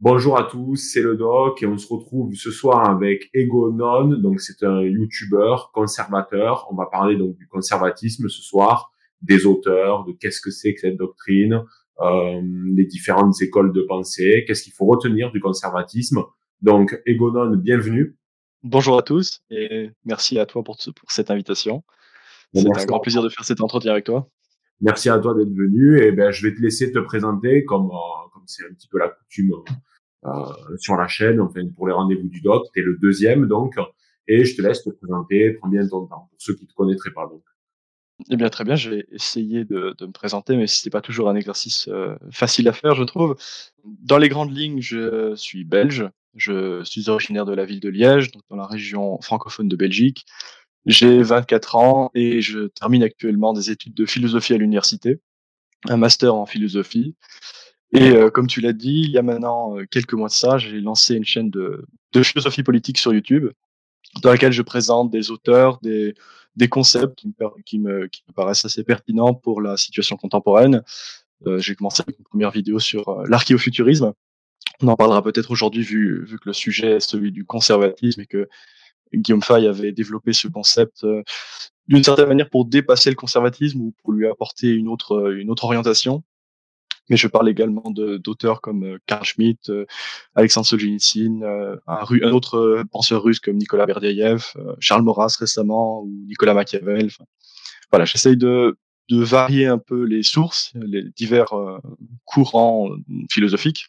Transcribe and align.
Bonjour 0.00 0.38
à 0.38 0.44
tous, 0.44 0.76
c'est 0.76 1.00
le 1.00 1.16
doc 1.16 1.62
et 1.62 1.66
on 1.66 1.78
se 1.78 1.88
retrouve 1.90 2.34
ce 2.34 2.50
soir 2.50 2.90
avec 2.90 3.30
Ego 3.32 3.72
Non, 3.72 4.08
donc 4.08 4.42
c'est 4.42 4.62
un 4.62 4.82
youtubeur 4.82 5.70
conservateur. 5.72 6.68
On 6.70 6.74
va 6.74 6.84
parler 6.84 7.16
donc 7.16 7.34
du 7.36 7.48
conservatisme 7.48 8.28
ce 8.28 8.42
soir, 8.42 8.92
des 9.22 9.46
auteurs, 9.46 10.04
de 10.04 10.12
qu'est-ce 10.12 10.42
que 10.42 10.50
c'est 10.50 10.74
que 10.74 10.80
cette 10.80 10.98
doctrine, 10.98 11.64
euh, 12.00 12.42
les 12.74 12.84
différentes 12.84 13.40
écoles 13.40 13.72
de 13.72 13.80
pensée, 13.80 14.44
qu'est-ce 14.46 14.64
qu'il 14.64 14.74
faut 14.74 14.84
retenir 14.84 15.32
du 15.32 15.40
conservatisme. 15.40 16.24
Donc 16.60 17.00
Ego 17.06 17.30
Non, 17.30 17.56
bienvenue. 17.56 18.18
Bonjour 18.62 18.98
à 18.98 19.02
tous 19.02 19.40
et 19.48 19.92
merci 20.04 20.38
à 20.38 20.44
toi 20.44 20.62
pour, 20.62 20.76
pour 20.76 21.10
cette 21.10 21.30
invitation. 21.30 21.84
C'est 22.52 22.66
un 22.66 22.84
grand 22.84 23.00
plaisir 23.00 23.22
de 23.22 23.30
faire 23.30 23.46
cet 23.46 23.62
entretien 23.62 23.92
avec 23.92 24.04
toi. 24.04 24.28
Merci 24.82 25.08
à 25.08 25.18
toi 25.18 25.32
d'être 25.32 25.54
venu 25.54 25.98
et 26.02 26.12
ben 26.12 26.30
je 26.32 26.46
vais 26.46 26.54
te 26.54 26.60
laisser 26.60 26.92
te 26.92 26.98
présenter 26.98 27.64
comme 27.64 27.86
euh, 27.86 28.25
comme 28.25 28.25
c'est 28.46 28.64
un 28.64 28.72
petit 28.74 28.88
peu 28.88 28.98
la 28.98 29.08
coutume 29.08 29.52
euh, 30.24 30.30
sur 30.78 30.96
la 30.96 31.08
chaîne, 31.08 31.40
enfin 31.40 31.62
pour 31.74 31.86
les 31.86 31.92
rendez-vous 31.92 32.28
du 32.28 32.40
doc. 32.40 32.64
Tu 32.74 32.80
es 32.80 32.82
le 32.82 32.96
deuxième 32.96 33.46
donc 33.46 33.74
et 34.28 34.44
je 34.44 34.56
te 34.56 34.62
laisse 34.62 34.82
te 34.82 34.90
présenter, 34.90 35.52
prends 35.52 35.68
bien 35.68 35.86
ton 35.86 36.06
temps 36.06 36.28
pour 36.30 36.38
ceux 36.38 36.54
qui 36.54 36.66
te 36.66 36.74
connaîtraient 36.74 37.12
pas 37.12 37.26
donc. 37.26 37.42
Eh 38.30 38.36
bien 38.36 38.48
très 38.48 38.64
bien, 38.64 38.76
je 38.76 38.90
vais 38.90 39.06
essayer 39.12 39.64
de, 39.64 39.94
de 39.96 40.06
me 40.06 40.12
présenter, 40.12 40.56
mais 40.56 40.66
c'est 40.66 40.88
pas 40.88 41.02
toujours 41.02 41.28
un 41.28 41.36
exercice 41.36 41.86
euh, 41.88 42.16
facile 42.30 42.66
à 42.68 42.72
faire, 42.72 42.94
je 42.94 43.04
trouve. 43.04 43.36
Dans 43.84 44.16
les 44.16 44.30
grandes 44.30 44.56
lignes, 44.56 44.80
je 44.80 45.34
suis 45.36 45.64
belge, 45.64 46.08
je 46.34 46.82
suis 46.84 47.10
originaire 47.10 47.44
de 47.44 47.54
la 47.54 47.66
ville 47.66 47.80
de 47.80 47.90
Liège, 47.90 48.30
donc 48.32 48.42
dans 48.48 48.56
la 48.56 48.66
région 48.66 49.20
francophone 49.20 49.68
de 49.68 49.76
Belgique. 49.76 50.24
J'ai 50.86 51.20
24 51.20 51.76
ans 51.76 52.10
et 52.14 52.40
je 52.40 52.68
termine 52.68 53.02
actuellement 53.02 53.52
des 53.52 53.70
études 53.70 53.94
de 53.94 54.06
philosophie 54.06 54.54
à 54.54 54.56
l'université, 54.56 55.20
un 55.88 55.96
master 55.96 56.34
en 56.34 56.46
philosophie. 56.46 57.16
Et 57.92 58.10
euh, 58.10 58.30
comme 58.30 58.46
tu 58.46 58.60
l'as 58.60 58.72
dit, 58.72 59.02
il 59.04 59.10
y 59.10 59.18
a 59.18 59.22
maintenant 59.22 59.78
euh, 59.78 59.86
quelques 59.90 60.14
mois 60.14 60.28
de 60.28 60.32
ça, 60.32 60.58
j'ai 60.58 60.80
lancé 60.80 61.14
une 61.14 61.24
chaîne 61.24 61.50
de, 61.50 61.84
de, 62.12 62.22
philosophie 62.22 62.62
politique 62.62 62.98
sur 62.98 63.14
YouTube, 63.14 63.48
dans 64.22 64.30
laquelle 64.30 64.52
je 64.52 64.62
présente 64.62 65.10
des 65.10 65.30
auteurs, 65.30 65.78
des, 65.82 66.14
des 66.56 66.68
concepts 66.68 67.14
qui 67.14 67.28
me, 67.28 67.62
qui, 67.64 67.78
me, 67.78 68.06
qui 68.08 68.22
me 68.28 68.32
paraissent 68.32 68.64
assez 68.64 68.82
pertinents 68.82 69.34
pour 69.34 69.60
la 69.60 69.76
situation 69.76 70.16
contemporaine. 70.16 70.82
Euh, 71.46 71.58
j'ai 71.58 71.74
commencé 71.74 72.02
avec 72.06 72.18
une 72.18 72.24
première 72.24 72.50
vidéo 72.50 72.78
sur 72.78 73.08
euh, 73.08 73.24
l'archéofuturisme. 73.28 74.12
On 74.80 74.88
en 74.88 74.96
parlera 74.96 75.22
peut-être 75.22 75.50
aujourd'hui 75.50 75.82
vu, 75.82 76.24
vu 76.24 76.38
que 76.38 76.48
le 76.48 76.52
sujet 76.52 76.96
est 76.96 77.00
celui 77.00 77.30
du 77.30 77.44
conservatisme 77.44 78.22
et 78.22 78.26
que 78.26 78.48
Guillaume 79.14 79.42
Fay 79.42 79.66
avait 79.66 79.92
développé 79.92 80.32
ce 80.32 80.48
concept 80.48 81.04
euh, 81.04 81.22
d'une 81.88 82.02
certaine 82.02 82.28
manière 82.28 82.50
pour 82.50 82.64
dépasser 82.64 83.10
le 83.10 83.16
conservatisme 83.16 83.80
ou 83.80 83.94
pour 84.02 84.12
lui 84.12 84.26
apporter 84.26 84.68
une 84.68 84.88
autre, 84.88 85.16
euh, 85.16 85.40
une 85.40 85.50
autre 85.50 85.64
orientation. 85.64 86.22
Mais 87.08 87.16
je 87.16 87.28
parle 87.28 87.48
également 87.48 87.90
d'auteurs 87.90 88.60
comme 88.60 88.84
euh, 88.84 88.98
Karl 89.06 89.24
Schmitt, 89.24 89.70
Alexandre 90.34 90.66
Solzhenitsyn, 90.66 91.42
un, 91.42 91.78
un, 91.86 92.32
autre 92.32 92.82
penseur 92.90 93.22
russe 93.22 93.40
comme 93.40 93.56
Nicolas 93.56 93.86
Berdyaev, 93.86 94.52
Charles 94.80 95.02
Maurras 95.02 95.36
récemment 95.38 96.02
ou 96.02 96.10
Nicolas 96.26 96.54
Machiavel. 96.54 97.10
Voilà, 97.90 98.04
j'essaye 98.04 98.36
de, 98.36 98.76
de 99.08 99.22
varier 99.22 99.66
un 99.66 99.78
peu 99.78 100.02
les 100.04 100.22
sources, 100.22 100.72
les 100.74 101.04
divers 101.16 101.54
courants 102.24 102.90
philosophiques, 103.30 103.86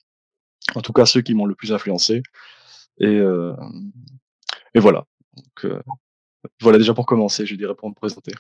en 0.76 0.82
tout 0.82 0.94
cas 0.94 1.06
ceux 1.06 1.22
qui 1.22 1.34
m'ont 1.34 1.46
le 1.46 1.56
plus 1.56 1.74
influencé. 1.74 2.22
Et, 3.00 3.20
et 4.74 4.80
voilà. 4.80 5.06
Donc, 5.36 5.66
euh, 5.66 5.82
voilà 6.62 6.78
déjà 6.78 6.94
pour 6.94 7.06
commencer, 7.06 7.46
je 7.46 7.56
dirais 7.56 7.76
pour 7.76 7.90
me 7.90 7.94
présenter. 7.94 8.34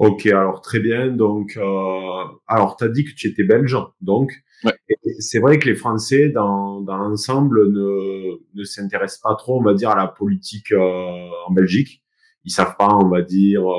Ok, 0.00 0.24
alors 0.28 0.62
très 0.62 0.80
bien. 0.80 1.08
Donc, 1.08 1.58
euh, 1.58 2.24
alors 2.48 2.76
tu 2.78 2.84
as 2.84 2.88
dit 2.88 3.04
que 3.04 3.12
tu 3.12 3.28
étais 3.28 3.44
belge, 3.44 3.76
donc 4.00 4.32
ouais. 4.64 4.72
c'est 5.18 5.40
vrai 5.40 5.58
que 5.58 5.68
les 5.68 5.74
Français 5.74 6.30
dans, 6.30 6.80
dans 6.80 6.96
l'ensemble 6.96 7.70
ne, 7.70 8.38
ne 8.54 8.64
s'intéressent 8.64 9.20
pas 9.20 9.34
trop, 9.34 9.60
on 9.60 9.62
va 9.62 9.74
dire, 9.74 9.90
à 9.90 9.96
la 9.96 10.06
politique 10.06 10.72
euh, 10.72 11.28
en 11.46 11.52
Belgique. 11.52 12.02
Ils 12.46 12.50
savent 12.50 12.76
pas, 12.78 12.96
on 12.96 13.10
va 13.10 13.20
dire, 13.20 13.70
euh, 13.70 13.76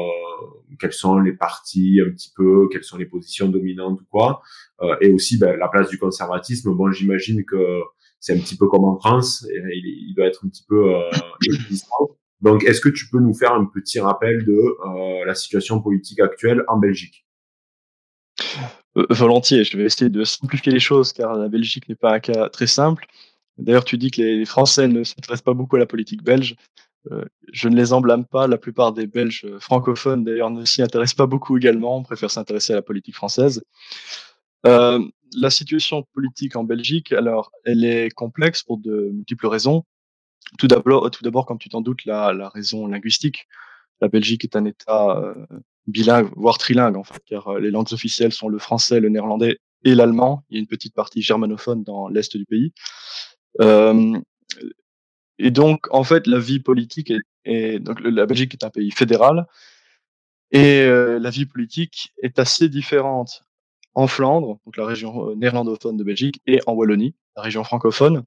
quels 0.79 0.93
sont 0.93 1.17
les 1.17 1.33
partis 1.33 1.99
un 2.07 2.11
petit 2.11 2.31
peu, 2.35 2.69
quelles 2.71 2.83
sont 2.83 2.99
les 2.99 3.07
positions 3.07 3.47
dominantes 3.47 3.99
ou 3.99 4.05
quoi, 4.11 4.43
euh, 4.83 4.95
et 5.01 5.09
aussi 5.09 5.39
ben, 5.39 5.57
la 5.57 5.69
place 5.69 5.89
du 5.89 5.97
conservatisme. 5.97 6.71
Bon, 6.75 6.91
j'imagine 6.91 7.43
que 7.45 7.81
c'est 8.19 8.37
un 8.37 8.39
petit 8.39 8.57
peu 8.57 8.67
comme 8.67 8.83
en 8.83 8.99
France, 8.99 9.43
il, 9.49 10.07
il 10.09 10.13
doit 10.15 10.27
être 10.27 10.45
un 10.45 10.49
petit 10.49 10.65
peu 10.69 10.93
euh. 10.93 11.09
Donc, 12.41 12.63
est-ce 12.63 12.81
que 12.81 12.89
tu 12.89 13.07
peux 13.09 13.19
nous 13.19 13.33
faire 13.33 13.53
un 13.53 13.65
petit 13.65 13.99
rappel 13.99 14.43
de 14.45 14.51
euh, 14.53 15.25
la 15.25 15.35
situation 15.35 15.79
politique 15.81 16.19
actuelle 16.19 16.63
en 16.67 16.77
Belgique? 16.77 17.25
Euh, 18.97 19.05
Volontiers, 19.09 19.63
je 19.63 19.77
vais 19.77 19.83
essayer 19.83 20.09
de 20.09 20.23
simplifier 20.23 20.71
les 20.71 20.79
choses 20.79 21.13
car 21.13 21.35
la 21.35 21.49
Belgique 21.49 21.87
n'est 21.87 21.95
pas 21.95 22.13
un 22.13 22.19
cas 22.19 22.49
très 22.49 22.67
simple. 22.67 23.05
D'ailleurs, 23.57 23.85
tu 23.85 23.97
dis 23.97 24.09
que 24.09 24.21
les 24.21 24.45
Français 24.45 24.87
ne 24.87 25.03
s'intéressent 25.03 25.43
pas 25.43 25.53
beaucoup 25.53 25.75
à 25.75 25.79
la 25.79 25.85
politique 25.85 26.23
belge. 26.23 26.55
Euh, 27.11 27.25
je 27.51 27.69
ne 27.69 27.75
les 27.75 27.93
en 27.93 28.01
blâme 28.01 28.25
pas. 28.25 28.47
La 28.47 28.57
plupart 28.57 28.91
des 28.91 29.05
Belges 29.05 29.45
francophones, 29.59 30.23
d'ailleurs, 30.23 30.49
ne 30.49 30.65
s'y 30.65 30.81
intéressent 30.81 31.15
pas 31.15 31.27
beaucoup 31.27 31.57
également. 31.57 31.97
On 31.97 32.03
préfère 32.03 32.31
s'intéresser 32.31 32.73
à 32.73 32.77
la 32.77 32.81
politique 32.81 33.15
française. 33.15 33.63
La 34.63 35.49
situation 35.49 36.05
politique 36.13 36.55
en 36.55 36.63
Belgique, 36.63 37.13
alors, 37.13 37.51
elle 37.63 37.85
est 37.85 38.09
complexe 38.09 38.63
pour 38.63 38.77
de 38.77 39.09
multiples 39.13 39.47
raisons. 39.47 39.85
Tout 40.57 40.67
d'abord, 40.67 41.09
tout 41.11 41.23
d'abord, 41.23 41.45
comme 41.45 41.59
tu 41.59 41.69
t'en 41.69 41.81
doutes, 41.81 42.05
la, 42.05 42.33
la, 42.33 42.49
raison 42.49 42.87
linguistique. 42.87 43.47
La 44.01 44.07
Belgique 44.07 44.43
est 44.43 44.55
un 44.55 44.65
État 44.65 45.17
euh, 45.17 45.33
bilingue, 45.87 46.29
voire 46.35 46.57
trilingue, 46.57 46.97
en 46.97 47.03
fait, 47.03 47.21
car 47.25 47.47
euh, 47.47 47.59
les 47.59 47.71
langues 47.71 47.93
officielles 47.93 48.33
sont 48.33 48.49
le 48.49 48.59
français, 48.59 48.99
le 48.99 49.09
néerlandais 49.09 49.59
et 49.83 49.95
l'allemand. 49.95 50.43
Il 50.49 50.55
y 50.55 50.57
a 50.57 50.61
une 50.61 50.67
petite 50.67 50.93
partie 50.93 51.21
germanophone 51.21 51.83
dans 51.83 52.07
l'est 52.07 52.35
du 52.35 52.45
pays. 52.45 52.73
Euh, 53.61 54.19
et 55.37 55.51
donc, 55.51 55.87
en 55.91 56.03
fait, 56.03 56.27
la 56.27 56.39
vie 56.39 56.59
politique 56.59 57.11
est, 57.11 57.21
est, 57.45 57.79
donc 57.79 57.99
la 58.01 58.25
Belgique 58.25 58.53
est 58.53 58.63
un 58.63 58.69
pays 58.69 58.91
fédéral 58.91 59.47
et 60.51 60.81
euh, 60.81 61.17
la 61.19 61.29
vie 61.29 61.45
politique 61.45 62.13
est 62.21 62.37
assez 62.37 62.69
différente 62.69 63.43
en 63.93 64.07
Flandre, 64.07 64.59
donc 64.65 64.77
la 64.77 64.85
région 64.85 65.29
euh, 65.29 65.35
néerlandophone 65.35 65.97
de 65.97 66.03
Belgique, 66.03 66.41
et 66.45 66.59
en 66.67 66.73
Wallonie, 66.73 67.15
la 67.35 67.41
région 67.41 67.63
francophone. 67.63 68.23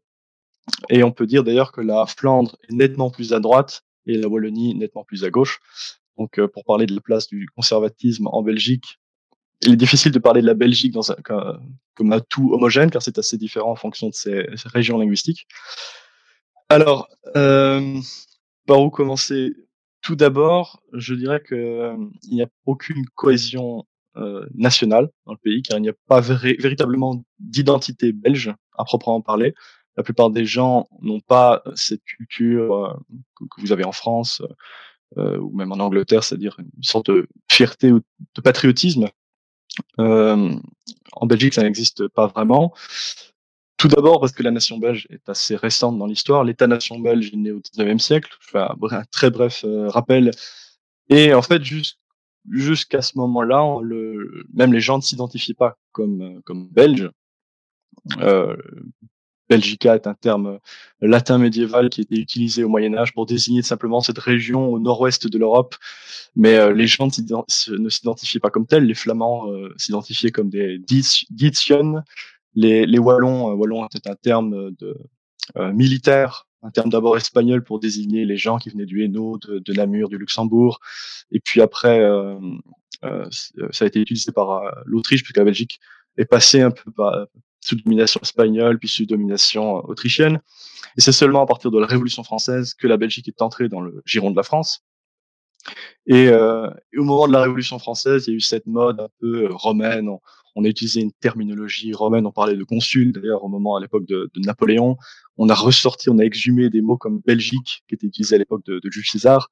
Et 0.88 1.02
on 1.02 1.12
peut 1.12 1.26
dire 1.26 1.44
d'ailleurs 1.44 1.72
que 1.72 1.80
la 1.80 2.06
Flandre 2.06 2.56
est 2.68 2.72
nettement 2.72 3.10
plus 3.10 3.32
à 3.32 3.40
droite 3.40 3.82
et 4.06 4.16
la 4.16 4.28
Wallonie 4.28 4.74
nettement 4.74 5.04
plus 5.04 5.24
à 5.24 5.30
gauche. 5.30 5.60
Donc, 6.18 6.38
euh, 6.38 6.48
pour 6.48 6.64
parler 6.64 6.86
de 6.86 6.94
la 6.94 7.00
place 7.00 7.26
du 7.26 7.48
conservatisme 7.56 8.28
en 8.28 8.42
Belgique, 8.42 8.98
il 9.62 9.72
est 9.72 9.76
difficile 9.76 10.12
de 10.12 10.18
parler 10.18 10.42
de 10.42 10.46
la 10.46 10.54
Belgique 10.54 10.94
comme 11.94 12.12
un 12.12 12.20
tout 12.20 12.52
homogène, 12.52 12.90
car 12.90 13.02
c'est 13.02 13.18
assez 13.18 13.38
différent 13.38 13.70
en 13.70 13.76
fonction 13.76 14.08
de 14.08 14.14
ses, 14.14 14.46
régions 14.66 14.98
linguistiques. 14.98 15.46
Alors, 16.68 17.08
euh, 17.36 17.98
par 18.66 18.80
où 18.80 18.90
commencer? 18.90 19.54
Tout 20.02 20.16
d'abord, 20.16 20.82
je 20.92 21.14
dirais 21.14 21.42
qu'il 21.42 21.56
euh, 21.56 21.96
n'y 22.30 22.42
a 22.42 22.46
aucune 22.66 23.06
cohésion 23.14 23.84
nationale 24.54 25.10
dans 25.26 25.32
le 25.32 25.38
pays, 25.42 25.60
car 25.62 25.76
il 25.76 25.82
n'y 25.82 25.88
a 25.88 25.94
pas 26.06 26.20
véritablement 26.20 27.24
d'identité 27.40 28.12
belge 28.12 28.54
à 28.78 28.84
proprement 28.84 29.20
parler. 29.20 29.54
La 29.96 30.02
plupart 30.02 30.30
des 30.30 30.44
gens 30.44 30.88
n'ont 31.00 31.20
pas 31.20 31.62
cette 31.74 32.04
culture 32.04 32.74
euh, 32.74 32.94
que, 33.36 33.60
vous 33.60 33.72
avez 33.72 33.84
en 33.84 33.92
France 33.92 34.42
euh, 35.16 35.38
ou 35.38 35.54
même 35.54 35.72
en 35.72 35.78
Angleterre, 35.78 36.24
c'est-à-dire 36.24 36.56
une 36.58 36.82
sorte 36.82 37.10
de 37.10 37.28
fierté 37.48 37.92
ou 37.92 38.00
de 38.34 38.40
patriotisme. 38.40 39.08
Euh, 39.98 40.54
en 41.12 41.26
Belgique, 41.26 41.54
ça 41.54 41.62
n'existe 41.62 42.08
pas 42.08 42.26
vraiment. 42.26 42.74
Tout 43.76 43.88
d'abord 43.88 44.20
parce 44.20 44.32
que 44.32 44.42
la 44.42 44.50
nation 44.50 44.78
belge 44.78 45.06
est 45.10 45.28
assez 45.28 45.56
récente 45.56 45.98
dans 45.98 46.06
l'histoire. 46.06 46.44
L'État-nation 46.44 46.98
belge 47.00 47.30
est 47.32 47.36
né 47.36 47.50
au 47.50 47.60
19e 47.60 47.98
siècle. 47.98 48.30
Je 48.40 48.50
fais 48.50 48.58
un, 48.58 49.04
très 49.10 49.30
bref 49.30 49.64
euh, 49.64 49.88
rappel. 49.88 50.30
Et 51.08 51.34
en 51.34 51.42
fait, 51.42 51.62
jusqu'à 52.50 53.02
ce 53.02 53.18
moment-là, 53.18 53.62
même 54.52 54.72
les 54.72 54.80
gens 54.80 54.96
ne 54.96 55.02
s'identifient 55.02 55.54
pas 55.54 55.76
comme, 55.92 56.22
euh, 56.22 56.40
comme 56.44 56.68
belges. 56.68 57.10
Euh, 58.18 58.56
Belgica 59.48 59.94
est 59.94 60.06
un 60.06 60.14
terme 60.14 60.58
latin 61.00 61.38
médiéval 61.38 61.90
qui 61.90 62.00
était 62.02 62.16
utilisé 62.16 62.64
au 62.64 62.68
Moyen 62.68 62.94
Âge 62.94 63.12
pour 63.12 63.26
désigner 63.26 63.62
simplement 63.62 64.00
cette 64.00 64.18
région 64.18 64.68
au 64.68 64.78
nord-ouest 64.78 65.26
de 65.26 65.38
l'Europe. 65.38 65.76
Mais 66.36 66.56
euh, 66.56 66.72
les 66.72 66.86
gens 66.86 67.06
ne 67.06 67.88
s'identifiaient 67.88 68.40
pas 68.40 68.50
comme 68.50 68.66
tels. 68.66 68.84
Les 68.84 68.94
Flamands 68.94 69.50
euh, 69.50 69.72
s'identifiaient 69.76 70.30
comme 70.30 70.50
des 70.50 70.80
Dietschen. 71.30 72.02
Les, 72.54 72.86
les 72.86 72.98
Wallons, 72.98 73.50
euh, 73.50 73.54
Wallons 73.54 73.86
était 73.86 74.08
un 74.08 74.16
terme 74.16 74.70
de, 74.78 74.96
militaire 75.72 76.46
un 76.64 76.70
terme 76.70 76.88
d'abord 76.88 77.16
espagnol 77.16 77.62
pour 77.62 77.78
désigner 77.78 78.24
les 78.24 78.38
gens 78.38 78.56
qui 78.56 78.70
venaient 78.70 78.86
du 78.86 79.04
Hainaut, 79.04 79.38
de, 79.46 79.58
de 79.58 79.72
Namur, 79.74 80.08
du 80.08 80.16
Luxembourg. 80.16 80.80
Et 81.30 81.38
puis 81.38 81.60
après, 81.60 82.00
euh, 82.00 82.38
euh, 83.04 83.26
ça 83.70 83.84
a 83.84 83.88
été 83.88 84.00
utilisé 84.00 84.32
par 84.32 84.50
euh, 84.50 84.70
l'Autriche, 84.86 85.22
puisque 85.22 85.36
la 85.36 85.44
Belgique 85.44 85.78
est 86.16 86.24
passée 86.24 86.62
un 86.62 86.70
peu 86.70 86.90
par, 86.90 87.26
sous 87.64 87.76
domination 87.76 88.20
espagnole, 88.22 88.78
puis 88.78 88.88
sous 88.88 89.06
domination 89.06 89.76
autrichienne. 89.86 90.40
Et 90.98 91.00
c'est 91.00 91.12
seulement 91.12 91.42
à 91.42 91.46
partir 91.46 91.70
de 91.70 91.78
la 91.78 91.86
Révolution 91.86 92.22
française 92.22 92.74
que 92.74 92.86
la 92.86 92.98
Belgique 92.98 93.26
est 93.26 93.40
entrée 93.40 93.68
dans 93.68 93.80
le 93.80 94.02
giron 94.04 94.30
de 94.30 94.36
la 94.36 94.42
France. 94.42 94.84
Et, 96.06 96.28
euh, 96.28 96.68
et, 96.92 96.98
au 96.98 97.04
moment 97.04 97.26
de 97.26 97.32
la 97.32 97.40
Révolution 97.40 97.78
française, 97.78 98.26
il 98.26 98.30
y 98.30 98.34
a 98.34 98.36
eu 98.36 98.40
cette 98.40 98.66
mode 98.66 99.00
un 99.00 99.08
peu 99.18 99.48
romaine. 99.50 100.10
On, 100.10 100.20
On 100.54 100.64
a 100.64 100.68
utilisé 100.68 101.00
une 101.00 101.12
terminologie 101.12 101.94
romaine, 101.94 102.26
on 102.26 102.32
parlait 102.32 102.54
de 102.54 102.64
consul, 102.64 103.12
d'ailleurs, 103.12 103.42
au 103.42 103.48
moment, 103.48 103.76
à 103.76 103.80
l'époque 103.80 104.04
de, 104.06 104.30
Napoléon. 104.36 104.98
On 105.38 105.48
a 105.48 105.54
ressorti, 105.54 106.10
on 106.10 106.18
a 106.18 106.22
exhumé 106.22 106.68
des 106.68 106.82
mots 106.82 106.98
comme 106.98 107.20
Belgique, 107.24 107.82
qui 107.88 107.94
étaient 107.94 108.06
utilisés 108.06 108.34
à 108.34 108.38
l'époque 108.38 108.64
de, 108.66 108.80
Jules 108.90 109.06
César. 109.06 109.50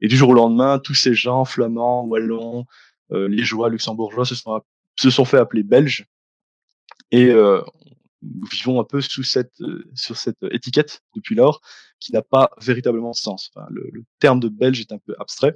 Et 0.00 0.08
du 0.08 0.16
jour 0.16 0.30
au 0.30 0.34
lendemain, 0.34 0.78
tous 0.78 0.94
ces 0.94 1.12
gens, 1.14 1.44
flamands, 1.44 2.06
wallons, 2.06 2.64
euh, 3.12 3.28
liégeois, 3.28 3.68
luxembourgeois, 3.68 4.24
se 4.24 4.34
sont, 4.34 4.62
se 4.98 5.10
sont 5.10 5.26
fait 5.26 5.36
appeler 5.36 5.62
belges. 5.62 6.06
Et 7.12 7.32
nous 7.32 8.46
vivons 8.52 8.80
un 8.80 8.84
peu 8.84 9.00
sous 9.00 9.22
cette, 9.22 9.54
sur 9.94 10.16
cette 10.16 10.42
étiquette 10.50 11.02
depuis 11.14 11.34
lors, 11.34 11.60
qui 11.98 12.12
n'a 12.12 12.22
pas 12.22 12.50
véritablement 12.60 13.10
de 13.10 13.16
sens. 13.16 13.50
le, 13.70 13.88
le, 13.92 14.04
terme 14.18 14.40
de 14.40 14.48
belge 14.48 14.80
est 14.80 14.92
un 14.92 14.98
peu 14.98 15.14
abstrait. 15.18 15.54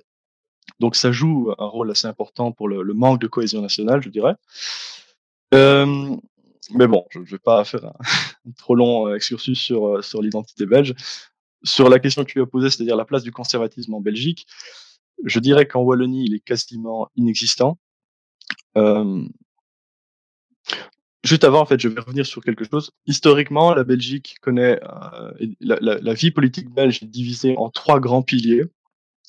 Donc 0.80 0.96
ça 0.96 1.12
joue 1.12 1.52
un 1.58 1.66
rôle 1.66 1.90
assez 1.90 2.06
important 2.06 2.52
pour 2.52 2.68
le, 2.68 2.82
le 2.82 2.94
manque 2.94 3.20
de 3.20 3.26
cohésion 3.26 3.60
nationale, 3.60 4.02
je 4.02 4.08
dirais. 4.08 4.34
Euh, 5.54 6.16
mais 6.70 6.86
bon, 6.86 7.06
je 7.10 7.18
ne 7.18 7.24
vais 7.24 7.38
pas 7.38 7.64
faire 7.64 7.84
un, 7.84 7.94
trop 8.56 8.74
long 8.74 9.14
excursus 9.14 9.58
sur, 9.58 10.02
sur 10.02 10.22
l'identité 10.22 10.66
belge. 10.66 10.94
Sur 11.62 11.88
la 11.88 11.98
question 11.98 12.24
que 12.24 12.30
tu 12.30 12.40
as 12.40 12.46
posée, 12.46 12.70
c'est-à-dire 12.70 12.96
la 12.96 13.04
place 13.04 13.22
du 13.22 13.32
conservatisme 13.32 13.94
en 13.94 14.00
Belgique, 14.00 14.46
je 15.24 15.38
dirais 15.38 15.66
qu'en 15.66 15.82
Wallonie, 15.82 16.24
il 16.26 16.34
est 16.34 16.40
quasiment 16.40 17.08
inexistant. 17.16 17.78
Euh, 18.76 19.24
juste 21.24 21.44
avant, 21.44 21.60
en 21.60 21.66
fait, 21.66 21.80
je 21.80 21.88
vais 21.88 22.00
revenir 22.00 22.26
sur 22.26 22.42
quelque 22.42 22.64
chose. 22.64 22.90
Historiquement, 23.06 23.74
la 23.74 23.84
Belgique 23.84 24.36
connaît 24.42 24.78
euh, 24.82 25.32
la, 25.60 25.78
la, 25.80 25.98
la, 25.98 26.14
vie 26.14 26.30
politique 26.30 26.68
belge 26.70 27.02
est 27.02 27.06
divisée 27.06 27.56
en 27.56 27.70
trois 27.70 27.98
grands 27.98 28.22
piliers, 28.22 28.64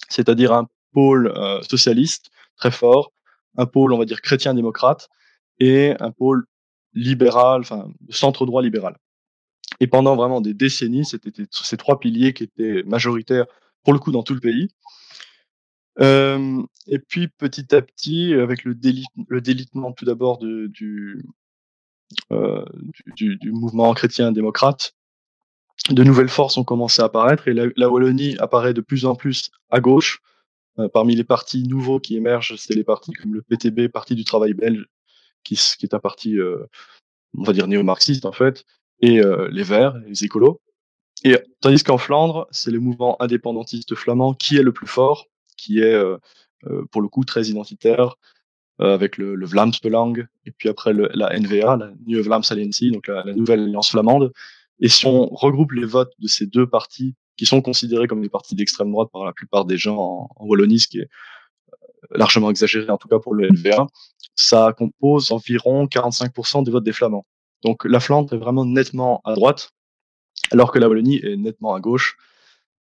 c'est-à-dire 0.10 0.54
un 0.54 0.68
pôle 0.92 1.34
euh, 1.36 1.62
socialiste 1.64 2.30
très 2.58 2.72
fort, 2.72 3.12
un 3.58 3.66
pôle, 3.66 3.94
on 3.94 3.98
va 3.98 4.06
dire, 4.06 4.22
chrétien-démocrate, 4.22 5.10
et 5.60 5.94
un 6.00 6.12
pôle 6.12 6.46
libéral, 6.94 7.62
enfin, 7.62 7.90
centre 8.10 8.46
droit 8.46 8.62
libéral. 8.62 8.98
Et 9.80 9.88
pendant 9.88 10.16
vraiment 10.16 10.42
des 10.42 10.54
décennies, 10.54 11.06
c'était 11.06 11.32
ces 11.50 11.78
trois 11.78 12.00
piliers 12.00 12.34
qui 12.34 12.44
étaient 12.44 12.84
majoritaires, 12.84 13.46
pour 13.84 13.94
le 13.94 14.00
coup, 14.00 14.12
dans 14.12 14.24
tout 14.24 14.34
le 14.34 14.40
pays. 14.40 14.70
Euh, 16.02 16.62
et 16.88 17.00
puis, 17.00 17.30
petit 17.30 17.74
à 17.74 17.82
petit, 17.82 18.34
avec 18.34 18.64
le, 18.64 18.78
le 19.28 19.42
délitement 19.42 19.94
tout 19.94 20.06
d'abord 20.06 20.40
du, 20.40 21.24
du, 23.16 23.38
du, 23.38 23.52
mouvement 23.52 23.94
chrétien-démocrate, 23.94 24.94
de 25.90 26.04
nouvelles 26.04 26.30
forces 26.30 26.58
ont 26.58 26.64
commencé 26.64 27.02
à 27.02 27.06
apparaître 27.06 27.48
et 27.48 27.54
la, 27.54 27.90
Wallonie 27.90 28.36
apparaît 28.40 28.74
de 28.74 28.82
plus 28.82 29.06
en 29.06 29.16
plus 29.16 29.52
à 29.70 29.80
gauche, 29.80 30.22
euh, 30.80 30.90
parmi 30.90 31.16
les 31.16 31.24
partis 31.24 31.64
nouveaux 31.64 32.00
qui 32.00 32.16
émergent, 32.16 32.56
c'est 32.58 32.74
les 32.74 32.84
partis 32.84 33.12
comme 33.12 33.34
le 33.34 33.42
PTB, 33.42 33.88
Parti 33.92 34.16
du 34.16 34.24
travail 34.24 34.54
belge, 34.54 34.86
qui, 35.44 35.60
est 35.84 35.94
un 35.94 36.00
parti, 36.00 36.40
euh, 36.40 36.66
on 37.38 37.44
va 37.44 37.54
dire 37.54 37.68
néo-marxiste 37.68 38.26
en 38.26 38.32
fait, 38.32 38.66
et 39.00 39.20
euh, 39.20 39.48
les 39.52 39.64
Verts, 39.64 39.96
les 40.08 40.24
écolos. 40.24 40.60
Et 41.24 41.38
tandis 41.62 41.84
qu'en 41.84 41.98
Flandre, 41.98 42.48
c'est 42.52 42.72
le 42.72 42.80
mouvement 42.80 43.22
indépendantiste 43.22 43.96
flamand 43.96 44.34
qui 44.34 44.58
est 44.58 44.64
le 44.64 44.74
plus 44.74 44.88
fort, 44.88 45.28
qui 45.58 45.80
est 45.80 45.98
pour 46.92 47.02
le 47.02 47.08
coup 47.08 47.24
très 47.24 47.46
identitaire, 47.46 48.16
avec 48.80 49.18
le, 49.18 49.36
le 49.36 49.46
Vlaamsbelang, 49.46 50.28
et 50.46 50.52
puis 50.52 50.70
après 50.70 50.92
le, 50.92 51.10
la 51.14 51.38
NVA, 51.38 51.78
la 51.78 51.92
Nieuwe 52.06 52.22
Vlaamse 52.22 52.52
Alliantie, 52.52 52.92
donc 52.92 53.08
la, 53.08 53.24
la, 53.24 53.34
nouvelle 53.34 53.62
alliance 53.62 53.92
flamande. 53.92 54.34
Et 54.80 54.90
si 54.90 55.06
on 55.06 55.28
regroupe 55.28 55.72
les 55.72 55.86
votes 55.86 56.14
de 56.20 56.28
ces 56.28 56.46
deux 56.46 56.68
partis 56.68 57.16
qui 57.38 57.46
sont 57.46 57.62
considérés 57.62 58.08
comme 58.08 58.22
des 58.22 58.30
partis 58.30 58.56
d'extrême 58.56 58.92
droite 58.92 59.10
par 59.12 59.24
la 59.24 59.34
plupart 59.34 59.66
des 59.66 59.78
gens 59.78 59.98
en, 59.98 60.30
en 60.36 60.46
Wallonie, 60.46 60.80
ce 60.80 60.88
qui 60.88 61.00
est 61.00 61.04
euh, 61.04 62.08
largement 62.12 62.50
exagéré, 62.50 62.90
en 62.90 62.98
tout 62.98 63.08
cas 63.08 63.20
pour 63.20 63.34
le 63.34 63.48
NVA, 63.50 63.88
ça 64.36 64.74
compose 64.78 65.32
environ 65.32 65.86
45% 65.86 66.64
des 66.64 66.72
votes 66.72 66.84
des 66.84 66.94
Flamands. 66.94 67.26
Donc 67.64 67.86
la 67.86 68.00
Flandre 68.00 68.34
est 68.34 68.38
vraiment 68.38 68.66
nettement 68.66 69.22
à 69.24 69.34
droite, 69.34 69.72
alors 70.52 70.72
que 70.72 70.80
la 70.80 70.90
Wallonie 70.90 71.20
est 71.24 71.38
nettement 71.38 71.74
à 71.74 71.80
gauche, 71.80 72.18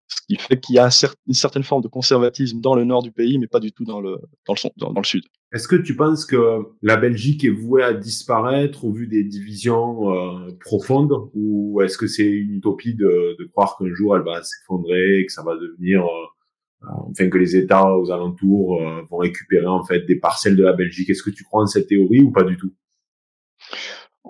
ce 0.07 0.21
qui 0.27 0.35
fait 0.37 0.59
qu'il 0.59 0.75
y 0.75 0.79
a 0.79 0.89
une 1.27 1.33
certaine 1.33 1.63
forme 1.63 1.81
de 1.81 1.87
conservatisme 1.87 2.59
dans 2.59 2.75
le 2.75 2.83
nord 2.83 3.03
du 3.03 3.11
pays, 3.11 3.37
mais 3.37 3.47
pas 3.47 3.59
du 3.59 3.71
tout 3.71 3.85
dans 3.85 4.01
le, 4.01 4.17
dans 4.45 4.53
le, 4.53 4.69
dans, 4.77 4.91
dans 4.91 4.99
le 4.99 5.05
sud. 5.05 5.23
Est-ce 5.53 5.67
que 5.67 5.75
tu 5.75 5.95
penses 5.95 6.25
que 6.25 6.63
la 6.81 6.97
Belgique 6.97 7.43
est 7.45 7.51
vouée 7.51 7.83
à 7.83 7.93
disparaître 7.93 8.85
au 8.85 8.91
vu 8.91 9.07
des 9.07 9.23
divisions 9.23 10.11
euh, 10.11 10.51
profondes 10.59 11.29
ou 11.35 11.79
est-ce 11.81 11.97
que 11.97 12.07
c'est 12.07 12.27
une 12.27 12.55
utopie 12.55 12.95
de, 12.95 13.35
de 13.37 13.45
croire 13.45 13.77
qu'un 13.77 13.93
jour 13.93 14.15
elle 14.15 14.23
va 14.23 14.41
s'effondrer 14.41 15.19
et 15.19 15.25
que 15.27 15.31
ça 15.31 15.43
va 15.43 15.55
devenir, 15.55 16.03
euh, 16.03 16.87
enfin 17.11 17.29
que 17.29 17.37
les 17.37 17.55
États 17.55 17.95
aux 17.95 18.11
alentours 18.11 18.81
euh, 18.81 19.03
vont 19.11 19.17
récupérer 19.17 19.67
en 19.67 19.83
fait 19.83 20.01
des 20.07 20.15
parcelles 20.15 20.55
de 20.55 20.63
la 20.63 20.73
Belgique? 20.73 21.11
Est-ce 21.11 21.23
que 21.23 21.29
tu 21.29 21.43
crois 21.43 21.61
en 21.61 21.67
cette 21.67 21.87
théorie 21.87 22.21
ou 22.21 22.31
pas 22.31 22.43
du 22.43 22.57
tout? 22.57 22.73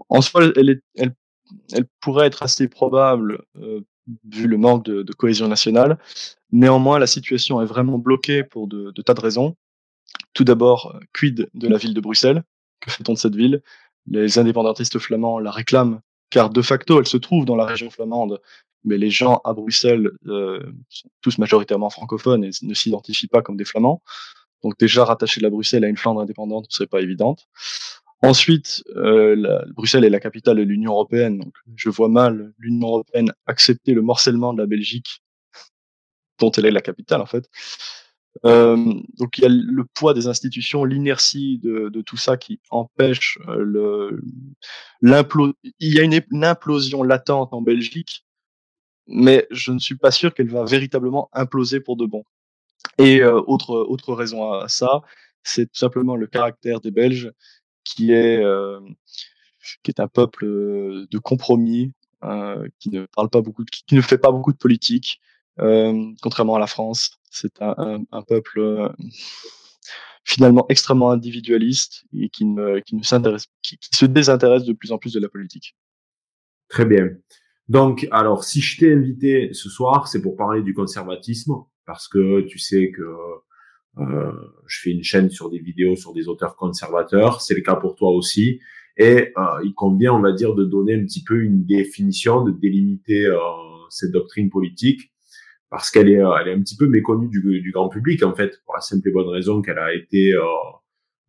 En 0.09 0.19
soi, 0.19 0.51
elle, 0.57 0.69
est, 0.69 0.81
elle, 0.95 1.15
elle, 1.71 1.85
pourrait 2.01 2.27
être 2.27 2.43
assez 2.43 2.67
probable 2.67 3.45
euh, 3.57 3.79
vu 4.29 4.47
le 4.47 4.57
manque 4.57 4.85
de, 4.85 5.13
cohésion 5.13 5.47
nationale. 5.47 5.97
Néanmoins, 6.51 6.99
la 6.99 7.07
situation 7.07 7.61
est 7.61 7.65
vraiment 7.65 7.97
bloquée 7.97 8.43
pour 8.43 8.67
de, 8.67 8.91
tas 9.01 9.13
de 9.13 9.21
raisons. 9.21 9.55
Tout 10.33 10.43
d'abord, 10.43 10.99
quid 11.13 11.49
de 11.53 11.67
la 11.67 11.77
ville 11.77 11.93
de 11.93 12.01
Bruxelles? 12.01 12.43
Que 12.79 12.91
fait-on 12.91 13.13
de 13.13 13.17
cette 13.17 13.35
ville? 13.35 13.61
Les 14.07 14.37
indépendantistes 14.37 14.99
flamands 14.99 15.39
la 15.39 15.51
réclament, 15.51 16.01
car 16.29 16.49
de 16.49 16.61
facto, 16.61 16.99
elle 16.99 17.07
se 17.07 17.17
trouve 17.17 17.45
dans 17.45 17.55
la 17.55 17.65
région 17.65 17.89
flamande, 17.89 18.41
mais 18.83 18.97
les 18.97 19.09
gens 19.09 19.41
à 19.45 19.53
Bruxelles 19.53 20.11
euh, 20.27 20.61
sont 20.89 21.09
tous 21.21 21.37
majoritairement 21.37 21.89
francophones 21.89 22.43
et 22.43 22.49
ne 22.61 22.73
s'identifient 22.73 23.27
pas 23.27 23.41
comme 23.41 23.55
des 23.55 23.65
flamands. 23.65 24.01
Donc 24.63 24.77
déjà, 24.79 25.05
rattacher 25.05 25.41
la 25.41 25.49
Bruxelles 25.49 25.83
à 25.83 25.87
une 25.87 25.97
Flandre 25.97 26.21
indépendante 26.21 26.65
ne 26.69 26.73
serait 26.73 26.87
pas 26.87 27.01
évidente. 27.01 27.47
Ensuite, 28.23 28.85
euh, 28.95 29.61
Bruxelles 29.75 30.05
est 30.05 30.09
la 30.09 30.21
capitale 30.21 30.55
de 30.55 30.63
l'Union 30.63 30.93
européenne, 30.93 31.39
donc 31.39 31.53
je 31.75 31.89
vois 31.89 32.07
mal 32.07 32.53
l'Union 32.57 32.87
européenne 32.87 33.33
accepter 33.47 33.93
le 33.93 34.01
morcellement 34.01 34.53
de 34.53 34.59
la 34.59 34.65
Belgique, 34.65 35.21
dont 36.39 36.49
elle 36.51 36.65
est 36.65 36.71
la 36.71 36.81
capitale 36.81 37.19
en 37.19 37.25
fait, 37.25 37.49
euh, 38.45 38.77
donc 39.17 39.37
il 39.37 39.41
y 39.41 39.45
a 39.45 39.49
le 39.49 39.83
poids 39.83 40.13
des 40.13 40.27
institutions, 40.27 40.85
l'inertie 40.85 41.59
de, 41.59 42.01
tout 42.05 42.15
ça 42.15 42.37
qui 42.37 42.61
empêche 42.69 43.37
euh, 43.49 43.57
le 43.57 44.21
l'implosion. 45.01 45.53
Il 45.79 45.93
y 45.93 45.99
a 45.99 46.03
une, 46.03 46.45
implosion 46.45 47.03
latente 47.03 47.53
en 47.53 47.61
Belgique, 47.61 48.25
mais 49.05 49.47
je 49.51 49.73
ne 49.73 49.79
suis 49.79 49.97
pas 49.97 50.11
sûr 50.11 50.33
qu'elle 50.33 50.49
va 50.49 50.63
véritablement 50.63 51.29
imploser 51.33 51.81
pour 51.81 51.97
de 51.97 52.05
bon. 52.05 52.23
Et 52.97 53.23
autre 53.23 53.75
autre 53.75 54.13
raison 54.13 54.53
à 54.53 54.69
ça, 54.69 55.01
c'est 55.43 55.65
tout 55.65 55.77
simplement 55.77 56.15
le 56.15 56.27
caractère 56.27 56.79
des 56.79 56.91
Belges, 56.91 57.31
qui 57.83 58.11
est 58.11 58.43
euh, 58.43 58.79
qui 59.83 59.91
est 59.91 59.99
un 59.99 60.07
peuple 60.07 60.45
de 60.45 61.17
compromis, 61.19 61.93
euh, 62.23 62.67
qui 62.79 62.89
ne 62.89 63.05
parle 63.05 63.29
pas 63.29 63.41
beaucoup, 63.41 63.63
qui 63.65 63.95
ne 63.95 64.01
fait 64.01 64.17
pas 64.17 64.31
beaucoup 64.31 64.51
de 64.51 64.57
politique, 64.57 65.21
contrairement 65.57 66.55
à 66.55 66.59
la 66.59 66.67
France 66.67 67.19
c'est 67.33 67.61
un, 67.61 68.03
un, 68.11 68.21
peuple 68.21 68.59
euh, 68.59 68.89
finalement 70.23 70.65
extrêmement 70.69 71.09
individualiste 71.09 72.05
et 72.13 72.29
qui 72.29 72.45
ne, 72.45 72.79
qui 72.79 72.95
ne 72.95 73.03
s'intéresse, 73.03 73.47
qui, 73.61 73.77
se 73.91 74.05
désintéresse 74.05 74.63
de 74.63 74.73
plus 74.73 74.91
en 74.91 74.99
plus 74.99 75.13
de 75.13 75.19
la 75.19 75.29
politique. 75.29 75.75
Très 76.69 76.85
bien. 76.85 77.09
Donc, 77.67 78.07
alors, 78.11 78.43
si 78.43 78.61
je 78.61 78.77
t'ai 78.77 78.93
invité 78.93 79.49
ce 79.53 79.69
soir, 79.69 80.07
c'est 80.07 80.21
pour 80.21 80.35
parler 80.35 80.61
du 80.61 80.73
conservatisme, 80.73 81.53
parce 81.85 82.07
que 82.07 82.41
tu 82.41 82.59
sais 82.59 82.91
que 82.91 83.01
euh, 83.01 83.43
je 83.97 84.79
fais 84.81 84.91
une 84.91 85.03
chaîne 85.03 85.29
sur 85.29 85.49
des 85.49 85.59
vidéos 85.59 85.95
sur 85.95 86.13
des 86.13 86.27
auteurs 86.27 86.55
conservateurs. 86.55 87.41
C'est 87.41 87.53
le 87.53 87.61
cas 87.61 87.75
pour 87.75 87.95
toi 87.95 88.11
aussi. 88.11 88.59
Et 88.97 89.31
euh, 89.37 89.43
il 89.63 89.73
convient, 89.73 90.13
on 90.13 90.21
va 90.21 90.31
dire, 90.31 90.53
de 90.55 90.63
donner 90.63 90.95
un 90.95 91.03
petit 91.03 91.23
peu 91.23 91.41
une 91.41 91.65
définition, 91.65 92.43
de 92.43 92.51
délimiter 92.51 93.25
euh, 93.25 93.37
cette 93.89 94.11
doctrine 94.11 94.49
politique 94.49 95.11
parce 95.69 95.89
qu'elle 95.89 96.09
est, 96.09 96.23
euh, 96.23 96.35
elle 96.39 96.49
est 96.49 96.53
un 96.53 96.61
petit 96.61 96.77
peu 96.77 96.87
méconnue 96.87 97.27
du, 97.29 97.61
du, 97.61 97.71
grand 97.71 97.89
public 97.89 98.21
en 98.21 98.35
fait, 98.35 98.61
pour 98.63 98.75
la 98.75 98.81
simple 98.81 99.09
et 99.09 99.11
bonne 99.11 99.29
raison 99.29 99.63
qu'elle 99.63 99.79
a 99.79 99.91
été 99.93 100.33
euh, 100.33 100.43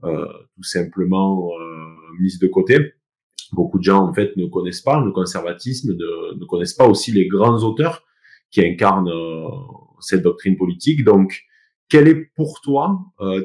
euh, 0.04 0.26
tout 0.54 0.62
simplement 0.62 1.48
euh, 1.58 2.20
mise 2.20 2.38
de 2.38 2.46
côté. 2.46 2.92
Beaucoup 3.52 3.78
de 3.78 3.84
gens 3.84 4.06
en 4.06 4.12
fait 4.12 4.36
ne 4.36 4.46
connaissent 4.46 4.82
pas 4.82 5.02
le 5.02 5.12
conservatisme, 5.12 5.94
ne, 5.94 6.38
ne 6.38 6.44
connaissent 6.44 6.74
pas 6.74 6.86
aussi 6.86 7.10
les 7.10 7.26
grands 7.26 7.62
auteurs 7.62 8.04
qui 8.50 8.60
incarnent 8.60 9.08
euh, 9.08 9.48
cette 10.00 10.20
doctrine 10.20 10.58
politique. 10.58 11.04
Donc, 11.04 11.40
quelle 11.88 12.08
est 12.08 12.30
pour 12.36 12.60
toi 12.60 12.98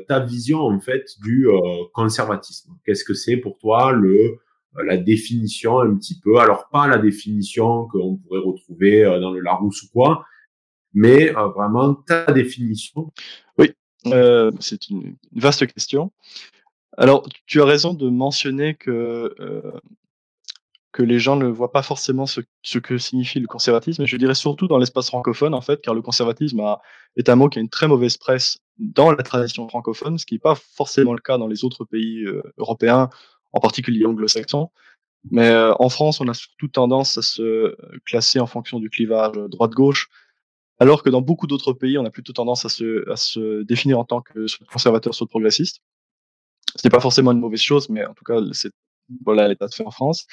ta 0.07 0.19
vision 0.19 0.59
en 0.61 0.79
fait 0.79 1.05
du 1.21 1.47
conservatisme? 1.93 2.73
Qu'est-ce 2.85 3.03
que 3.03 3.13
c'est 3.13 3.37
pour 3.37 3.57
toi 3.57 3.91
le 3.91 4.37
la 4.83 4.97
définition 4.97 5.79
un 5.79 5.95
petit 5.95 6.19
peu, 6.19 6.37
alors 6.37 6.69
pas 6.69 6.87
la 6.87 6.99
définition 6.99 7.87
qu'on 7.87 8.17
pourrait 8.17 8.39
retrouver 8.39 9.03
dans 9.03 9.31
le 9.31 9.39
Larousse 9.39 9.83
ou 9.83 9.87
quoi, 9.91 10.25
mais 10.93 11.35
euh, 11.35 11.47
vraiment 11.49 11.93
ta 11.93 12.31
définition? 12.31 13.11
Oui, 13.57 13.73
euh, 14.07 14.51
c'est 14.59 14.89
une, 14.89 15.15
vaste 15.33 15.71
question. 15.71 16.11
Alors, 16.97 17.27
tu 17.45 17.61
as 17.61 17.65
raison 17.65 17.93
de 17.93 18.09
mentionner 18.09 18.75
que 18.75 19.35
euh, 19.39 19.71
que 20.99 21.03
les 21.05 21.17
gens 21.17 21.37
ne 21.37 21.47
voient 21.47 21.71
pas 21.71 21.81
forcément 21.81 22.25
ce, 22.25 22.41
que 22.79 22.97
signifie 22.97 23.39
le 23.39 23.47
conservatisme. 23.47 24.01
Et 24.01 24.05
je 24.05 24.17
dirais 24.17 24.35
surtout 24.35 24.67
dans 24.67 24.77
l'espace 24.77 25.07
francophone, 25.07 25.53
en 25.53 25.61
fait, 25.61 25.79
car 25.79 25.93
le 25.93 26.01
conservatisme 26.01 26.61
est 27.15 27.29
un 27.29 27.37
mot 27.37 27.47
qui 27.47 27.57
a 27.57 27.61
une 27.61 27.69
très 27.69 27.87
mauvaise 27.87 28.17
presse 28.17 28.57
dans 28.79 29.09
la 29.09 29.23
tradition 29.23 29.65
francophone, 29.69 30.17
ce 30.17 30.25
qui 30.25 30.35
n'est 30.35 30.39
pas 30.39 30.55
forcément 30.55 31.13
le 31.13 31.21
cas 31.21 31.37
dans 31.37 31.47
les 31.47 31.63
autres 31.63 31.85
pays 31.85 32.25
euh, 32.25 32.43
européens, 32.57 33.09
en 33.53 33.61
particulier 33.61 34.05
anglo-saxon. 34.05 34.71
Mais 35.31 35.49
en 35.79 35.87
France, 35.87 36.19
on 36.19 36.27
a 36.27 36.33
surtout 36.33 36.67
tendance 36.67 37.17
à 37.17 37.21
se 37.21 37.77
classer 38.05 38.41
en 38.41 38.47
fonction 38.47 38.81
du 38.81 38.89
clivage 38.89 39.37
droite-gauche, 39.49 40.09
alors 40.79 41.01
que 41.01 41.09
dans 41.09 41.21
beaucoup 41.21 41.47
d'autres 41.47 41.71
pays, 41.71 41.97
on 41.97 42.03
a 42.03 42.09
plutôt 42.09 42.33
tendance 42.33 42.65
à 42.65 42.69
se, 42.69 43.63
définir 43.63 43.99
en 43.99 44.03
tant 44.03 44.19
que 44.19 44.47
conservateur, 44.69 45.15
soit 45.15 45.27
progressiste. 45.27 45.81
Ce 46.75 46.85
n'est 46.85 46.91
pas 46.91 46.99
forcément 46.99 47.31
une 47.31 47.39
mauvaise 47.39 47.61
chose, 47.61 47.87
mais 47.87 48.05
en 48.05 48.13
tout 48.13 48.25
cas, 48.25 48.41
c'est 48.51 48.71
voilà 49.23 49.47
l'état 49.47 49.67
de 49.67 49.73
fait 49.73 49.85
en 49.85 49.91
France. 49.91 50.27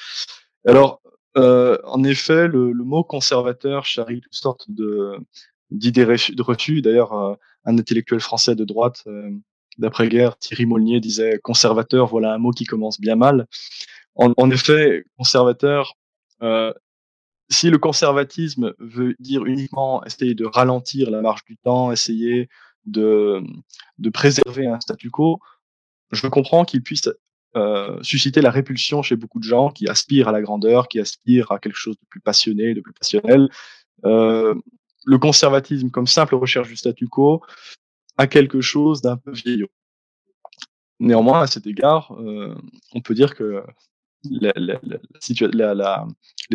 Alors, 0.67 1.01
euh, 1.37 1.77
en 1.85 2.03
effet, 2.03 2.47
le, 2.47 2.73
mot 2.73 3.03
conservateur 3.03 3.85
charrie 3.85 4.19
toutes 4.19 4.33
sortes 4.35 4.69
de 4.69 5.17
d'idées. 5.71 6.05
D'ailleurs, 6.81 7.13
euh, 7.13 7.35
un 7.65 7.77
intellectuel 7.77 8.19
français 8.19 8.53
de 8.55 8.65
droite 8.65 9.03
euh, 9.07 9.31
d'après-guerre, 9.77 10.37
Thierry 10.37 10.65
Molnier, 10.65 10.99
disait 10.99 11.39
conservateur. 11.41 12.07
Voilà 12.07 12.33
un 12.33 12.37
mot 12.37 12.51
qui 12.51 12.65
commence 12.65 12.99
bien 12.99 13.15
mal. 13.15 13.47
En, 14.15 14.33
en 14.35 14.51
effet, 14.51 15.05
conservateur. 15.17 15.93
Euh, 16.41 16.73
si 17.49 17.69
le 17.69 17.77
conservatisme 17.77 18.73
veut 18.79 19.15
dire 19.19 19.45
uniquement 19.45 20.03
essayer 20.03 20.35
de 20.35 20.45
ralentir 20.45 21.09
la 21.11 21.21
marche 21.21 21.45
du 21.45 21.55
temps, 21.57 21.93
essayer 21.93 22.49
de, 22.85 23.41
de 23.99 24.09
préserver 24.09 24.67
un 24.67 24.81
statu 24.81 25.09
quo, 25.09 25.39
je 26.11 26.27
comprends 26.27 26.65
qu'il 26.65 26.83
puisse 26.83 27.09
euh, 27.57 27.97
susciter 28.03 28.41
la 28.41 28.51
répulsion 28.51 29.01
chez 29.01 29.15
beaucoup 29.15 29.39
de 29.39 29.43
gens 29.43 29.71
qui 29.71 29.87
aspirent 29.87 30.27
à 30.27 30.31
la 30.31 30.41
grandeur, 30.41 30.87
qui 30.87 30.99
aspirent 30.99 31.51
à 31.51 31.57
quelque 31.57 31.77
chose 31.77 31.95
de 31.95 32.05
plus 32.07 32.19
passionné, 32.19 32.75
de 32.75 32.81
plus 32.81 32.93
passionnel. 32.93 33.49
Euh, 34.05 34.53
le 35.05 35.17
conservatisme 35.17 35.89
comme 35.89 36.05
simple 36.05 36.35
recherche 36.35 36.67
du 36.67 36.75
statu 36.75 37.07
quo 37.07 37.41
a 38.17 38.27
quelque 38.27 38.61
chose 38.61 39.01
d'un 39.01 39.17
peu 39.17 39.31
vieillot. 39.31 39.69
Néanmoins, 40.99 41.41
à 41.41 41.47
cet 41.47 41.65
égard, 41.65 42.11
euh, 42.19 42.53
on 42.93 43.01
peut 43.01 43.15
dire 43.15 43.33
que 43.33 43.63
les 44.23 44.51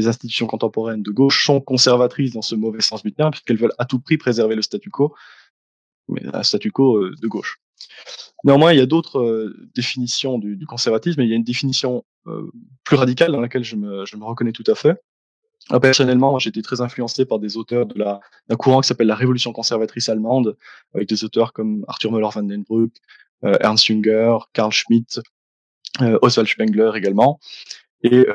institutions 0.07 0.47
contemporaines 0.47 1.03
de 1.03 1.11
gauche 1.11 1.45
sont 1.45 1.61
conservatrices 1.61 2.33
dans 2.33 2.43
ce 2.43 2.55
mauvais 2.55 2.81
sens 2.81 3.03
du 3.03 3.13
terme, 3.13 3.31
puisqu'elles 3.31 3.57
veulent 3.57 3.75
à 3.79 3.87
tout 3.87 3.99
prix 3.99 4.19
préserver 4.19 4.55
le 4.55 4.63
statu 4.63 4.91
quo, 4.91 5.15
mais 6.09 6.23
un 6.33 6.43
statu 6.43 6.71
quo 6.71 7.09
de 7.09 7.29
gauche. 7.29 7.62
Néanmoins, 8.45 8.73
il 8.73 8.79
y 8.79 8.83
a 8.83 8.87
d'autres 8.87 9.21
euh, 9.21 9.69
définitions 9.75 10.39
du, 10.39 10.67
conservatisme, 10.67 11.21
et 11.21 11.25
il 11.25 11.31
y 11.31 11.33
a 11.33 11.37
une 11.37 11.45
définition 11.45 12.05
euh, 12.27 12.51
plus 12.85 12.97
radicale 12.97 13.33
dans 13.33 13.41
laquelle 13.41 13.65
je 13.65 13.77
me, 13.77 14.05
reconnais 14.25 14.53
tout 14.53 14.65
à 14.67 14.75
fait. 14.75 15.01
Alors, 15.71 15.81
personnellement, 15.81 16.39
j'ai 16.41 16.49
été 16.49 16.61
très 16.61 16.81
influencé 16.81 17.25
par 17.25 17.39
des 17.39 17.57
auteurs 17.57 17.87
de 17.87 17.97
la, 17.97 18.21
d'un 18.49 18.57
courant 18.57 18.81
qui 18.81 18.89
s'appelle 18.89 19.07
la 19.07 19.15
Révolution 19.15 19.53
conservatrice 19.53 20.09
allemande, 20.09 20.57
avec 20.93 21.09
des 21.09 21.23
auteurs 21.23 21.53
comme 21.53 21.85
Arthur 21.87 22.11
Müller-van 22.11 22.43
den 22.43 22.65
Broek, 22.65 22.91
euh, 23.45 23.57
Ernst 23.61 23.87
Jünger, 23.87 24.39
Karl 24.53 24.73
Schmitt, 24.73 25.21
Oswald 26.01 26.49
Spengler 26.49 26.93
également. 26.97 27.39
Et 28.03 28.27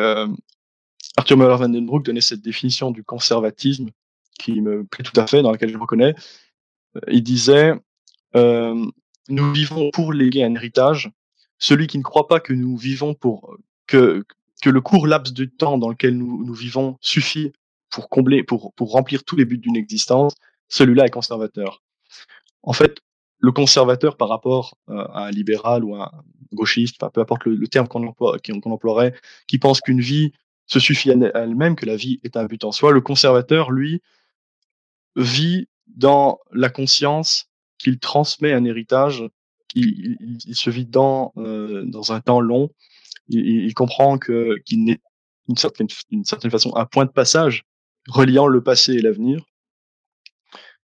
Arthur 1.17 1.37
Müller-van 1.37 1.69
den 1.69 1.85
Broek 1.85 2.05
donnait 2.05 2.21
cette 2.21 2.41
définition 2.41 2.91
du 2.91 3.03
conservatisme 3.03 3.89
qui 4.39 4.61
me 4.61 4.85
plaît 4.85 5.03
tout 5.03 5.19
à 5.19 5.27
fait, 5.27 5.41
dans 5.41 5.51
laquelle 5.51 5.69
je 5.69 5.75
me 5.75 5.81
reconnais. 5.81 6.15
Il 7.09 7.23
disait 7.23 7.73
nous 9.29 9.51
vivons 9.51 9.91
pour 9.91 10.13
léguer 10.13 10.43
un 10.43 10.55
héritage. 10.55 11.11
Celui 11.59 11.87
qui 11.87 11.97
ne 11.97 12.03
croit 12.03 12.27
pas 12.27 12.39
que 12.39 12.53
nous 12.53 12.77
vivons 12.77 13.13
pour 13.13 13.57
que, 13.87 14.25
que 14.61 14.69
le 14.69 14.81
court 14.81 15.07
laps 15.07 15.33
de 15.33 15.45
temps 15.45 15.77
dans 15.77 15.89
lequel 15.89 16.17
nous, 16.17 16.45
nous 16.45 16.53
vivons 16.53 16.97
suffit 17.01 17.51
pour 17.89 18.09
combler, 18.09 18.43
pour, 18.43 18.73
pour 18.73 18.91
remplir 18.91 19.23
tous 19.23 19.35
les 19.35 19.45
buts 19.45 19.57
d'une 19.57 19.77
existence, 19.77 20.35
celui-là 20.67 21.05
est 21.05 21.09
conservateur. 21.09 21.81
En 22.63 22.73
fait, 22.73 22.99
le 23.39 23.51
conservateur 23.51 24.17
par 24.17 24.29
rapport 24.29 24.77
euh, 24.89 25.05
à 25.13 25.27
un 25.27 25.31
libéral 25.31 25.83
ou 25.83 25.95
un 25.95 26.11
gauchiste, 26.53 26.99
peu 27.13 27.21
importe 27.21 27.45
le, 27.45 27.67
terme 27.67 27.87
qu'on 27.87 28.05
emploie, 28.07 28.37
qu'on 28.39 28.71
emploierait, 28.71 29.13
qui 29.47 29.59
pense 29.59 29.81
qu'une 29.81 30.01
vie 30.01 30.31
se 30.65 30.79
suffit 30.79 31.11
à 31.11 31.15
elle-même, 31.35 31.75
que 31.75 31.85
la 31.85 31.95
vie 31.95 32.19
est 32.23 32.35
un 32.35 32.45
but 32.45 32.63
en 32.63 32.71
soi, 32.71 32.91
le 32.91 33.01
conservateur, 33.01 33.71
lui, 33.71 34.01
vit 35.15 35.67
dans 35.87 36.39
la 36.51 36.69
conscience 36.69 37.46
qu'il 37.77 37.99
transmet 37.99 38.53
un 38.53 38.65
héritage, 38.65 39.23
qu'il 39.67 40.17
il, 40.45 40.55
se 40.55 40.69
vit 40.69 40.85
dans, 40.85 41.33
euh, 41.37 41.83
dans 41.85 42.11
un 42.11 42.21
temps 42.21 42.41
long. 42.41 42.69
Il, 43.27 43.45
il 43.45 43.73
comprend 43.73 44.17
qu'il 44.17 44.83
n'est 44.83 44.99
d'une 45.47 45.57
certaine, 45.57 45.87
certaine 46.23 46.51
façon 46.51 46.75
un 46.75 46.85
point 46.85 47.05
de 47.05 47.11
passage 47.11 47.63
reliant 48.07 48.47
le 48.47 48.61
passé 48.61 48.93
et 48.93 49.01
l'avenir. 49.01 49.43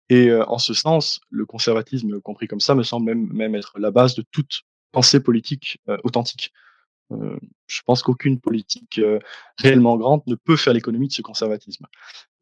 Et 0.08 0.28
euh, 0.28 0.44
en 0.46 0.58
ce 0.58 0.74
sens, 0.74 1.20
le 1.30 1.46
conservatisme 1.46 2.20
compris 2.20 2.48
comme 2.48 2.60
ça 2.60 2.74
me 2.74 2.82
semble 2.82 3.06
même, 3.06 3.32
même 3.32 3.54
être 3.54 3.78
la 3.78 3.90
base 3.90 4.14
de 4.14 4.24
toute 4.30 4.62
pensée 4.90 5.20
politique 5.20 5.78
euh, 5.88 5.96
authentique. 6.04 6.52
Euh, 7.12 7.38
je 7.66 7.80
pense 7.84 8.02
qu'aucune 8.02 8.40
politique 8.40 8.98
euh, 8.98 9.18
réellement 9.58 9.96
grande 9.96 10.22
ne 10.26 10.34
peut 10.34 10.56
faire 10.56 10.72
l'économie 10.72 11.08
de 11.08 11.12
ce 11.12 11.22
conservatisme. 11.22 11.86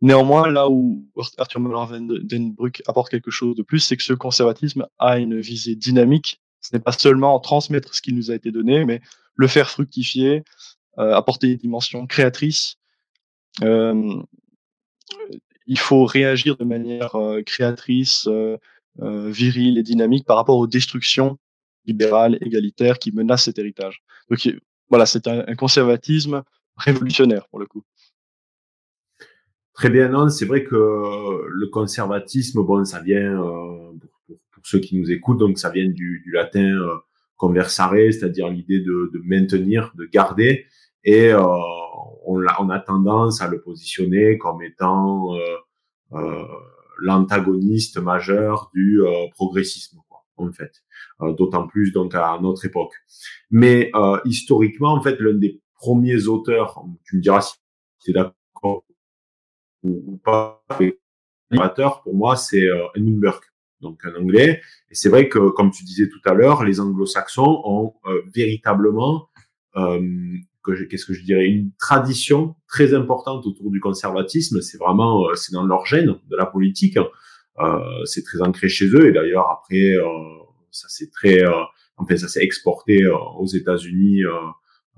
Néanmoins, 0.00 0.48
là 0.48 0.68
où 0.68 1.06
Arthur 1.38 1.60
Müller-Denbruck 1.60 2.82
apporte 2.86 3.10
quelque 3.10 3.30
chose 3.30 3.54
de 3.56 3.62
plus, 3.62 3.80
c'est 3.80 3.96
que 3.96 4.02
ce 4.02 4.12
conservatisme 4.12 4.86
a 4.98 5.18
une 5.18 5.40
visée 5.40 5.76
dynamique. 5.76 6.40
Ce 6.60 6.74
n'est 6.74 6.80
pas 6.80 6.92
seulement 6.92 7.38
transmettre 7.40 7.94
ce 7.94 8.02
qui 8.02 8.12
nous 8.12 8.30
a 8.30 8.34
été 8.34 8.50
donné, 8.50 8.84
mais 8.84 9.00
le 9.34 9.46
faire 9.46 9.70
fructifier, 9.70 10.42
euh, 10.98 11.14
apporter 11.14 11.48
des 11.48 11.56
dimensions 11.56 12.06
créatrices. 12.06 12.76
Il 15.66 15.78
faut 15.78 16.04
réagir 16.04 16.56
de 16.56 16.64
manière 16.64 17.16
créatrice, 17.46 18.28
virile 18.98 19.78
et 19.78 19.82
dynamique 19.82 20.24
par 20.24 20.36
rapport 20.36 20.56
aux 20.56 20.66
destructions 20.66 21.38
libérales, 21.90 22.38
égalitaires 22.40 22.98
qui 22.98 23.10
menacent 23.12 23.44
cet 23.44 23.58
héritage. 23.58 24.02
Donc 24.28 24.38
voilà, 24.88 25.06
c'est 25.06 25.26
un, 25.26 25.54
conservatisme 25.54 26.42
révolutionnaire 26.76 27.48
pour 27.48 27.60
le 27.60 27.66
coup. 27.66 27.82
Très 29.74 29.90
bien, 29.90 30.08
non, 30.08 30.28
c'est 30.28 30.46
vrai 30.46 30.64
que 30.64 30.76
le 31.48 31.66
conservatisme, 31.68 32.62
bon, 32.62 32.84
ça 32.84 33.00
vient, 33.00 33.32
euh, 33.42 33.92
pour, 34.52 34.62
ceux 34.64 34.80
qui 34.80 34.98
nous 34.98 35.10
écoutent, 35.10 35.38
donc 35.38 35.58
ça 35.58 35.70
vient 35.70 35.88
du, 35.88 36.30
latin 36.32 36.70
euh, 36.76 36.96
conversare, 37.36 37.94
c'est-à-dire 38.12 38.48
l'idée 38.50 38.80
de, 38.80 39.22
maintenir, 39.24 39.92
de 39.96 40.04
garder, 40.04 40.66
et 41.02 41.32
euh, 41.32 41.40
on, 42.26 42.68
a, 42.68 42.80
tendance 42.80 43.40
à 43.40 43.48
le 43.48 43.60
positionner 43.60 44.38
comme 44.38 44.62
étant 44.62 45.34
euh, 45.34 45.38
euh, 46.12 46.44
l'antagoniste 47.00 47.98
majeur 47.98 48.70
du 48.74 49.02
euh, 49.02 49.26
progressisme, 49.34 49.98
en 50.42 50.52
fait. 50.52 50.82
D'autant 51.20 51.66
plus 51.66 51.92
donc 51.92 52.14
à 52.14 52.38
notre 52.40 52.64
époque. 52.64 52.94
Mais 53.50 53.90
historiquement, 54.24 54.92
en 54.92 55.02
fait, 55.02 55.18
l'un 55.20 55.34
des 55.34 55.60
premiers 55.74 56.26
auteurs, 56.26 56.82
tu 57.04 57.16
me 57.16 57.22
diras 57.22 57.40
si 57.40 57.54
tu 58.00 58.10
es 58.10 58.14
d'accord 58.14 58.84
ou, 59.82 60.20
pas 60.22 60.62
pour 62.04 62.14
moi, 62.14 62.36
c'est 62.36 62.64
euh, 62.64 62.86
Edmund 62.94 63.20
donc 63.80 64.04
un 64.04 64.14
anglais. 64.14 64.60
Et 64.90 64.94
c'est 64.94 65.08
vrai 65.08 65.28
que, 65.28 65.50
comme 65.50 65.70
tu 65.70 65.84
disais 65.84 66.08
tout 66.08 66.20
à 66.24 66.34
l'heure, 66.34 66.64
les 66.64 66.80
anglo-saxons 66.80 67.62
ont 67.64 67.94
euh, 68.06 68.22
véritablement, 68.34 69.28
euh, 69.76 70.36
qu'est-ce 70.88 71.06
que 71.06 71.14
je 71.14 71.24
dirais, 71.24 71.46
une 71.46 71.72
tradition 71.78 72.54
très 72.68 72.94
importante 72.94 73.46
autour 73.46 73.70
du 73.70 73.80
conservatisme. 73.80 74.60
C'est 74.60 74.78
vraiment, 74.78 75.28
euh, 75.28 75.34
c'est 75.34 75.52
dans 75.52 75.64
leur 75.64 75.86
gène 75.86 76.16
de 76.28 76.36
la 76.36 76.46
politique. 76.46 76.98
Euh, 77.58 78.04
c'est 78.04 78.22
très 78.22 78.40
ancré 78.40 78.68
chez 78.68 78.86
eux. 78.86 79.08
Et 79.08 79.12
d'ailleurs, 79.12 79.50
après, 79.50 79.94
ça 80.70 80.88
s'est 80.88 81.10
très, 81.10 81.42
enfin, 81.96 82.16
ça 82.16 82.28
s'est 82.28 82.42
exporté 82.42 83.06
aux 83.06 83.46
États-Unis 83.46 84.22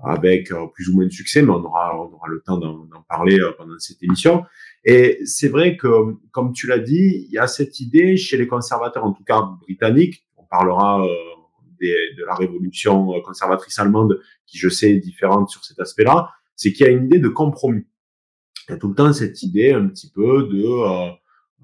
avec 0.05 0.51
plus 0.73 0.89
ou 0.89 0.95
moins 0.95 1.05
de 1.05 1.11
succès, 1.11 1.41
mais 1.41 1.51
on 1.51 1.63
aura, 1.63 1.97
on 1.97 2.13
aura 2.13 2.27
le 2.27 2.41
temps 2.41 2.57
d'en 2.57 2.87
parler 3.09 3.39
pendant 3.57 3.77
cette 3.79 4.01
émission. 4.03 4.43
Et 4.85 5.19
c'est 5.25 5.47
vrai 5.47 5.77
que, 5.77 5.87
comme 6.31 6.51
tu 6.51 6.67
l'as 6.67 6.79
dit, 6.79 7.25
il 7.27 7.31
y 7.31 7.37
a 7.37 7.47
cette 7.47 7.79
idée 7.79 8.17
chez 8.17 8.37
les 8.37 8.47
conservateurs, 8.47 9.05
en 9.05 9.13
tout 9.13 9.23
cas 9.23 9.41
britanniques, 9.61 10.25
on 10.37 10.43
parlera 10.45 11.05
euh, 11.05 11.09
des, 11.79 11.95
de 12.17 12.25
la 12.25 12.35
révolution 12.35 13.21
conservatrice 13.21 13.79
allemande, 13.79 14.19
qui 14.45 14.57
je 14.57 14.67
sais 14.67 14.91
est 14.91 14.99
différente 14.99 15.49
sur 15.49 15.63
cet 15.63 15.79
aspect-là, 15.79 16.29
c'est 16.55 16.73
qu'il 16.73 16.85
y 16.85 16.89
a 16.89 16.91
une 16.91 17.05
idée 17.05 17.19
de 17.19 17.29
compromis. 17.29 17.85
Il 18.67 18.73
y 18.73 18.75
a 18.75 18.77
tout 18.77 18.89
le 18.89 18.95
temps 18.95 19.11
cette 19.13 19.41
idée 19.41 19.71
un 19.71 19.87
petit 19.87 20.11
peu 20.11 20.47
de 20.47 20.63
euh, 20.63 21.11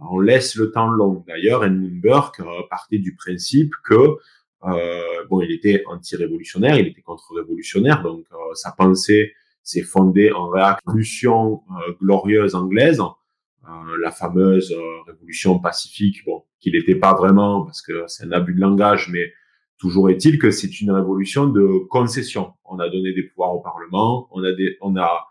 on 0.02 0.20
laisse 0.20 0.56
le 0.56 0.72
temps 0.72 0.88
long. 0.88 1.24
D'ailleurs, 1.28 1.64
Edmund 1.64 2.02
Burke 2.02 2.40
euh, 2.40 2.46
partait 2.70 3.00
du 3.00 3.16
principe 3.16 3.72
que 3.84 4.18
euh, 4.66 5.02
bon, 5.30 5.42
il 5.42 5.52
était 5.52 5.84
anti-révolutionnaire, 5.88 6.78
il 6.78 6.88
était 6.88 7.02
contre-révolutionnaire, 7.02 8.04
donc 8.04 8.26
euh, 8.32 8.54
sa 8.56 8.72
pensée 8.72 9.34
s'est 9.64 9.84
fondée 9.84 10.32
en 10.32 10.50
révolution 10.50 11.62
euh, 11.72 11.94
glorieuse 12.02 12.56
anglaise, 12.56 13.00
euh, 13.00 13.70
la 14.02 14.12
fameuse 14.12 14.76
révolution 15.08 15.60
pacifique, 15.60 16.26
bon, 16.26 16.44
qu'il 16.60 16.74
n'était 16.74 16.96
pas 16.96 17.14
vraiment 17.14 17.64
parce 17.64 17.82
que 17.82 18.04
c'est 18.08 18.26
un 18.26 18.32
abus 18.32 18.54
de 18.54 18.60
langage, 18.60 19.10
mais 19.12 19.32
toujours 19.78 20.10
est-il 20.10 20.40
que 20.40 20.52
c'est 20.52 20.82
une 20.82 20.92
révolution 20.92 21.48
de 21.48 21.88
concession. 21.90 22.52
On 22.66 22.80
a 22.80 22.90
donné 22.90 23.14
des 23.14 23.24
pouvoirs 23.24 23.56
au 23.56 23.62
Parlement, 23.62 24.28
on 24.32 24.44
a, 24.44 24.52
des, 24.52 24.78
on 24.82 24.98
a 24.98 25.30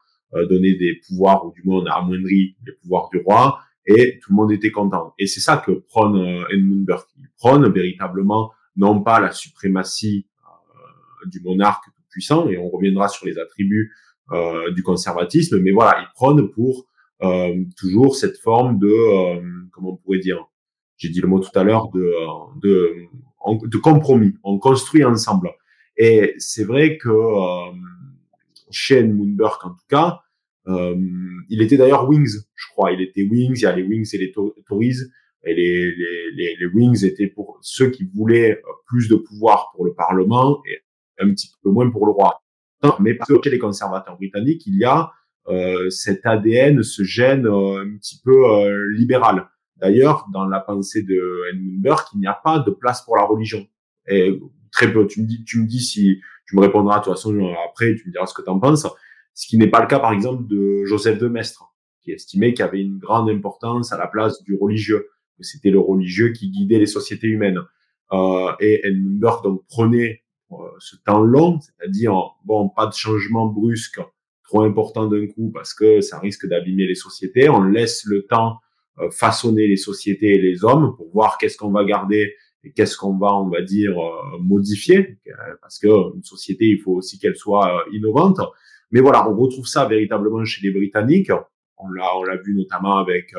donné 0.48 0.74
des 0.74 1.00
pouvoirs, 1.06 1.44
ou 1.44 1.52
du 1.52 1.62
moins 1.64 1.82
on 1.82 1.86
a 1.86 1.92
amoindri 1.92 2.56
les 2.64 2.72
pouvoirs 2.80 3.10
du 3.12 3.18
roi, 3.18 3.60
et 3.88 4.20
tout 4.20 4.30
le 4.32 4.36
monde 4.36 4.52
était 4.52 4.70
content. 4.70 5.14
Et 5.18 5.26
c'est 5.26 5.40
ça 5.40 5.56
que 5.56 5.72
prône 5.72 6.16
Edmund 6.52 6.84
Burke. 6.84 7.08
Il 7.18 7.28
prône 7.36 7.68
véritablement 7.72 8.52
non 8.76 9.02
pas 9.02 9.18
la 9.18 9.32
suprématie 9.32 10.26
euh, 10.46 11.26
du 11.26 11.40
monarque 11.40 11.86
puissant, 12.10 12.48
et 12.48 12.56
on 12.56 12.68
reviendra 12.68 13.08
sur 13.08 13.26
les 13.26 13.38
attributs 13.38 13.92
euh, 14.32 14.70
du 14.72 14.82
conservatisme, 14.82 15.58
mais 15.60 15.72
voilà, 15.72 16.00
il 16.00 16.08
prône 16.14 16.50
pour 16.50 16.86
euh, 17.22 17.64
toujours 17.76 18.14
cette 18.14 18.38
forme 18.38 18.78
de, 18.78 18.86
euh, 18.86 19.42
comment 19.72 19.92
on 19.94 19.96
pourrait 19.96 20.20
dire, 20.20 20.46
j'ai 20.96 21.08
dit 21.08 21.20
le 21.20 21.28
mot 21.28 21.40
tout 21.40 21.56
à 21.58 21.64
l'heure, 21.64 21.88
de, 21.90 22.12
de, 22.62 23.06
de 23.64 23.78
compromis. 23.78 24.34
On 24.42 24.58
construit 24.58 25.04
ensemble. 25.04 25.50
Et 25.96 26.34
c'est 26.38 26.64
vrai 26.64 26.98
que 26.98 27.08
euh, 27.08 27.72
chez 28.70 29.02
Moonberg, 29.02 29.58
en 29.64 29.70
tout 29.70 29.86
cas, 29.88 30.08
euh, 30.10 30.27
il 30.68 31.62
était 31.62 31.76
d'ailleurs 31.76 32.08
Wings, 32.08 32.36
je 32.54 32.66
crois. 32.72 32.92
Il 32.92 33.00
était 33.00 33.22
Wings, 33.22 33.56
il 33.56 33.62
y 33.62 33.66
a 33.66 33.74
les 33.74 33.82
Wings 33.82 34.08
et 34.12 34.18
les 34.18 34.32
Tories. 34.32 34.98
Et 35.44 35.54
les, 35.54 35.94
les, 36.34 36.56
les, 36.58 36.66
Wings 36.74 37.04
étaient 37.04 37.28
pour 37.28 37.58
ceux 37.62 37.90
qui 37.90 38.04
voulaient 38.04 38.60
plus 38.86 39.08
de 39.08 39.14
pouvoir 39.14 39.70
pour 39.74 39.84
le 39.84 39.94
Parlement 39.94 40.60
et 40.66 40.80
un 41.20 41.30
petit 41.30 41.48
peu 41.62 41.70
moins 41.70 41.88
pour 41.90 42.06
le 42.06 42.12
roi. 42.12 42.42
Mais 43.00 43.14
parce 43.14 43.30
que 43.30 43.36
chez 43.42 43.50
les 43.50 43.58
conservateurs 43.58 44.16
britanniques, 44.16 44.66
il 44.66 44.76
y 44.76 44.84
a 44.84 45.12
euh, 45.48 45.88
cet 45.90 46.26
ADN, 46.26 46.82
ce 46.82 47.02
gène 47.02 47.46
euh, 47.46 47.82
un 47.82 47.96
petit 47.96 48.20
peu 48.22 48.46
euh, 48.46 48.92
libéral. 48.94 49.48
D'ailleurs, 49.76 50.26
dans 50.32 50.44
la 50.44 50.60
pensée 50.60 51.02
de 51.02 51.50
Edmund 51.50 51.80
Burke, 51.80 52.08
il 52.14 52.20
n'y 52.20 52.26
a 52.26 52.38
pas 52.42 52.58
de 52.58 52.70
place 52.70 53.02
pour 53.02 53.16
la 53.16 53.24
religion. 53.24 53.66
Et 54.08 54.38
très 54.72 54.92
peu. 54.92 55.06
Tu 55.06 55.22
me 55.22 55.26
dis, 55.26 55.44
tu 55.44 55.60
me 55.60 55.66
dis 55.66 55.80
si 55.80 56.20
tu 56.46 56.56
me 56.56 56.60
répondras 56.60 56.98
de 56.98 57.04
toute 57.04 57.14
façon 57.14 57.54
après, 57.68 57.94
tu 57.94 58.08
me 58.08 58.12
diras 58.12 58.26
ce 58.26 58.34
que 58.34 58.42
tu 58.42 58.50
en 58.50 58.58
penses. 58.58 58.86
Ce 59.38 59.46
qui 59.46 59.56
n'est 59.56 59.68
pas 59.68 59.80
le 59.80 59.86
cas, 59.86 60.00
par 60.00 60.12
exemple, 60.12 60.48
de 60.48 60.84
Joseph 60.84 61.16
de 61.16 61.28
Maistre, 61.28 61.72
qui 62.02 62.10
estimait 62.10 62.54
qu'il 62.54 62.64
avait 62.64 62.80
une 62.80 62.98
grande 62.98 63.30
importance 63.30 63.92
à 63.92 63.96
la 63.96 64.08
place 64.08 64.42
du 64.42 64.56
religieux, 64.56 65.10
que 65.36 65.44
c'était 65.44 65.70
le 65.70 65.78
religieux 65.78 66.32
qui 66.32 66.50
guidait 66.50 66.80
les 66.80 66.86
sociétés 66.86 67.28
humaines. 67.28 67.60
Euh, 68.10 68.50
et 68.58 68.84
Edmund 68.84 69.20
donc 69.44 69.64
prenait 69.68 70.22
euh, 70.50 70.56
ce 70.80 70.96
temps 70.96 71.22
long, 71.22 71.60
c'est-à-dire 71.60 72.14
bon, 72.46 72.68
pas 72.68 72.88
de 72.88 72.94
changement 72.94 73.46
brusque 73.46 74.00
trop 74.42 74.62
important 74.62 75.06
d'un 75.06 75.28
coup 75.28 75.52
parce 75.54 75.72
que 75.72 76.00
ça 76.00 76.18
risque 76.18 76.48
d'abîmer 76.48 76.88
les 76.88 76.96
sociétés. 76.96 77.48
On 77.48 77.62
laisse 77.62 78.04
le 78.06 78.26
temps 78.26 78.58
euh, 78.98 79.08
façonner 79.12 79.68
les 79.68 79.76
sociétés 79.76 80.34
et 80.34 80.40
les 80.40 80.64
hommes 80.64 80.96
pour 80.96 81.12
voir 81.12 81.38
qu'est-ce 81.38 81.56
qu'on 81.56 81.70
va 81.70 81.84
garder 81.84 82.34
et 82.64 82.72
qu'est-ce 82.72 82.96
qu'on 82.96 83.16
va, 83.16 83.36
on 83.36 83.48
va 83.48 83.62
dire, 83.62 83.96
euh, 84.00 84.38
modifier. 84.40 85.20
Parce 85.62 85.78
que 85.78 85.86
une 86.16 86.24
société, 86.24 86.64
il 86.64 86.80
faut 86.80 86.94
aussi 86.94 87.20
qu'elle 87.20 87.36
soit 87.36 87.84
innovante. 87.92 88.40
Mais 88.90 89.00
voilà, 89.00 89.28
on 89.28 89.36
retrouve 89.36 89.66
ça 89.66 89.86
véritablement 89.86 90.44
chez 90.44 90.66
les 90.66 90.72
Britanniques. 90.72 91.30
On 91.76 91.88
l'a, 91.90 92.16
on 92.16 92.24
l'a 92.24 92.36
vu 92.36 92.54
notamment 92.54 92.98
avec 92.98 93.32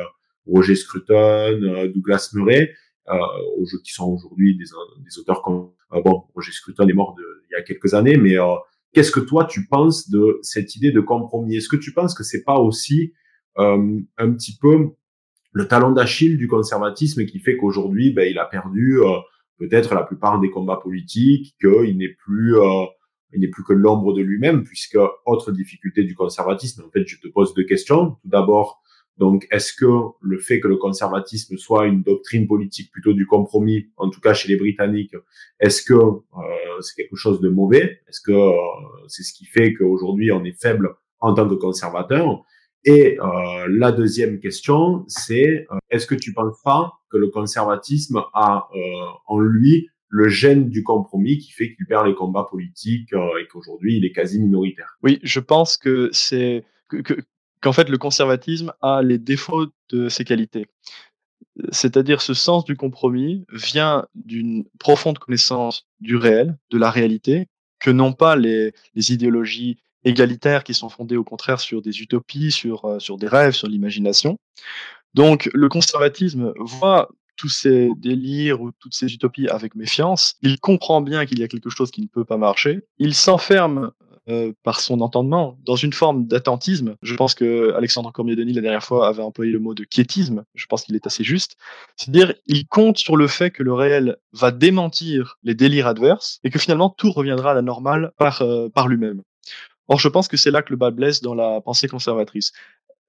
Roger 0.48 0.76
Scruton, 0.76 1.90
Douglas 1.94 2.32
Murray, 2.34 2.74
qui 3.84 3.92
sont 3.92 4.12
aujourd'hui 4.12 4.58
des, 4.58 5.20
auteurs 5.20 5.42
comme 5.42 5.72
bon, 5.92 6.24
Roger 6.36 6.52
Scruton 6.52 6.88
est 6.88 6.94
mort 6.94 7.16
il 7.20 7.54
y 7.54 7.56
a 7.56 7.64
quelques 7.64 7.94
années, 7.94 8.18
mais 8.18 8.38
Qu'est-ce 8.94 9.12
que 9.12 9.20
toi 9.20 9.46
tu 9.46 9.68
penses 9.68 10.10
de 10.10 10.40
cette 10.42 10.76
idée 10.76 10.92
de 10.92 11.00
compromis? 11.00 11.58
Est-ce 11.58 11.70
que 11.70 11.76
tu 11.76 11.94
penses 11.94 12.16
que 12.16 12.24
c'est 12.24 12.44
pas 12.44 12.60
aussi 12.60 13.14
euh, 13.60 14.00
un 14.18 14.34
petit 14.34 14.58
peu 14.60 14.90
le 15.52 15.68
talon 15.68 15.92
d'Achille 15.92 16.38
du 16.38 16.48
conservatisme 16.48 17.26
qui 17.26 17.40
fait 17.40 17.56
qu'aujourd'hui, 17.56 18.12
ben, 18.12 18.28
il 18.30 18.40
a 18.40 18.46
perdu 18.46 19.00
euh, 19.00 19.20
peut-être 19.58 19.94
la 19.94 20.04
plupart 20.04 20.40
des 20.40 20.50
combats 20.50 20.80
politiques, 20.82 21.56
qu'il 21.62 21.98
n'est 21.98 22.16
plus, 22.26 22.58
euh, 22.58 22.86
il 23.34 23.42
n'est 23.42 23.50
plus 23.50 23.64
que 23.64 23.74
l'ombre 23.74 24.14
de 24.14 24.22
lui-même, 24.22 24.64
puisque 24.64 24.98
autre 25.26 25.52
difficulté 25.52 26.04
du 26.04 26.16
conservatisme. 26.16 26.84
En 26.88 26.90
fait, 26.90 27.06
je 27.06 27.20
te 27.20 27.28
pose 27.28 27.54
deux 27.54 27.66
questions. 27.66 28.12
Tout 28.22 28.30
d'abord, 28.30 28.82
donc, 29.20 29.48
est-ce 29.52 29.74
que 29.74 29.86
le 30.22 30.40
fait 30.40 30.62
que 30.62 30.70
le 30.70 30.78
conservatisme 30.78 31.58
soit 31.58 31.88
une 31.88 32.04
doctrine 32.04 32.48
politique 32.48 32.90
plutôt 32.90 33.12
du 33.12 33.28
compromis, 33.28 33.90
en 33.98 34.10
tout 34.10 34.22
cas 34.22 34.34
chez 34.34 34.48
les 34.48 34.56
Britanniques, 34.56 35.14
est-ce 35.60 35.84
que 35.84 35.94
euh, 35.94 36.22
c'est 36.80 36.96
quelque 36.96 37.18
chose 37.18 37.42
de 37.42 37.50
mauvais? 37.50 38.00
Est-ce 38.08 38.22
que 38.22 38.32
euh, 38.32 38.54
c'est 39.08 39.24
ce 39.24 39.34
qui 39.34 39.44
fait 39.44 39.74
qu'aujourd'hui 39.74 40.32
on 40.32 40.46
est 40.46 40.58
faible 40.58 40.96
en 41.20 41.34
tant 41.34 41.50
que 41.50 41.56
conservateur? 41.56 42.46
Et 42.86 43.20
euh, 43.20 43.68
la 43.70 43.92
deuxième 43.92 44.40
question, 44.40 45.04
c'est 45.08 45.68
est-ce 45.90 46.08
que 46.08 46.16
tu 46.16 46.32
penses 46.32 46.62
pas 46.64 46.94
que 47.10 47.18
le 47.18 47.28
conservatisme 47.28 48.24
a 48.34 48.70
en 49.28 49.40
lui 49.40 49.90
le 50.10 50.28
gène 50.28 50.70
du 50.70 50.84
compromis 50.84 51.38
qui 51.38 51.52
fait 51.52 51.74
qu'il 51.76 51.86
perd 51.86 52.08
les 52.08 52.16
combats 52.16 52.48
politiques 52.50 53.14
et 53.14 53.48
qu'aujourd'hui 53.48 53.98
il 53.98 54.06
est 54.06 54.12
quasi 54.12 54.40
minoritaire 54.40 54.98
Oui, 55.04 55.20
je 55.24 55.40
pense 55.40 55.78
que 55.78 56.10
c'est 56.12 56.66
que, 56.90 57.16
qu'en 57.62 57.74
fait 57.74 57.90
le 57.90 57.98
conservatisme 57.98 58.74
a 58.82 59.02
les 59.02 59.20
défauts 59.20 59.68
de 59.90 60.10
ses 60.10 60.26
qualités. 60.26 60.68
C'est-à-dire 61.72 62.22
ce 62.22 62.34
sens 62.34 62.66
du 62.66 62.76
compromis 62.76 63.46
vient 63.52 64.06
d'une 64.16 64.66
profonde 64.80 65.20
connaissance 65.20 65.88
du 66.00 66.16
réel, 66.16 66.58
de 66.72 66.78
la 66.78 66.90
réalité, 66.90 67.48
que 67.80 67.92
n'ont 67.92 68.14
pas 68.14 68.36
les, 68.36 68.74
les, 68.96 69.14
idéologies 69.14 69.78
égalitaires 70.04 70.64
qui 70.64 70.74
sont 70.74 70.90
fondées 70.90 71.18
au 71.18 71.24
contraire 71.24 71.60
sur 71.60 71.82
des 71.82 72.02
utopies, 72.02 72.52
sur, 72.52 72.86
euh, 72.86 73.00
sur 73.00 73.18
des 73.18 73.28
rêves, 73.28 73.54
sur 73.54 73.68
l'imagination. 73.68 74.38
Donc 75.14 75.50
le 75.54 75.70
conservatisme 75.70 76.54
voit 76.60 77.10
tous 77.40 77.50
ces 77.50 77.90
délires 77.96 78.62
ou 78.62 78.72
toutes 78.80 78.94
ces 78.94 79.14
utopies 79.14 79.48
avec 79.48 79.74
méfiance. 79.76 80.36
Il 80.42 80.60
comprend 80.60 81.00
bien 81.00 81.26
qu'il 81.26 81.40
y 81.40 81.44
a 81.44 81.48
quelque 81.48 81.70
chose 81.70 81.90
qui 81.90 82.02
ne 82.02 82.08
peut 82.08 82.26
pas 82.26 82.38
marcher. 82.38 82.82
Il 82.98 83.16
s'enferme 83.16 83.92
euh, 84.28 84.52
par 84.62 84.80
son 84.82 85.00
entendement, 85.02 85.58
dans 85.66 85.78
une 85.78 85.94
forme 85.94 86.28
d'attentisme. 86.28 86.96
Je 87.02 87.16
pense 87.16 87.34
que 87.34 87.74
Alexandre 87.74 88.12
Cormier-Denis, 88.12 88.54
la 88.54 88.62
dernière 88.62 88.84
fois, 88.84 89.08
avait 89.08 89.24
employé 89.24 89.52
le 89.52 89.58
mot 89.58 89.74
de 89.74 89.86
quiétisme. 89.86 90.44
Je 90.54 90.66
pense 90.68 90.84
qu'il 90.84 90.96
est 90.96 91.08
assez 91.08 91.24
juste. 91.24 91.56
C'est-à-dire, 91.96 92.34
il 92.46 92.68
compte 92.68 92.98
sur 92.98 93.16
le 93.16 93.28
fait 93.28 93.50
que 93.50 93.64
le 93.64 93.74
réel 93.74 94.18
va 94.34 94.52
démentir 94.52 95.38
les 95.42 95.56
délires 95.56 95.88
adverses 95.88 96.40
et 96.44 96.52
que 96.52 96.60
finalement 96.60 96.90
tout 96.90 97.12
reviendra 97.12 97.52
à 97.52 97.54
la 97.56 97.64
normale 97.64 98.12
par, 98.18 98.42
euh, 98.42 98.70
par 98.70 98.88
lui-même. 98.88 99.24
Or, 99.88 99.98
je 100.00 100.10
pense 100.10 100.28
que 100.28 100.38
c'est 100.38 100.52
là 100.52 100.62
que 100.62 100.70
le 100.72 100.78
bas 100.78 100.92
blesse 100.92 101.22
dans 101.22 101.34
la 101.34 101.62
pensée 101.62 101.88
conservatrice. 101.88 102.52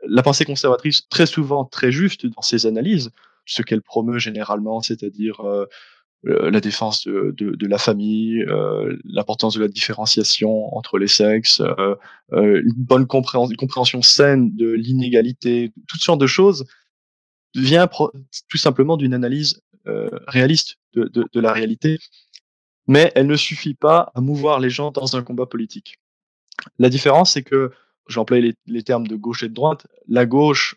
La 0.06 0.22
pensée 0.22 0.46
conservatrice, 0.46 1.06
très 1.10 1.26
souvent 1.26 1.66
très 1.66 1.92
juste 1.92 2.24
dans 2.24 2.40
ses 2.40 2.64
analyses, 2.64 3.10
ce 3.46 3.62
qu'elle 3.62 3.82
promeut 3.82 4.18
généralement, 4.18 4.80
c'est-à-dire 4.80 5.40
euh, 5.40 5.66
euh, 6.26 6.50
la 6.50 6.60
défense 6.60 7.06
de, 7.06 7.66
la 7.66 7.78
famille, 7.78 8.42
euh, 8.42 8.96
l'importance 9.04 9.54
de 9.54 9.60
la 9.60 9.68
différenciation 9.68 10.74
entre 10.76 10.98
les 10.98 11.08
sexes, 11.08 11.62
une 12.32 12.72
bonne 12.76 13.06
compréhension, 13.06 14.02
saine 14.02 14.54
de 14.54 14.70
l'inégalité, 14.70 15.72
toutes 15.88 16.02
sortes 16.02 16.20
de 16.20 16.26
choses, 16.26 16.64
vient 17.54 17.88
tout 18.48 18.58
simplement 18.58 18.96
d'une 18.96 19.14
analyse 19.14 19.62
réaliste 20.28 20.76
de, 20.94 21.40
la 21.40 21.52
réalité, 21.52 21.98
mais 22.86 23.10
elle 23.14 23.26
ne 23.26 23.36
suffit 23.36 23.74
pas 23.74 24.12
à 24.14 24.20
mouvoir 24.20 24.60
les 24.60 24.70
gens 24.70 24.90
dans 24.90 25.16
un 25.16 25.22
combat 25.22 25.46
politique. 25.46 25.96
La 26.78 26.90
différence, 26.90 27.32
c'est 27.32 27.42
que, 27.42 27.72
les, 28.30 28.54
les 28.66 28.82
termes 28.82 29.06
de 29.06 29.16
gauche 29.16 29.42
et 29.42 29.48
de 29.48 29.54
droite, 29.54 29.86
la 30.06 30.26
gauche 30.26 30.76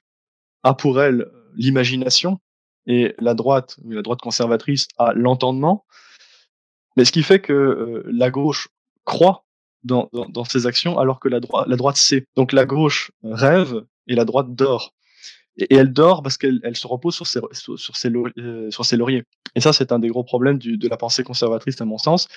a 0.64 0.74
pour 0.74 1.02
elle 1.02 1.30
l'imagination, 1.56 2.40
et 2.88 3.16
la 3.20 3.34
droite, 3.34 3.78
la 3.86 4.02
droite 4.02 4.20
conservatrice, 4.20 4.88
a 4.98 5.14
l'entendement. 5.14 5.86
Mais 6.98 7.06
ce 7.06 7.12
qui 7.12 7.24
fait 7.24 7.40
que 7.40 7.54
euh, 7.54 8.04
la 8.12 8.30
gauche 8.30 8.68
croit 9.06 9.46
dans, 9.84 10.10
ses 10.48 10.66
actions 10.66 10.98
alors 10.98 11.20
que 11.20 11.28
la, 11.28 11.40
droite 11.40 11.68
la 11.68 11.76
droite 11.76 11.98
sait. 11.98 12.26
Donc 12.36 12.54
la 12.54 12.66
gauche 12.66 13.12
rêve 13.24 13.84
et 14.08 14.16
la 14.16 14.26
droite 14.26 14.48
dort. 14.50 14.94
Et, 15.58 15.76
elle 15.76 15.92
dort 15.92 16.24
parce 16.24 16.38
qu'elle 16.38 16.60
elle 16.64 16.76
se 16.76 16.88
repose 16.88 17.22
euh, 17.36 17.78
sur 17.78 18.86
ses 18.86 18.98
lauriers. 18.98 19.24
Et 19.56 19.62
ça, 19.62 19.74
c'est 19.74 19.92
un 19.92 20.00
des 20.00 20.08
gros 20.08 20.24
problèmes 20.24 20.58
de 20.58 20.88
la 20.88 20.98
pensée 20.98 21.24
conservatrice, 21.24 21.80
à 21.80 21.86
mon 21.86 21.98
sens, 21.98 22.28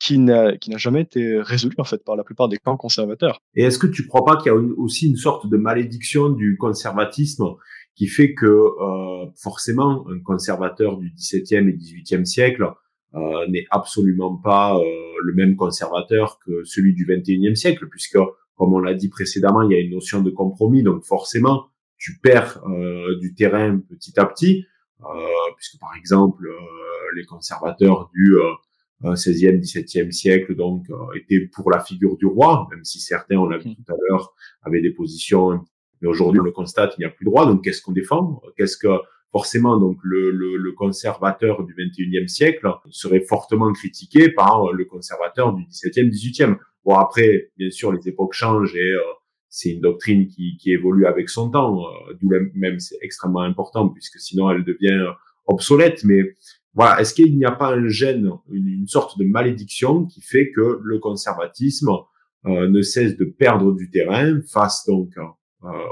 qui 0.00 0.18
n'a 0.18 0.56
jamais 0.76 1.02
été 1.02 1.40
résolu 1.40 1.76
en 1.78 1.84
fait 1.84 2.02
par 2.02 2.16
la 2.16 2.24
plupart 2.24 2.48
des 2.48 2.56
camps 2.56 2.76
conservateurs. 2.76 3.40
Et 3.54 3.62
est-ce 3.62 3.78
que 3.78 3.86
tu 3.86 4.06
crois 4.06 4.24
pas 4.24 4.36
qu'il 4.36 4.50
y 4.50 4.54
a 4.54 4.58
aussi 4.78 5.08
une 5.08 5.16
sorte 5.16 5.48
de 5.48 5.56
malédiction 5.56 6.30
du 6.30 6.56
conservatisme 6.58 7.44
qui 7.94 8.06
fait 8.06 8.34
que 8.34 8.46
euh, 8.46 9.30
forcément 9.36 10.06
un 10.08 10.20
conservateur 10.20 10.96
du 10.96 11.12
XVIIe 11.14 11.68
et 11.68 11.72
XVIIIe 11.72 12.26
siècle 12.26 12.72
euh, 13.14 13.46
n'est 13.48 13.66
absolument 13.72 14.36
pas 14.36 14.76
euh, 14.76 14.82
le 15.24 15.34
même 15.34 15.56
conservateur 15.56 16.38
que 16.38 16.62
celui 16.62 16.94
du 16.94 17.06
XXIe 17.06 17.56
siècle, 17.56 17.88
puisque 17.88 18.18
comme 18.54 18.72
on 18.72 18.78
l'a 18.78 18.94
dit 18.94 19.08
précédemment, 19.08 19.62
il 19.62 19.72
y 19.72 19.74
a 19.74 19.80
une 19.80 19.90
notion 19.90 20.22
de 20.22 20.30
compromis, 20.30 20.84
donc 20.84 21.04
forcément 21.04 21.66
tu 21.98 22.18
perds 22.18 22.62
euh, 22.68 23.18
du 23.18 23.34
terrain 23.34 23.80
petit 23.80 24.18
à 24.20 24.26
petit, 24.26 24.64
euh, 25.02 25.06
puisque 25.56 25.80
par 25.80 25.90
exemple 25.96 26.48
les 27.16 27.24
conservateurs 27.24 28.10
du 28.14 28.36
16e, 29.02 29.58
17e 29.58 30.12
siècle, 30.12 30.54
donc, 30.54 30.86
étaient 31.16 31.48
pour 31.52 31.72
la 31.72 31.80
figure 31.80 32.16
du 32.16 32.26
roi, 32.26 32.68
même 32.70 32.84
si 32.84 33.00
certains, 33.00 33.38
on 33.38 33.46
l'a 33.46 33.58
vu 33.58 33.70
mmh. 33.70 33.74
tout 33.74 33.92
à 33.92 33.96
l'heure, 34.08 34.32
avaient 34.62 34.80
des 34.80 34.92
positions 34.92 35.64
mais 36.00 36.08
aujourd'hui, 36.08 36.40
on 36.40 36.44
le 36.44 36.52
constate, 36.52 36.94
il 36.96 37.00
n'y 37.00 37.06
a 37.06 37.10
plus 37.10 37.24
droit. 37.24 37.46
Donc, 37.46 37.62
qu'est-ce 37.62 37.82
qu'on 37.82 37.92
défend? 37.92 38.42
Qu'est-ce 38.56 38.76
que 38.76 38.88
forcément 39.32 39.78
donc 39.78 39.98
le, 40.02 40.30
le, 40.30 40.56
le, 40.56 40.72
conservateur 40.72 41.64
du 41.64 41.74
21e 41.74 42.28
siècle 42.28 42.68
serait 42.90 43.20
fortement 43.20 43.72
critiqué 43.72 44.28
par 44.28 44.72
le 44.72 44.84
conservateur 44.84 45.52
du 45.52 45.62
17e, 45.64 46.10
18e. 46.10 46.56
Bon, 46.84 46.96
après, 46.96 47.50
bien 47.56 47.70
sûr, 47.70 47.92
les 47.92 48.08
époques 48.08 48.32
changent 48.32 48.74
et 48.74 48.92
euh, 48.92 49.00
c'est 49.48 49.70
une 49.70 49.80
doctrine 49.80 50.26
qui, 50.26 50.56
qui, 50.56 50.72
évolue 50.72 51.06
avec 51.06 51.28
son 51.28 51.50
temps, 51.50 51.80
euh, 51.80 52.14
d'où 52.20 52.30
même 52.54 52.80
c'est 52.80 52.98
extrêmement 53.02 53.42
important 53.42 53.88
puisque 53.88 54.18
sinon 54.18 54.50
elle 54.50 54.64
devient 54.64 55.06
obsolète. 55.46 56.02
Mais 56.04 56.34
voilà, 56.74 57.00
est-ce 57.00 57.14
qu'il 57.14 57.36
n'y 57.36 57.44
a 57.44 57.52
pas 57.52 57.72
un 57.74 57.88
gène, 57.88 58.30
une, 58.50 58.86
sorte 58.86 59.18
de 59.18 59.24
malédiction 59.24 60.06
qui 60.06 60.20
fait 60.22 60.50
que 60.50 60.80
le 60.82 60.98
conservatisme 60.98 61.90
euh, 62.46 62.68
ne 62.68 62.82
cesse 62.82 63.16
de 63.16 63.24
perdre 63.24 63.72
du 63.72 63.90
terrain 63.90 64.40
face 64.50 64.84
donc 64.86 65.14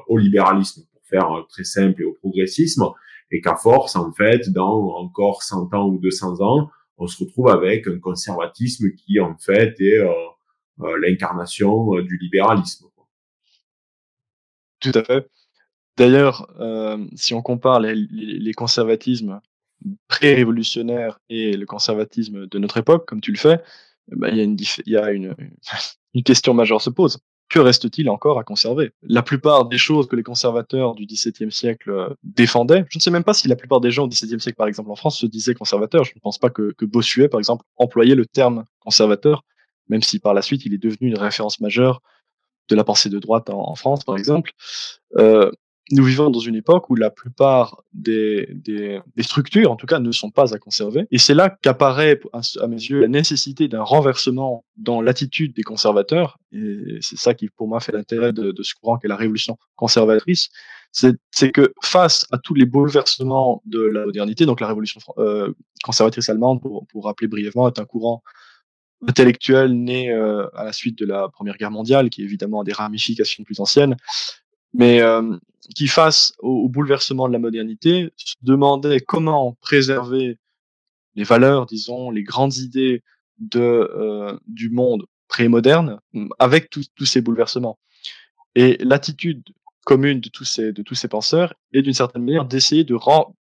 au 0.06 0.16
libéralisme, 0.16 0.82
pour 0.92 1.02
faire 1.04 1.28
très 1.48 1.64
simple, 1.64 2.02
et 2.02 2.04
au 2.04 2.14
progressisme, 2.14 2.84
et 3.30 3.40
qu'à 3.40 3.56
force, 3.56 3.96
en 3.96 4.12
fait, 4.12 4.48
dans 4.50 4.94
encore 4.96 5.42
100 5.42 5.74
ans 5.74 5.88
ou 5.88 5.98
200 5.98 6.40
ans, 6.40 6.70
on 6.96 7.06
se 7.06 7.22
retrouve 7.22 7.48
avec 7.48 7.86
un 7.86 7.98
conservatisme 7.98 8.90
qui, 8.96 9.20
en 9.20 9.36
fait, 9.36 9.78
est 9.80 9.98
euh, 9.98 10.98
l'incarnation 11.00 12.00
du 12.00 12.18
libéralisme. 12.18 12.86
Tout 14.80 14.92
à 14.94 15.04
fait. 15.04 15.28
D'ailleurs, 15.96 16.48
si 17.16 17.34
on 17.34 17.42
compare 17.42 17.80
les, 17.80 18.52
conservatismes 18.54 19.40
pré-révolutionnaire 20.08 21.20
et 21.28 21.56
le 21.56 21.66
conservatisme 21.66 22.46
de 22.46 22.58
notre 22.58 22.78
époque, 22.78 23.06
comme 23.06 23.20
tu 23.20 23.32
le 23.32 23.38
fais, 23.38 23.60
bah, 24.08 24.28
il 24.30 24.36
y 24.36 24.40
a, 24.40 24.44
une, 24.44 24.56
y 24.86 24.96
a 24.96 25.10
une, 25.10 25.34
une 26.14 26.22
question 26.22 26.54
majeure 26.54 26.80
se 26.80 26.90
pose. 26.90 27.18
Que 27.48 27.58
reste-t-il 27.58 28.10
encore 28.10 28.38
à 28.38 28.44
conserver? 28.44 28.92
La 29.02 29.22
plupart 29.22 29.66
des 29.66 29.78
choses 29.78 30.06
que 30.06 30.16
les 30.16 30.22
conservateurs 30.22 30.94
du 30.94 31.06
XVIIe 31.06 31.50
siècle 31.50 31.90
euh, 31.90 32.08
défendaient, 32.22 32.84
je 32.90 32.98
ne 32.98 33.00
sais 33.00 33.10
même 33.10 33.24
pas 33.24 33.32
si 33.32 33.48
la 33.48 33.56
plupart 33.56 33.80
des 33.80 33.90
gens 33.90 34.04
au 34.04 34.08
XVIIe 34.08 34.40
siècle, 34.40 34.56
par 34.56 34.68
exemple 34.68 34.90
en 34.90 34.96
France, 34.96 35.18
se 35.18 35.26
disaient 35.26 35.54
conservateurs. 35.54 36.04
Je 36.04 36.12
ne 36.14 36.20
pense 36.20 36.38
pas 36.38 36.50
que, 36.50 36.74
Bossuet, 36.82 37.28
par 37.28 37.40
exemple, 37.40 37.64
employait 37.76 38.14
le 38.14 38.26
terme 38.26 38.64
conservateur, 38.80 39.44
même 39.88 40.02
si 40.02 40.18
par 40.18 40.34
la 40.34 40.42
suite 40.42 40.66
il 40.66 40.74
est 40.74 40.78
devenu 40.78 41.08
une 41.08 41.18
référence 41.18 41.60
majeure 41.60 42.02
de 42.68 42.76
la 42.76 42.84
pensée 42.84 43.08
de 43.08 43.18
droite 43.18 43.48
en, 43.48 43.70
en 43.70 43.74
France, 43.74 44.04
par 44.04 44.18
exemple. 44.18 44.52
Euh, 45.16 45.50
nous 45.90 46.04
vivons 46.04 46.30
dans 46.30 46.40
une 46.40 46.54
époque 46.54 46.90
où 46.90 46.94
la 46.94 47.10
plupart 47.10 47.82
des, 47.92 48.48
des, 48.52 49.00
structures, 49.20 49.70
en 49.70 49.76
tout 49.76 49.86
cas, 49.86 49.98
ne 49.98 50.12
sont 50.12 50.30
pas 50.30 50.54
à 50.54 50.58
conserver. 50.58 51.06
Et 51.10 51.18
c'est 51.18 51.34
là 51.34 51.48
qu'apparaît, 51.50 52.20
à 52.32 52.66
mes 52.66 52.76
yeux, 52.76 53.00
la 53.00 53.08
nécessité 53.08 53.68
d'un 53.68 53.82
renversement 53.82 54.64
dans 54.76 55.00
l'attitude 55.00 55.54
des 55.54 55.62
conservateurs. 55.62 56.38
Et 56.52 56.98
c'est 57.00 57.18
ça 57.18 57.34
qui, 57.34 57.48
pour 57.48 57.68
moi, 57.68 57.80
fait 57.80 57.92
l'intérêt 57.92 58.32
de, 58.32 58.54
ce 58.62 58.74
courant 58.74 58.98
qu'est 58.98 59.08
la 59.08 59.16
révolution 59.16 59.56
conservatrice. 59.76 60.50
C'est 60.92 61.52
que 61.52 61.72
face 61.82 62.26
à 62.32 62.38
tous 62.38 62.54
les 62.54 62.66
bouleversements 62.66 63.62
de 63.64 63.80
la 63.80 64.04
modernité, 64.04 64.46
donc 64.46 64.60
la 64.60 64.68
révolution 64.68 65.00
euh, 65.18 65.52
conservatrice 65.84 66.28
allemande, 66.28 66.60
pour, 66.60 66.86
pour 66.88 67.04
rappeler 67.04 67.28
brièvement, 67.28 67.68
est 67.68 67.78
un 67.78 67.84
courant 67.84 68.22
intellectuel 69.06 69.72
né 69.72 70.10
euh, 70.10 70.46
à 70.54 70.64
la 70.64 70.72
suite 70.72 70.98
de 70.98 71.06
la 71.06 71.28
Première 71.28 71.56
Guerre 71.56 71.70
mondiale, 71.70 72.10
qui 72.10 72.22
évidemment 72.22 72.62
a 72.62 72.64
des 72.64 72.72
ramifications 72.72 73.44
plus 73.44 73.60
anciennes, 73.60 73.96
mais 74.74 75.00
euh, 75.00 75.36
qui, 75.74 75.86
face 75.88 76.32
au, 76.38 76.68
bouleversement 76.68 77.28
de 77.28 77.32
la 77.32 77.38
modernité, 77.38 78.10
se 78.16 78.34
demandait 78.42 79.00
comment 79.00 79.56
préserver 79.60 80.38
les 81.14 81.24
valeurs, 81.24 81.66
disons, 81.66 82.10
les 82.10 82.22
grandes 82.22 82.56
idées 82.56 83.02
euh, 83.56 84.38
du 84.46 84.70
monde 84.70 85.04
pré-moderne 85.28 86.00
avec 86.38 86.70
tous 86.70 87.04
ces 87.04 87.20
bouleversements. 87.20 87.78
Et 88.54 88.78
l'attitude 88.80 89.42
commune 89.84 90.20
de 90.20 90.28
tous 90.28 90.44
ces, 90.44 90.72
de 90.72 90.82
tous 90.82 90.94
ces 90.94 91.08
penseurs 91.08 91.54
est 91.72 91.82
d'une 91.82 91.94
certaine 91.94 92.24
manière 92.24 92.44
d'essayer 92.44 92.84
de, 92.84 92.94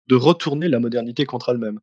de 0.07 0.15
retourner 0.15 0.67
la 0.67 0.79
modernité 0.79 1.25
contre 1.25 1.49
elle-même, 1.49 1.79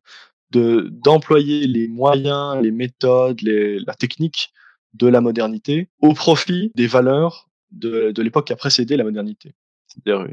de, 0.51 0.87
d'employer 0.91 1.67
les 1.67 1.87
moyens, 1.87 2.61
les 2.61 2.71
méthodes, 2.71 3.41
la 3.41 3.93
technique 3.93 4.53
de 4.93 5.07
la 5.07 5.19
modernité 5.19 5.89
au 5.99 6.13
profit 6.13 6.71
des 6.75 6.87
valeurs 6.87 7.49
de, 7.71 8.11
de 8.11 8.21
l'époque 8.21 8.47
qui 8.47 8.53
a 8.53 8.55
précédé 8.55 8.95
la 8.95 9.03
modernité. 9.03 9.53
C'est-à-dire 9.93 10.27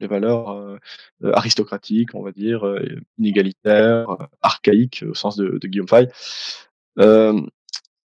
les 0.00 0.06
valeurs 0.06 0.50
euh, 0.50 0.78
aristocratiques, 1.32 2.14
on 2.14 2.22
va 2.22 2.32
dire, 2.32 2.66
euh, 2.66 2.80
inégalitaires, 3.18 4.10
euh, 4.10 4.24
archaïques 4.42 5.04
au 5.08 5.14
sens 5.14 5.36
de, 5.36 5.58
Guillaume 5.66 5.88
Fay. 5.88 6.08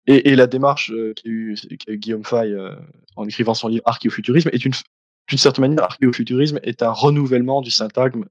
Et, 0.10 0.30
et, 0.30 0.36
la 0.38 0.48
démarche 0.48 0.94
qu'a 1.16 1.30
eu, 1.30 1.58
Guillaume 1.90 2.24
Fay 2.24 2.56
en 3.18 3.26
écrivant 3.26 3.54
son 3.54 3.68
livre 3.68 3.84
Archéofuturisme 3.86 4.50
est 4.54 4.64
une, 4.64 4.72
d'une 5.28 5.38
certaine 5.38 5.64
manière, 5.64 5.84
archéofuturisme 5.84 6.60
est 6.64 6.82
un 6.82 6.92
renouvellement 6.92 7.62
du 7.62 7.72
syntagme 7.72 8.24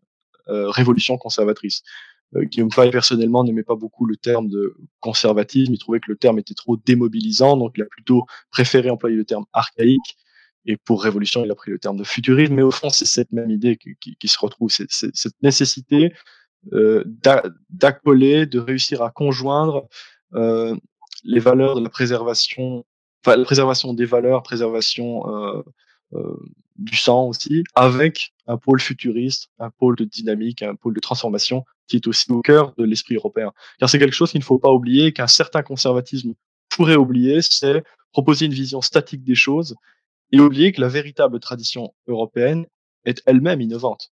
révolution 0.48 1.18
conservatrice. 1.18 1.82
Guillaume 2.34 2.72
Fay 2.72 2.90
personnellement 2.90 3.44
n'aimait 3.44 3.62
pas 3.62 3.76
beaucoup 3.76 4.06
le 4.06 4.16
terme 4.16 4.48
de 4.48 4.74
conservatisme, 5.00 5.74
il 5.74 5.78
trouvait 5.78 6.00
que 6.00 6.10
le 6.10 6.16
terme 6.16 6.38
était 6.38 6.54
trop 6.54 6.78
démobilisant, 6.78 7.58
donc 7.58 7.74
il 7.76 7.82
a 7.82 7.86
plutôt 7.86 8.24
préféré 8.50 8.88
employer 8.88 9.16
le 9.16 9.26
terme 9.26 9.44
archaïque 9.52 10.16
et 10.66 10.76
pour 10.76 11.02
révolution, 11.02 11.44
il 11.44 11.50
a 11.50 11.54
pris 11.54 11.70
le 11.70 11.78
terme 11.78 11.96
de 11.96 12.04
futurisme, 12.04 12.54
mais 12.54 12.62
au 12.62 12.72
fond, 12.72 12.90
c'est 12.90 13.04
cette 13.04 13.32
même 13.32 13.50
idée 13.50 13.76
qui, 13.76 14.28
se 14.28 14.38
retrouve, 14.38 14.70
c'est 14.70 14.90
cette 14.90 15.42
nécessité 15.42 16.12
euh, 16.72 17.04
d'accoler, 17.70 18.46
de 18.46 18.58
réussir 18.58 19.02
à 19.02 19.10
conjoindre 19.10 19.88
euh, 20.34 20.76
les 21.22 21.38
valeurs 21.38 21.76
de 21.76 21.80
la 21.80 21.88
préservation, 21.88 22.84
enfin 23.24 23.36
la 23.36 23.44
préservation 23.44 23.94
des 23.94 24.04
valeurs, 24.04 24.42
préservation 24.42 25.24
euh, 26.12 26.36
du 26.76 26.96
sang 26.96 27.28
aussi, 27.28 27.62
avec 27.76 28.34
un 28.48 28.56
pôle 28.56 28.80
futuriste, 28.80 29.48
un 29.60 29.70
pôle 29.70 29.94
de 29.94 30.04
dynamique, 30.04 30.62
un 30.62 30.74
pôle 30.74 30.94
de 30.94 31.00
transformation 31.00 31.64
qui 31.86 31.96
est 31.96 32.06
aussi 32.08 32.30
au 32.32 32.42
cœur 32.42 32.74
de 32.76 32.84
l'esprit 32.84 33.14
européen. 33.14 33.52
Car 33.78 33.88
c'est 33.88 34.00
quelque 34.00 34.14
chose 34.14 34.32
qu'il 34.32 34.40
ne 34.40 34.44
faut 34.44 34.58
pas 34.58 34.72
oublier, 34.72 35.12
qu'un 35.12 35.28
certain 35.28 35.62
conservatisme 35.62 36.34
pourrait 36.68 36.96
oublier, 36.96 37.40
c'est 37.42 37.84
proposer 38.12 38.46
une 38.46 38.52
vision 38.52 38.80
statique 38.80 39.22
des 39.22 39.36
choses 39.36 39.76
et 40.32 40.40
oublier 40.40 40.72
que 40.72 40.80
la 40.80 40.88
véritable 40.88 41.40
tradition 41.40 41.94
européenne 42.06 42.66
est 43.04 43.22
elle-même 43.26 43.60
innovante. 43.60 44.12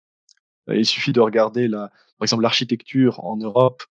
Il 0.72 0.86
suffit 0.86 1.12
de 1.12 1.20
regarder 1.20 1.68
la, 1.68 1.90
par 2.18 2.24
exemple 2.24 2.42
l'architecture 2.42 3.24
en 3.24 3.36
Europe 3.36 3.82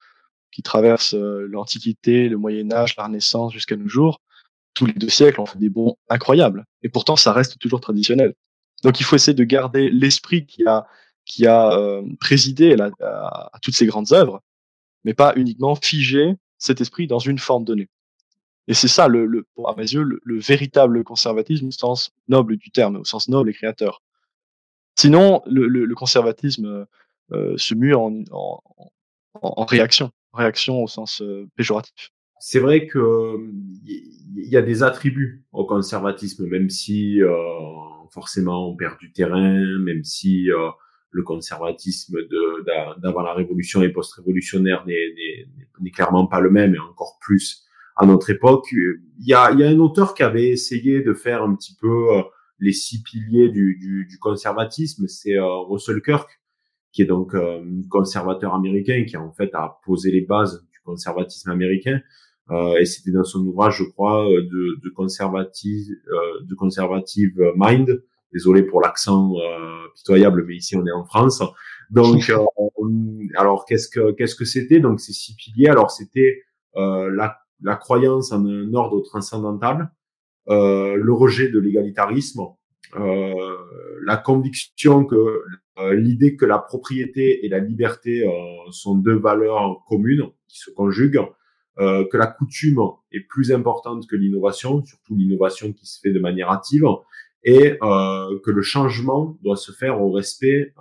qui 0.52 0.62
traverse 0.62 1.14
euh, 1.14 1.48
l'Antiquité, 1.50 2.30
le 2.30 2.38
Moyen 2.38 2.72
Âge, 2.72 2.96
la 2.98 3.06
Renaissance 3.06 3.54
jusqu'à 3.54 3.76
nos 3.76 3.88
jours. 3.88 4.22
Tous 4.74 4.86
les 4.86 4.94
deux 4.94 5.10
siècles, 5.10 5.42
on 5.42 5.46
fait 5.46 5.60
des 5.60 5.70
bons 5.70 5.98
incroyables. 6.10 6.66
Et 6.84 6.90
pourtant, 6.90 7.16
ça 7.16 7.34
reste 7.34 7.58
toujours 7.60 7.82
traditionnel. 7.82 8.34
Donc, 8.84 9.00
il 9.00 9.04
faut 9.04 9.16
essayer 9.16 9.34
de 9.34 9.44
garder 9.44 9.90
l'esprit 9.90 10.46
qui 10.46 10.66
a 10.66 10.88
qui 11.26 11.46
a 11.46 11.74
euh, 11.74 12.04
présidé 12.22 12.74
à, 12.80 12.90
à, 13.02 13.50
à, 13.54 13.60
toutes 13.62 13.76
ces 13.76 13.86
grandes 13.86 14.14
œuvres, 14.14 14.42
mais 15.04 15.14
pas 15.14 15.34
uniquement 15.36 15.76
figer 15.76 16.36
cet 16.58 16.80
esprit 16.80 17.06
dans 17.06 17.20
une 17.20 17.38
forme 17.38 17.66
donnée. 17.66 17.90
Et 18.68 18.74
c'est 18.74 18.88
ça, 18.88 19.06
à 19.06 19.10
mes 19.10 19.84
yeux, 19.84 20.04
le, 20.04 20.40
véritable 20.40 21.04
conservatisme 21.04 21.68
au 21.68 21.72
sens 21.72 22.12
noble 22.28 22.58
du 22.58 22.70
terme, 22.70 22.98
au 22.98 23.06
sens 23.06 23.30
noble 23.30 23.50
et 23.50 23.54
créateur. 23.54 24.02
Sinon, 24.96 25.42
le, 25.46 25.94
conservatisme 25.94 26.86
euh, 27.32 27.54
se 27.58 27.76
mue 27.76 27.94
en, 27.94 28.24
en, 28.32 28.62
en, 29.42 29.66
réaction, 29.66 30.12
réaction 30.34 30.84
au 30.84 30.88
sens 30.88 31.22
euh, 31.22 31.48
péjoratif. 31.56 32.12
C'est 32.40 32.60
vrai 32.60 32.88
que 32.88 33.38
il 33.86 34.48
y 34.50 34.58
a 34.58 34.62
des 34.62 34.84
attributs 34.84 35.46
au 35.52 35.66
conservatisme, 35.66 36.46
même 36.48 36.70
si 36.70 37.22
euh, 37.22 37.34
forcément 38.12 38.70
on 38.70 38.76
perd 38.76 39.00
du 39.00 39.12
terrain, 39.12 39.80
même 39.80 40.04
si 40.04 40.52
euh, 40.52 40.70
le 41.10 41.24
conservatisme 41.24 42.18
d'avant 43.02 43.22
la 43.22 43.34
révolution 43.34 43.82
et 43.82 43.90
post-révolutionnaire 43.90 44.86
n'est 44.86 45.92
clairement 45.92 46.28
pas 46.28 46.40
le 46.40 46.52
même, 46.52 46.76
et 46.76 46.80
encore 46.80 47.18
plus 47.20 47.67
à 47.98 48.06
notre 48.06 48.30
époque. 48.30 48.68
Il 48.72 49.28
y 49.28 49.34
a, 49.34 49.52
il 49.52 49.60
y 49.60 49.64
a 49.64 49.68
un 49.68 49.80
auteur 49.80 50.14
qui 50.14 50.24
avait 50.24 50.50
essayé 50.50 51.02
de 51.02 51.14
faire 51.14 51.44
un 51.44 51.56
petit 51.56 51.76
peu 51.80 52.16
euh, 52.16 52.22
les 52.60 52.72
six 52.72 53.02
piliers 53.02 53.50
du, 53.50 53.78
du, 53.80 54.06
du 54.06 54.20
conservatisme, 54.20 55.08
c'est 55.08 55.36
euh, 55.36 55.62
Russell 55.68 56.02
Kirk, 56.02 56.30
qui 56.92 57.02
est 57.02 57.06
donc 57.06 57.34
euh, 57.34 57.64
conservateur 57.90 58.54
américain, 58.54 59.04
qui 59.08 59.18
en 59.18 59.32
fait 59.34 59.54
a 59.54 59.80
posé 59.86 60.12
les 60.12 60.22
bases 60.22 60.64
du 60.72 60.80
conservatisme 60.86 61.52
américain. 61.52 62.00
et 62.80 62.86
c'était 62.86 63.12
dans 63.12 63.26
son 63.26 63.46
ouvrage, 63.46 63.80
je 63.80 63.84
crois, 63.84 64.24
de, 64.26 64.80
de 64.82 64.90
conservative, 64.96 65.88
de 66.50 66.56
conservative 66.56 67.36
mind. 67.58 68.04
Désolé 68.32 68.64
pour 68.64 68.82
l'accent 68.82 69.34
pitoyable, 69.96 70.46
mais 70.48 70.56
ici 70.56 70.78
on 70.78 70.86
est 70.86 70.92
en 70.92 71.04
France. 71.04 71.44
Donc, 71.90 72.32
alors 73.36 73.66
qu'est-ce 73.66 73.90
que 73.90 74.14
qu'est-ce 74.14 74.36
que 74.36 74.46
c'était? 74.46 74.80
Donc 74.80 75.02
ces 75.02 75.12
six 75.12 75.36
piliers, 75.36 75.68
alors 75.68 75.92
c'était 75.92 76.44
la 76.74 77.38
la 77.62 77.76
croyance 77.76 78.32
en 78.32 78.46
un 78.46 78.74
ordre 78.74 79.02
transcendantal, 79.02 79.92
euh, 80.50 80.96
le 80.96 81.14
rejet 81.14 81.50
de 81.50 81.60
l'égalitarisme, 81.60 82.42
euh, 82.96 83.58
la 84.06 84.18
conviction 84.18 85.06
que 85.06 85.44
euh, 85.80 85.94
l'idée 85.94 86.36
que 86.36 86.46
la 86.46 86.58
propriété 86.58 87.46
et 87.46 87.50
la 87.50 87.60
liberté 87.60 88.26
euh, 88.28 88.32
sont 88.72 88.96
deux 88.96 89.18
valeurs 89.18 89.84
communes 89.88 90.24
qui 90.48 90.60
se 90.60 90.72
conjuguent, 90.72 91.22
euh, 91.78 92.06
que 92.12 92.18
la 92.18 92.26
coutume 92.28 92.82
est 93.12 93.28
plus 93.28 93.52
importante 93.52 94.08
que 94.08 94.16
l'innovation, 94.16 94.84
surtout 94.84 95.16
l'innovation 95.16 95.74
qui 95.74 95.86
se 95.86 96.00
fait 96.00 96.12
de 96.12 96.20
manière 96.20 96.50
active, 96.50 96.86
et 97.44 97.78
que 97.80 98.52
le 98.52 98.62
changement 98.62 99.38
doit 99.42 99.56
se 99.56 99.72
faire 99.72 100.02
au 100.02 100.12
respect, 100.12 100.74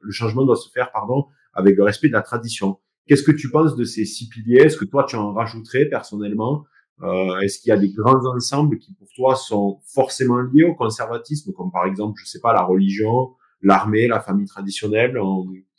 le 0.00 0.10
changement 0.10 0.46
doit 0.46 0.56
se 0.56 0.70
faire 0.70 0.90
pardon 0.90 1.26
avec 1.52 1.76
le 1.76 1.82
respect 1.82 2.08
de 2.08 2.14
la 2.14 2.22
tradition. 2.22 2.78
Qu'est-ce 3.06 3.22
que 3.22 3.32
tu 3.32 3.50
penses 3.50 3.76
de 3.76 3.84
ces 3.84 4.04
six 4.04 4.28
piliers? 4.28 4.60
Est-ce 4.62 4.76
que 4.76 4.84
toi, 4.84 5.04
tu 5.04 5.16
en 5.16 5.32
rajouterais 5.32 5.86
personnellement? 5.86 6.64
Euh, 7.02 7.38
Est-ce 7.40 7.58
qu'il 7.58 7.70
y 7.70 7.72
a 7.72 7.76
des 7.76 7.90
grands 7.90 8.24
ensembles 8.34 8.78
qui, 8.78 8.94
pour 8.94 9.08
toi, 9.16 9.34
sont 9.34 9.80
forcément 9.92 10.40
liés 10.40 10.64
au 10.64 10.74
conservatisme, 10.74 11.52
comme 11.52 11.72
par 11.72 11.86
exemple, 11.86 12.20
je 12.22 12.28
sais 12.28 12.40
pas, 12.40 12.52
la 12.52 12.62
religion, 12.62 13.34
l'armée, 13.60 14.06
la 14.06 14.20
famille 14.20 14.46
traditionnelle? 14.46 15.18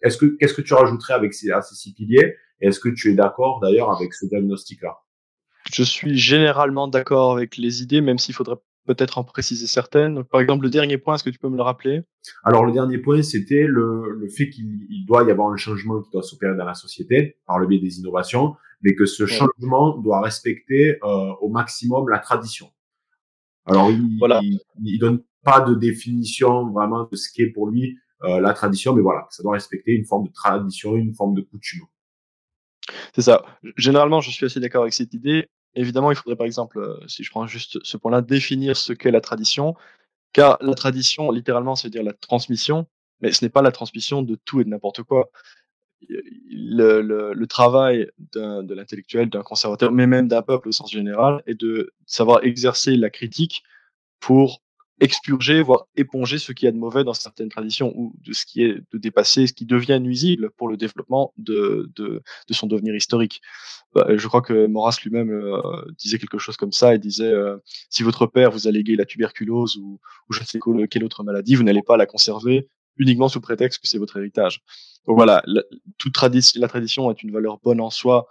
Est-ce 0.02 0.18
que 0.18 0.26
qu'est-ce 0.38 0.54
que 0.54 0.62
tu 0.62 0.74
rajouterais 0.74 1.14
avec 1.14 1.34
ces, 1.34 1.50
à 1.52 1.62
ces 1.62 1.76
six 1.76 1.94
piliers? 1.94 2.36
Est-ce 2.60 2.80
que 2.80 2.90
tu 2.90 3.12
es 3.12 3.16
d'accord 3.16 3.60
d'ailleurs 3.62 3.92
avec 3.92 4.14
ce 4.14 4.26
diagnostic-là? 4.26 4.98
Je 5.72 5.84
suis 5.84 6.18
généralement 6.18 6.90
d'accord 6.90 7.32
avec 7.32 7.56
les 7.58 7.82
idées, 7.82 8.02
même 8.02 8.18
s'il 8.18 8.36
faudrait 8.36 8.58
peut-être 8.86 9.18
en 9.18 9.24
préciser 9.24 9.68
certaines. 9.68 10.24
par 10.24 10.42
exemple, 10.42 10.64
le 10.64 10.70
dernier 10.70 10.98
point, 10.98 11.16
est-ce 11.16 11.24
que 11.24 11.30
tu 11.30 11.40
peux 11.40 11.50
me 11.50 11.56
le 11.56 11.64
rappeler? 11.64 12.02
Alors, 12.44 12.66
le 12.66 12.72
dernier 12.72 12.98
point, 12.98 13.22
c'était 13.22 13.66
le, 13.68 14.12
le 14.12 14.30
fait 14.30 14.50
qu'il 14.50 15.06
doit 15.06 15.24
y 15.24 15.32
avoir 15.32 15.52
un 15.52 15.58
changement 15.58 16.02
qui 16.02 16.10
doit 16.12 16.24
s'opérer 16.24 16.56
dans 16.56 16.66
la 16.66 16.74
société 16.74 17.38
par 17.46 17.60
le 17.60 17.68
biais 17.68 17.80
des 17.80 18.00
innovations, 18.00 18.56
mais 18.82 18.96
que 18.96 19.06
ce 19.06 19.26
changement 19.26 19.98
doit 19.98 20.22
respecter 20.22 20.98
euh, 21.04 21.34
au 21.42 21.50
maximum 21.50 22.10
la 22.10 22.20
tradition. 22.20 22.70
Alors, 23.66 23.90
il, 23.92 24.18
voilà. 24.20 24.42
il, 24.42 25.00
donne 25.00 25.24
pas 25.44 25.62
de 25.62 25.74
définition 25.74 26.70
vraiment 26.72 27.08
de 27.10 27.16
ce 27.16 27.30
qu'est 27.34 27.48
pour 27.48 27.70
lui 27.70 27.98
euh, 28.24 28.40
la 28.42 28.54
tradition, 28.54 28.94
mais 28.94 29.02
voilà, 29.02 29.26
ça 29.30 29.44
doit 29.44 29.54
respecter 29.54 29.94
une 29.94 30.06
forme 30.06 30.28
de 30.28 30.34
tradition, 30.34 30.96
une 30.96 31.14
forme 31.14 31.34
de 31.34 31.42
coutume. 31.42 31.86
C'est 33.16 33.22
ça. 33.22 33.44
Généralement, 33.78 34.22
je 34.22 34.32
suis 34.32 34.46
assez 34.46 34.60
d'accord 34.60 34.82
avec 34.82 34.94
cette 34.94 35.14
idée. 35.14 35.48
Évidemment, 35.76 36.12
il 36.12 36.16
faudrait 36.16 36.36
par 36.36 36.46
exemple, 36.46 36.80
euh, 36.80 37.08
si 37.08 37.24
je 37.24 37.32
prends 37.32 37.48
juste 37.48 37.84
ce 37.84 37.98
point-là, 37.98 38.22
définir 38.22 38.78
ce 38.78 38.94
qu'est 38.94 39.12
la 39.12 39.22
tradition, 39.22 39.76
car 40.32 40.58
la 40.62 40.74
tradition, 40.74 41.32
littéralement, 41.32 41.76
c'est 41.76 41.90
dire 41.90 42.04
la 42.04 42.14
transmission, 42.14 42.88
mais 43.22 43.32
ce 43.32 43.44
n'est 43.44 43.50
pas 43.50 43.62
la 43.62 43.72
transmission 43.72 44.22
de 44.22 44.36
tout 44.36 44.62
et 44.62 44.64
de 44.64 44.70
n'importe 44.70 45.04
quoi. 45.04 45.30
Le, 46.10 47.02
le 47.34 47.48
travail 47.48 48.10
de 48.34 48.74
l'intellectuel, 48.74 49.30
d'un 49.30 49.42
conservateur, 49.42 49.92
mais 49.92 50.06
même 50.06 50.28
d'un 50.28 50.42
peuple 50.42 50.68
au 50.68 50.72
sens 50.74 50.92
général, 50.92 51.42
est 51.48 51.56
de 51.56 51.94
savoir 52.06 52.44
exercer 52.44 52.98
la 52.98 53.10
critique 53.10 53.64
pour 54.20 54.62
expurger, 55.00 55.62
voire 55.62 55.88
éponger 55.96 56.38
ce 56.38 56.52
qu'il 56.52 56.66
y 56.66 56.70
a 56.70 56.72
de 56.72 56.78
mauvais 56.78 57.04
dans 57.04 57.14
certaines 57.14 57.50
traditions 57.50 57.92
ou 57.96 58.14
de 58.22 58.32
ce 58.32 58.46
qui 58.46 58.64
est 58.64 58.76
de 58.92 58.98
dépasser, 58.98 59.48
ce 59.48 59.54
qui 59.54 59.66
devient 59.66 60.00
nuisible 60.00 60.52
pour 60.52 60.68
le 60.68 60.78
développement 60.78 61.34
de, 61.38 61.90
de, 61.96 62.22
de 62.48 62.54
son 62.54 62.68
devenir 62.68 62.96
historique. 62.96 63.42
Bah, 63.94 64.06
je 64.16 64.28
crois 64.28 64.42
que 64.42 64.68
Maurras 64.68 64.98
lui-même 65.04 65.32
euh, 65.32 65.62
disait 65.98 66.20
quelque 66.20 66.38
chose 66.38 66.58
comme 66.58 66.72
ça. 66.72 66.94
Il 66.94 67.00
disait 67.00 67.32
euh, 67.32 67.58
si 67.90 68.04
votre 68.04 68.28
père 68.28 68.52
vous 68.52 68.68
a 68.68 68.72
légué 68.72 68.96
la 68.96 69.06
tuberculose 69.06 69.78
ou, 69.78 70.00
ou 70.30 70.34
je 70.34 70.40
ne 70.40 70.46
sais 70.46 70.60
quelle 70.90 71.04
autre 71.04 71.24
maladie, 71.24 71.56
vous 71.56 71.64
n'allez 71.64 71.84
pas 71.84 71.98
la 71.98 72.06
conserver 72.06 72.70
uniquement 72.98 73.28
sous 73.28 73.42
prétexte 73.42 73.82
que 73.82 73.88
c'est 73.88 73.98
votre 73.98 74.18
héritage. 74.18 74.62
Donc 75.08 75.18
voilà, 75.18 75.42
la, 75.48 75.64
toute 75.98 76.14
tradition, 76.14 76.62
la 76.62 76.68
tradition 76.68 77.10
est 77.12 77.24
une 77.24 77.32
valeur 77.32 77.58
bonne 77.64 77.82
en 77.82 77.90
soi. 77.90 78.28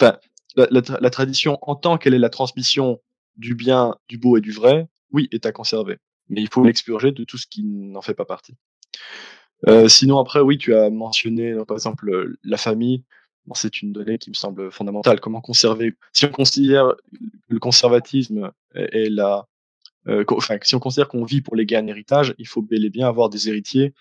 Enfin, 0.00 0.18
la, 0.56 0.68
la 1.00 1.10
tradition 1.10 1.58
en 1.62 1.74
tant 1.74 1.98
qu'elle 1.98 2.14
est 2.14 2.18
la 2.18 2.30
transmission 2.30 3.00
du 3.36 3.54
bien, 3.54 3.96
du 4.08 4.18
beau 4.18 4.36
et 4.36 4.40
du 4.40 4.52
vrai, 4.52 4.86
oui, 5.12 5.28
est 5.32 5.46
à 5.46 5.52
conserver. 5.52 5.98
Mais 6.28 6.40
il 6.42 6.48
faut 6.48 6.62
l'expurger 6.62 7.12
de 7.12 7.24
tout 7.24 7.38
ce 7.38 7.46
qui 7.46 7.64
n'en 7.64 8.02
fait 8.02 8.14
pas 8.14 8.24
partie. 8.24 8.54
Euh, 9.66 9.88
sinon, 9.88 10.18
après, 10.18 10.40
oui, 10.40 10.58
tu 10.58 10.74
as 10.74 10.90
mentionné, 10.90 11.54
par 11.66 11.76
exemple, 11.76 12.36
la 12.44 12.56
famille. 12.56 13.04
C'est 13.54 13.80
une 13.80 13.92
donnée 13.92 14.18
qui 14.18 14.28
me 14.28 14.34
semble 14.34 14.70
fondamentale. 14.70 15.20
Comment 15.20 15.40
conserver 15.40 15.94
Si 16.12 16.26
on 16.26 16.30
considère 16.30 16.92
le 17.48 17.58
conservatisme 17.58 18.52
et 18.74 19.08
la, 19.08 19.48
euh, 20.08 20.24
enfin, 20.30 20.58
si 20.62 20.74
on 20.74 20.80
considère 20.80 21.08
qu'on 21.08 21.24
vit 21.24 21.40
pour 21.40 21.56
léguer 21.56 21.76
un 21.76 21.86
héritage, 21.86 22.34
il 22.38 22.46
faut 22.46 22.62
bel 22.62 22.84
et 22.84 22.90
bien 22.90 23.08
avoir 23.08 23.28
des 23.28 23.48
héritiers 23.48 23.94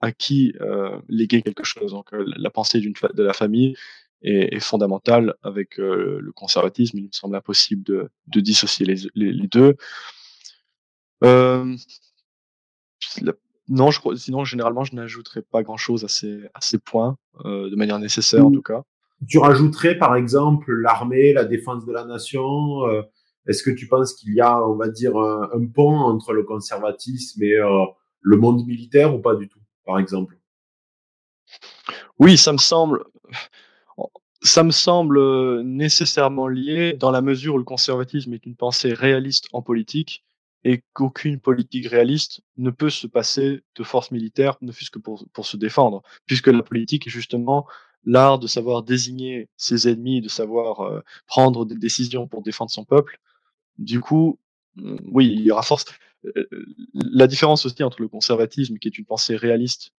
à 0.00 0.12
qui 0.12 0.54
euh, 0.60 1.00
léguer 1.08 1.42
quelque 1.42 1.64
chose. 1.64 1.92
Donc, 1.92 2.12
euh, 2.12 2.24
la 2.36 2.50
pensée 2.50 2.80
de 2.80 3.22
la 3.22 3.32
famille 3.32 3.76
est, 4.22 4.60
fondamentale 4.60 5.34
avec 5.42 5.78
euh, 5.80 6.18
le 6.20 6.32
conservatisme. 6.32 6.98
Il 6.98 7.04
me 7.04 7.12
semble 7.12 7.36
impossible 7.36 7.82
de, 7.84 8.40
dissocier 8.40 8.86
les 8.86 9.46
deux. 9.48 9.76
Euh, 11.22 11.76
non, 13.68 13.90
je 13.90 14.00
sinon, 14.16 14.44
généralement, 14.44 14.84
je 14.84 14.94
n'ajouterais 14.94 15.42
pas 15.42 15.62
grand-chose 15.62 16.04
à 16.04 16.08
ces, 16.08 16.42
à 16.54 16.60
ces 16.60 16.78
points, 16.78 17.16
euh, 17.44 17.70
de 17.70 17.76
manière 17.76 17.98
nécessaire 17.98 18.44
en 18.46 18.50
tout 18.50 18.62
cas. 18.62 18.82
Tu 19.28 19.38
rajouterais, 19.38 19.96
par 19.96 20.16
exemple, 20.16 20.72
l'armée, 20.72 21.32
la 21.32 21.44
défense 21.44 21.86
de 21.86 21.92
la 21.92 22.04
nation. 22.04 22.86
Euh, 22.86 23.02
Est-ce 23.46 23.62
que 23.62 23.70
tu 23.70 23.86
penses 23.86 24.14
qu'il 24.14 24.34
y 24.34 24.40
a, 24.40 24.60
on 24.66 24.74
va 24.74 24.88
dire, 24.88 25.16
un, 25.16 25.48
un, 25.54 25.66
pont 25.66 25.96
entre 25.96 26.32
le 26.32 26.42
conservatisme 26.42 27.42
et 27.42 27.54
euh, 27.54 27.84
le 28.20 28.36
monde 28.36 28.66
militaire 28.66 29.14
ou 29.14 29.20
pas 29.20 29.36
du 29.36 29.48
tout, 29.48 29.60
par 29.86 29.98
exemple? 29.98 30.36
Oui, 32.18 32.36
ça 32.36 32.52
me 32.52 32.58
semble. 32.58 33.04
Ça 34.44 34.64
me 34.64 34.72
semble 34.72 35.62
nécessairement 35.62 36.48
lié 36.48 36.94
dans 36.94 37.12
la 37.12 37.22
mesure 37.22 37.54
où 37.54 37.58
le 37.58 37.64
conservatisme 37.64 38.32
est 38.32 38.44
une 38.44 38.56
pensée 38.56 38.92
réaliste 38.92 39.46
en 39.52 39.62
politique 39.62 40.24
et 40.64 40.84
qu'aucune 40.92 41.40
politique 41.40 41.88
réaliste 41.88 42.40
ne 42.56 42.70
peut 42.70 42.90
se 42.90 43.06
passer 43.06 43.62
de 43.74 43.82
force 43.82 44.10
militaire, 44.10 44.56
ne 44.60 44.72
fût-ce 44.72 44.90
que 44.90 44.98
pour, 44.98 45.26
pour 45.32 45.46
se 45.46 45.56
défendre, 45.56 46.02
puisque 46.26 46.46
la 46.46 46.62
politique 46.62 47.06
est 47.06 47.10
justement 47.10 47.66
l'art 48.04 48.38
de 48.38 48.46
savoir 48.46 48.82
désigner 48.82 49.48
ses 49.56 49.88
ennemis, 49.88 50.20
de 50.20 50.28
savoir 50.28 50.80
euh, 50.80 51.00
prendre 51.26 51.64
des 51.64 51.76
décisions 51.76 52.26
pour 52.28 52.42
défendre 52.42 52.70
son 52.70 52.84
peuple. 52.84 53.18
Du 53.78 54.00
coup, 54.00 54.38
mm, 54.76 54.96
oui, 55.06 55.32
il 55.32 55.40
y 55.40 55.50
aura 55.50 55.62
force. 55.62 55.84
Euh, 56.24 56.48
la 56.94 57.26
différence 57.26 57.66
aussi 57.66 57.82
entre 57.82 58.00
le 58.00 58.08
conservatisme, 58.08 58.78
qui 58.78 58.88
est 58.88 58.98
une 58.98 59.04
pensée 59.04 59.36
réaliste, 59.36 59.92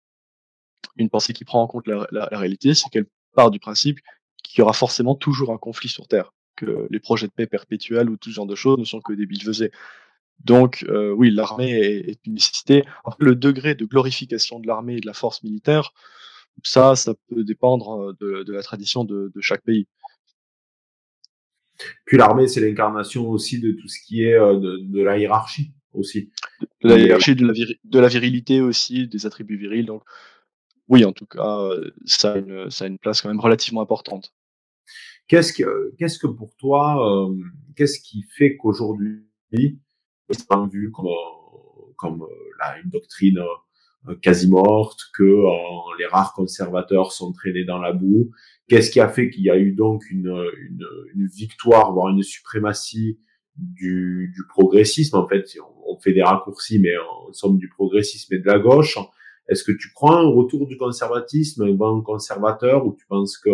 une 0.98 1.10
pensée 1.10 1.34
qui 1.34 1.46
prend 1.46 1.62
en 1.62 1.68
compte 1.68 1.88
la 1.88 2.28
réalité, 2.32 2.74
c'est 2.74 2.90
qu'elle 2.90 3.08
part 3.34 3.52
du 3.52 3.60
principe 3.60 4.00
qu'il 4.44 4.60
y 4.60 4.62
aura 4.62 4.74
forcément 4.74 5.16
toujours 5.16 5.52
un 5.52 5.58
conflit 5.58 5.90
sur 5.90 6.08
Terre, 6.08 6.34
que 6.56 6.88
les 6.92 7.00
projets 7.00 7.28
de 7.28 7.32
paix 7.32 7.48
perpétuels 7.48 8.10
ou 8.10 8.18
tout 8.18 8.30
ce 8.30 8.36
genre 8.36 8.46
de 8.46 8.56
choses 8.56 8.78
ne 8.78 8.84
sont 8.84 9.02
que 9.02 9.14
des 9.14 9.26
billevesées. 9.26 9.72
Donc 10.40 10.86
euh, 10.90 11.12
oui, 11.12 11.32
l'armée 11.32 11.72
est, 11.72 12.10
est, 12.10 12.20
une 12.26 12.34
nécessité. 12.34 12.84
Après, 13.06 13.24
le 13.24 13.36
degré 13.36 13.76
de 13.76 13.86
glorification 13.86 14.60
de 14.60 14.68
l'armée 14.68 14.98
et 14.98 15.00
de 15.00 15.06
la 15.06 15.14
force 15.14 15.44
militaire, 15.44 15.94
ça, 16.64 16.96
ça 16.96 17.14
peut 17.30 17.44
dépendre 17.44 18.10
euh, 18.10 18.18
de, 18.20 18.44
de 18.44 18.54
la 18.54 18.62
tradition 18.62 19.04
de, 19.06 19.32
de, 19.34 19.42
chaque 19.42 19.64
pays. 19.64 19.88
Puis 22.06 22.18
l'armée, 22.18 22.48
c'est 22.48 22.62
l'incarnation 22.62 23.30
aussi 23.30 23.60
de 23.60 23.72
tout 23.72 23.88
ce 23.88 24.00
qui 24.06 24.24
est 24.24 24.36
euh, 24.36 24.60
de, 24.60 24.78
de 24.82 25.02
la 25.02 25.18
hiérarchie 25.18 25.74
aussi. 25.94 26.32
De 26.82 26.90
la 26.90 26.98
hiérarchie, 26.98 27.36
de 27.36 28.00
la, 28.00 28.08
virilité 28.08 28.62
aussi, 28.62 29.08
des 29.08 29.26
attributs 29.26 29.58
virils. 29.58 29.86
Donc 29.86 30.04
oui, 30.90 31.06
en 31.06 31.14
tout 31.14 31.26
cas, 31.26 31.70
ça 32.06 32.34
a 32.34 32.38
une, 32.38 32.70
ça 32.70 32.86
a 32.86 32.88
une 32.88 33.00
place 33.00 33.22
quand 33.22 33.30
même 33.30 33.40
relativement 33.40 33.82
importante. 33.82 34.34
Qu'est-ce 35.28 35.54
que, 35.54 35.94
qu'est-ce 35.98 36.20
que 36.20 36.28
pour 36.28 36.56
toi, 36.58 37.28
euh, 37.28 37.34
qu'est-ce 37.76 38.00
qui 38.00 38.24
fait 38.24 38.58
qu'aujourd'hui, 38.58 39.26
c'est 40.34 40.72
vu 40.72 40.92
comme, 40.92 41.08
comme 41.98 42.26
là, 42.60 42.76
une 42.84 42.90
doctrine 42.90 43.40
euh, 44.10 44.16
quasi 44.22 44.50
morte, 44.50 45.00
que 45.18 45.24
euh, 45.24 45.98
les 45.98 46.06
rares 46.06 46.34
conservateurs 46.34 47.12
sont 47.12 47.32
traînés 47.32 47.64
dans 47.64 47.80
la 47.80 47.94
boue. 47.94 48.32
Qu'est-ce 48.68 48.92
qui 48.92 49.00
a 49.00 49.08
fait 49.08 49.30
qu'il 49.30 49.44
y 49.44 49.50
a 49.50 49.58
eu 49.58 49.72
donc 49.72 50.04
une, 50.12 50.46
une, 51.14 51.28
victoire, 51.28 51.94
voire 51.94 52.10
une 52.10 52.22
suprématie 52.22 53.20
du, 53.56 54.34
progressisme? 54.50 55.18
En 55.18 55.28
fait, 55.28 55.46
on, 55.60 55.94
on, 55.94 56.00
fait 56.00 56.14
des 56.14 56.24
raccourcis, 56.24 56.80
mais 56.80 56.98
en 56.98 57.32
somme 57.32 57.58
du 57.58 57.70
progressisme 57.70 58.34
et 58.34 58.40
de 58.40 58.48
la 58.48 58.60
gauche. 58.60 58.98
Est-ce 59.48 59.64
que 59.64 59.72
tu 59.72 59.92
crois 59.94 60.20
un 60.20 60.30
retour 60.30 60.68
du 60.68 60.78
conservatisme, 60.78 61.64
un 61.64 61.76
vent 61.76 62.02
conservateur, 62.02 62.86
ou 62.86 62.96
tu 62.98 63.06
penses 63.08 63.38
que 63.38 63.50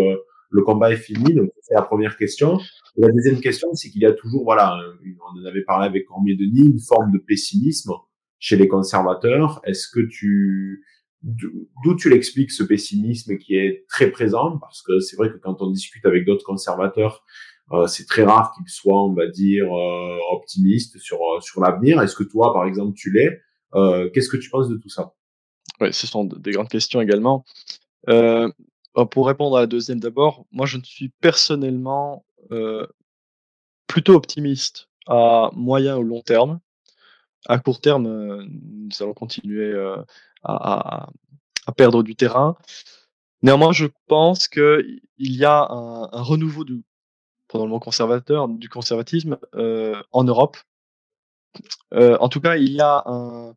le 0.50 0.64
combat 0.64 0.92
est 0.92 0.98
fini 0.98 1.34
Donc, 1.34 1.52
c'est 1.62 1.76
la 1.76 1.82
première 1.82 2.18
question. 2.18 2.60
La 2.98 3.10
deuxième 3.10 3.40
question, 3.40 3.70
c'est 3.74 3.90
qu'il 3.90 4.02
y 4.02 4.06
a 4.06 4.14
toujours, 4.14 4.44
voilà, 4.44 4.78
on 5.04 5.40
en 5.40 5.46
avait 5.46 5.64
parlé 5.64 5.88
avec 5.88 6.06
Cormier 6.06 6.36
Denis, 6.36 6.66
une 6.66 6.80
forme 6.80 7.12
de 7.12 7.20
pessimisme 7.20 7.92
chez 8.40 8.56
les 8.58 8.68
conservateurs. 8.68 9.62
Est-ce 9.66 9.88
que 9.88 10.00
tu, 10.10 10.84
d'où 11.22 11.96
tu 11.98 12.10
l'expliques 12.10 12.52
ce 12.52 12.64
pessimisme 12.64 13.38
qui 13.38 13.56
est 13.56 13.86
très 13.88 14.12
présent? 14.12 14.58
Parce 14.60 14.82
que 14.82 15.00
c'est 15.00 15.16
vrai 15.16 15.30
que 15.30 15.38
quand 15.38 15.62
on 15.62 15.72
discute 15.72 16.06
avec 16.06 16.26
d'autres 16.26 16.46
conservateurs, 16.46 17.24
euh, 17.72 17.86
c'est 17.86 18.06
très 18.06 18.24
rare 18.24 18.52
qu'ils 18.56 18.68
soient, 18.68 19.06
on 19.06 19.14
va 19.14 19.28
dire, 19.28 19.66
euh, 19.72 20.18
optimistes 20.32 20.98
sur 20.98 21.20
sur 21.42 21.62
l'avenir. 21.62 22.02
Est-ce 22.02 22.16
que 22.16 22.24
toi, 22.24 22.52
par 22.52 22.66
exemple, 22.66 22.94
tu 22.96 23.12
l'es? 23.12 23.40
Euh, 23.76 24.10
Qu'est-ce 24.12 24.30
que 24.30 24.38
tu 24.38 24.50
penses 24.50 24.70
de 24.70 24.78
tout 24.78 24.90
ça? 24.90 25.14
Oui, 25.80 25.94
ce 25.94 26.08
sont 26.08 26.26
des 26.26 26.52
grandes 26.52 26.70
questions 26.70 27.00
également. 27.00 27.46
Euh, 28.10 28.50
pour 29.12 29.28
répondre 29.28 29.58
à 29.58 29.62
la 29.62 29.68
deuxième 29.68 30.00
d'abord, 30.00 30.46
moi 30.52 30.66
je 30.66 30.78
suis 30.84 31.10
personnellement 31.10 32.26
plutôt 33.88 34.14
optimiste 34.16 34.90
à 35.08 35.50
moyen 35.54 35.98
ou 35.98 36.04
long 36.04 36.22
terme. 36.22 36.60
À 37.46 37.58
court 37.60 37.82
terme, 37.82 38.44
nous 38.44 38.90
allons 39.00 39.14
continuer 39.14 39.74
à, 40.44 41.08
perdre 41.78 42.04
du 42.04 42.16
terrain. 42.16 42.56
Néanmoins, 43.42 43.72
je 43.72 43.86
pense 44.08 44.48
qu'il 44.48 45.02
y 45.18 45.46
a 45.46 45.68
un, 45.70 46.10
un, 46.12 46.22
renouveau 46.22 46.66
du, 46.66 46.84
pendant 47.48 47.66
le 47.66 47.72
mot 47.72 47.80
conservateur, 47.80 48.48
du 48.50 48.70
conservatisme 48.70 49.38
en 49.54 50.24
Europe. 50.24 50.58
En 51.92 52.30
tout 52.30 52.42
cas, 52.42 52.58
il 52.58 52.72
y 52.72 52.82
a 52.82 53.04
un, 53.06 53.56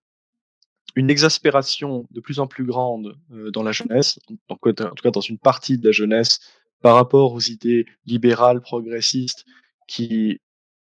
une 0.95 1.11
exaspération 1.11 2.07
de 2.11 2.21
plus 2.21 2.39
en 2.39 2.47
plus 2.47 2.65
grande 2.65 3.17
euh, 3.33 3.51
dans 3.51 3.63
la 3.63 3.73
jeunesse, 3.73 4.19
en, 4.49 4.57
tout 4.57 5.03
cas 5.03 5.11
dans 5.11 5.21
une 5.21 5.39
partie 5.39 5.79
de 5.79 5.87
la 5.87 5.93
jeunesse, 5.93 6.41
par 6.81 6.97
rapport 6.97 7.33
aux 7.33 7.41
idées 7.41 7.87
libérales, 8.07 8.61
progressistes, 8.61 9.45
qui, 9.87 10.41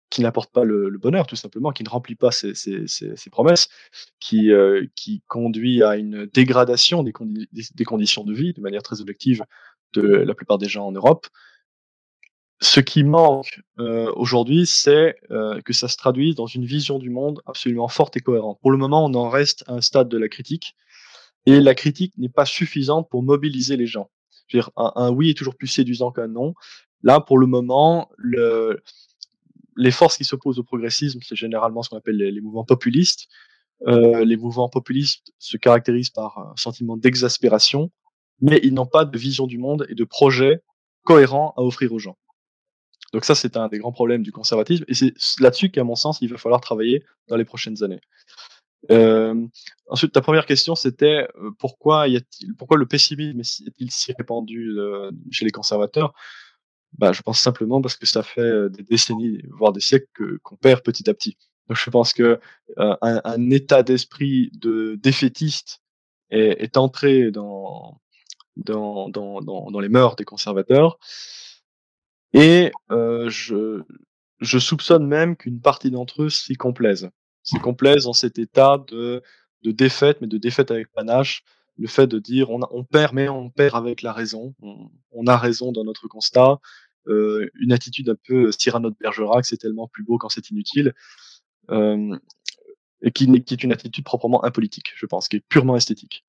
qui 0.09 0.21
n'apportent 0.21 0.51
pas 0.51 0.63
le, 0.63 0.97
bonheur, 0.97 1.27
tout 1.27 1.35
simplement, 1.35 1.71
qui 1.71 1.83
ne 1.83 1.89
remplit 1.89 2.15
pas 2.15 2.31
ses, 2.31 2.55
ses, 2.55 2.87
ses, 2.87 3.15
ses 3.15 3.29
promesses, 3.29 3.69
qui, 4.19 4.51
euh, 4.51 4.85
qui 4.95 5.21
conduit 5.27 5.83
à 5.83 5.97
une 5.97 6.25
dégradation 6.25 7.03
des, 7.03 7.13
des, 7.51 7.83
conditions 7.83 8.23
de 8.23 8.33
vie 8.33 8.53
de 8.53 8.61
manière 8.61 8.81
très 8.81 9.01
objective 9.01 9.43
de 9.93 10.01
la 10.01 10.33
plupart 10.33 10.57
des 10.57 10.69
gens 10.69 10.87
en 10.87 10.91
Europe. 10.91 11.27
Ce 12.61 12.81
qui 12.81 13.03
manque 13.03 13.61
euh, 13.79 14.11
aujourd'hui, 14.15 14.65
c'est 14.65 15.15
euh, 15.31 15.61
que 15.61 15.71
ça 15.71 15.87
se 15.87 15.95
traduise 15.95 16.35
dans 16.35 16.45
une 16.45 16.65
vision 16.65 16.99
du 16.99 17.09
monde 17.09 17.41
absolument 17.45 17.87
forte 17.87 18.17
et 18.17 18.19
cohérente. 18.19 18.59
Pour 18.61 18.71
le 18.71 18.77
moment, 18.77 19.05
on 19.05 19.13
en 19.13 19.29
reste 19.29 19.63
à 19.67 19.73
un 19.73 19.81
stade 19.81 20.09
de 20.09 20.17
la 20.17 20.27
critique, 20.27 20.75
et 21.45 21.61
la 21.61 21.73
critique 21.73 22.17
n'est 22.17 22.29
pas 22.29 22.45
suffisante 22.45 23.07
pour 23.09 23.23
mobiliser 23.23 23.77
les 23.77 23.85
gens. 23.87 24.09
Un, 24.75 25.11
oui 25.11 25.29
est 25.29 25.37
toujours 25.37 25.55
plus 25.55 25.67
séduisant 25.67 26.11
qu'un 26.11 26.27
non. 26.27 26.53
Là, 27.01 27.21
pour 27.21 27.37
le 27.37 27.47
moment, 27.47 28.09
le, 28.17 28.81
les 29.77 29.91
forces 29.91 30.17
qui 30.17 30.25
s'opposent 30.25 30.59
au 30.59 30.63
progressisme, 30.63 31.19
c'est 31.21 31.35
généralement 31.35 31.81
ce 31.81 31.89
qu'on 31.89 31.97
appelle 31.97 32.17
les, 32.17 32.41
mouvements 32.41 32.65
populistes. 32.65 33.27
Euh, 33.87 34.25
les 34.25 34.35
mouvements 34.35 34.67
populistes 34.67 35.31
se 35.37 35.55
caractérisent 35.55 36.09
par 36.09 36.37
un 36.39 36.53
sentiment 36.57 36.97
d'exaspération, 36.97 37.89
mais 38.41 38.59
ils 38.63 38.73
n'ont 38.73 38.85
pas 38.85 39.05
de 39.05 39.17
vision 39.17 39.47
du 39.47 39.57
monde 39.57 39.85
et 39.87 39.95
de 39.95 40.03
projet 40.03 40.61
cohérent 41.03 41.53
à 41.55 41.61
offrir 41.61 41.93
aux 41.93 41.99
gens. 41.99 42.17
Donc 43.13 43.25
ça, 43.25 43.35
c'est 43.35 43.57
un 43.57 43.67
des 43.67 43.79
grands 43.79 43.91
problèmes 43.91 44.23
du 44.23 44.31
conservatisme, 44.31 44.85
et 44.87 44.93
c'est 44.93 45.13
là-dessus 45.39 45.69
qu'à 45.71 45.83
mon 45.83 45.95
sens, 45.95 46.19
il 46.21 46.29
va 46.29 46.37
falloir 46.37 46.61
travailler 46.61 47.03
dans 47.27 47.37
les 47.37 47.45
prochaines 47.45 47.83
années. 47.83 48.01
Euh, 48.91 49.35
ensuite, 49.87 50.13
ta 50.13 50.21
première 50.21 50.45
question, 50.45 50.75
c'était 50.75 51.27
euh, 51.35 51.51
pourquoi, 51.59 52.07
y 52.07 52.15
a-t-il, 52.15 52.55
pourquoi 52.55 52.77
le 52.77 52.85
pessimisme 52.85 53.39
est-il 53.41 53.91
si 53.91 54.13
répandu 54.13 54.71
euh, 54.77 55.11
chez 55.31 55.45
les 55.45 55.51
conservateurs? 55.51 56.13
Bah, 56.97 57.11
Je 57.11 57.21
pense 57.21 57.41
simplement 57.41 57.81
parce 57.81 57.95
que 57.97 58.05
ça 58.05 58.23
fait 58.23 58.41
euh, 58.41 58.69
des 58.69 58.83
décennies, 58.83 59.41
voire 59.49 59.73
des 59.73 59.81
siècles 59.81 60.39
qu'on 60.43 60.55
perd 60.55 60.81
petit 60.81 61.09
à 61.09 61.13
petit. 61.13 61.37
Donc 61.67 61.77
je 61.77 61.89
pense 61.89 62.13
que 62.13 62.39
un, 62.77 62.97
un, 63.01 63.49
état 63.51 63.83
d'esprit 63.83 64.49
de 64.53 64.95
défaitiste 64.95 65.81
est, 66.31 66.63
est 66.63 66.77
entré 66.77 67.29
dans, 67.29 68.01
dans, 68.55 69.09
dans, 69.09 69.39
dans 69.41 69.79
les 69.79 69.89
mœurs 69.89 70.15
des 70.15 70.25
conservateurs. 70.25 70.97
Et 72.33 72.71
euh, 72.91 73.29
je, 73.29 73.81
je 74.39 74.59
soupçonne 74.59 75.05
même 75.07 75.35
qu'une 75.35 75.61
partie 75.61 75.91
d'entre 75.91 76.23
eux 76.23 76.29
s'y 76.29 76.55
complaisent. 76.55 77.09
S'y 77.43 77.59
complaisent 77.59 78.03
dans 78.03 78.13
cet 78.13 78.37
état 78.37 78.83
de, 78.87 79.23
de 79.63 79.71
défaite, 79.71 80.21
mais 80.21 80.27
de 80.27 80.37
défaite 80.37 80.71
avec 80.71 80.91
panache. 80.91 81.43
Le 81.77 81.87
fait 81.87 82.07
de 82.07 82.19
dire 82.19 82.49
on, 82.49 82.59
on 82.71 82.83
perd, 82.83 83.13
mais 83.13 83.29
on 83.29 83.49
perd 83.49 83.75
avec 83.75 84.01
la 84.01 84.13
raison. 84.13 84.53
On, 84.61 84.89
on 85.11 85.27
a 85.27 85.37
raison 85.37 85.71
dans 85.71 85.83
notre 85.83 86.07
constat. 86.07 86.59
Euh, 87.07 87.49
une 87.55 87.71
attitude 87.71 88.09
un 88.09 88.17
peu 88.27 88.51
Cyrano 88.51 88.89
de 88.91 88.95
Bergerac, 88.99 89.45
c'est 89.45 89.57
tellement 89.57 89.87
plus 89.87 90.03
beau 90.03 90.17
quand 90.17 90.29
c'est 90.29 90.49
inutile. 90.51 90.93
Euh, 91.71 92.17
et 93.01 93.11
qui, 93.11 93.25
qui 93.43 93.53
est 93.53 93.63
une 93.63 93.71
attitude 93.71 94.03
proprement 94.03 94.43
impolitique, 94.43 94.91
je 94.95 95.05
pense, 95.05 95.29
qui 95.29 95.37
est 95.37 95.43
purement 95.47 95.77
esthétique. 95.77 96.25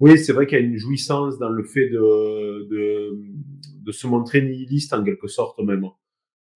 Oui, 0.00 0.18
c'est 0.18 0.32
vrai 0.32 0.46
qu'il 0.46 0.58
y 0.58 0.60
a 0.60 0.64
une 0.64 0.76
jouissance 0.76 1.38
dans 1.38 1.48
le 1.48 1.64
fait 1.64 1.88
de, 1.88 2.68
de, 2.68 3.18
de 3.84 3.92
se 3.92 4.06
montrer 4.06 4.42
nihiliste 4.42 4.92
en 4.92 5.04
quelque 5.04 5.28
sorte 5.28 5.58
même. 5.60 5.88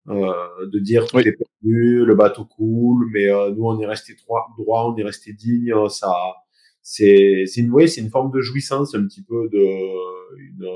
Euh, 0.07 0.67
de 0.67 0.77
dire 0.79 1.07
tout 1.07 1.17
est 1.17 1.31
perdu, 1.31 2.05
le 2.05 2.13
bateau 2.13 2.45
coule, 2.45 3.09
mais 3.11 3.27
euh, 3.27 3.49
nous 3.51 3.65
on 3.65 3.79
est 3.79 3.87
resté 3.87 4.13
droit, 4.13 4.45
droit, 4.57 4.93
on 4.93 4.95
est 4.97 5.03
resté 5.03 5.33
digne. 5.33 5.73
Ça, 5.89 6.13
c'est, 6.81 7.45
c'est 7.47 7.61
une, 7.61 7.71
oui, 7.71 7.89
c'est 7.89 8.01
une 8.01 8.11
forme 8.11 8.31
de 8.31 8.39
jouissance, 8.39 8.93
un 8.93 9.03
petit 9.05 9.23
peu 9.23 9.49
de 9.49 9.57
une, 10.37 10.69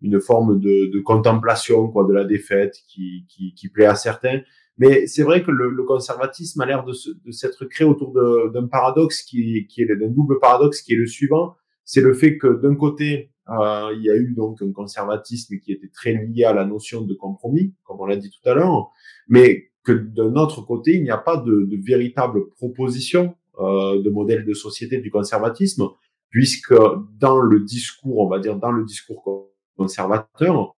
une 0.00 0.20
forme 0.20 0.60
de, 0.60 0.90
de 0.92 1.00
contemplation 1.00 1.88
quoi, 1.88 2.06
de 2.06 2.12
la 2.14 2.24
défaite 2.24 2.74
qui, 2.88 3.26
qui, 3.28 3.54
qui 3.54 3.68
plaît 3.68 3.86
à 3.86 3.94
certains. 3.96 4.40
Mais 4.78 5.06
c'est 5.06 5.22
vrai 5.22 5.42
que 5.44 5.50
le, 5.50 5.68
le, 5.70 5.84
conservatisme 5.84 6.60
a 6.62 6.66
l'air 6.66 6.84
de, 6.84 6.94
de 7.24 7.30
s'être 7.30 7.66
créé 7.66 7.86
autour 7.86 8.12
d'un 8.50 8.66
paradoxe 8.66 9.22
qui, 9.22 9.66
qui 9.68 9.82
est 9.82 9.86
d'un 9.86 10.08
double 10.08 10.40
paradoxe 10.40 10.80
qui 10.82 10.94
est 10.94 10.96
le 10.96 11.06
suivant 11.06 11.54
c'est 11.84 12.00
le 12.00 12.14
fait 12.14 12.38
que 12.38 12.60
d'un 12.60 12.74
côté, 12.74 13.30
euh, 13.48 13.92
il 13.96 14.02
y 14.02 14.10
a 14.10 14.16
eu 14.16 14.32
donc 14.34 14.62
un 14.62 14.72
conservatisme 14.72 15.56
qui 15.58 15.72
était 15.72 15.90
très 15.92 16.12
lié 16.12 16.44
à 16.44 16.52
la 16.52 16.64
notion 16.64 17.02
de 17.02 17.14
compromis, 17.14 17.74
comme 17.84 18.00
on 18.00 18.06
l'a 18.06 18.16
dit 18.16 18.30
tout 18.30 18.48
à 18.48 18.54
l'heure, 18.54 18.90
mais 19.28 19.70
que 19.84 19.92
d'un 19.92 20.34
autre 20.36 20.62
côté, 20.62 20.94
il 20.94 21.02
n'y 21.02 21.10
a 21.10 21.18
pas 21.18 21.36
de, 21.36 21.68
de 21.70 21.76
véritable 21.84 22.48
proposition 22.56 23.34
euh, 23.58 24.02
de 24.02 24.10
modèle 24.10 24.44
de 24.44 24.54
société 24.54 24.98
du 24.98 25.10
conservatisme, 25.10 25.88
puisque 26.30 26.74
dans 27.20 27.40
le 27.40 27.60
discours, 27.60 28.18
on 28.18 28.28
va 28.28 28.38
dire 28.38 28.56
dans 28.56 28.72
le 28.72 28.84
discours 28.84 29.52
conservateur, 29.76 30.74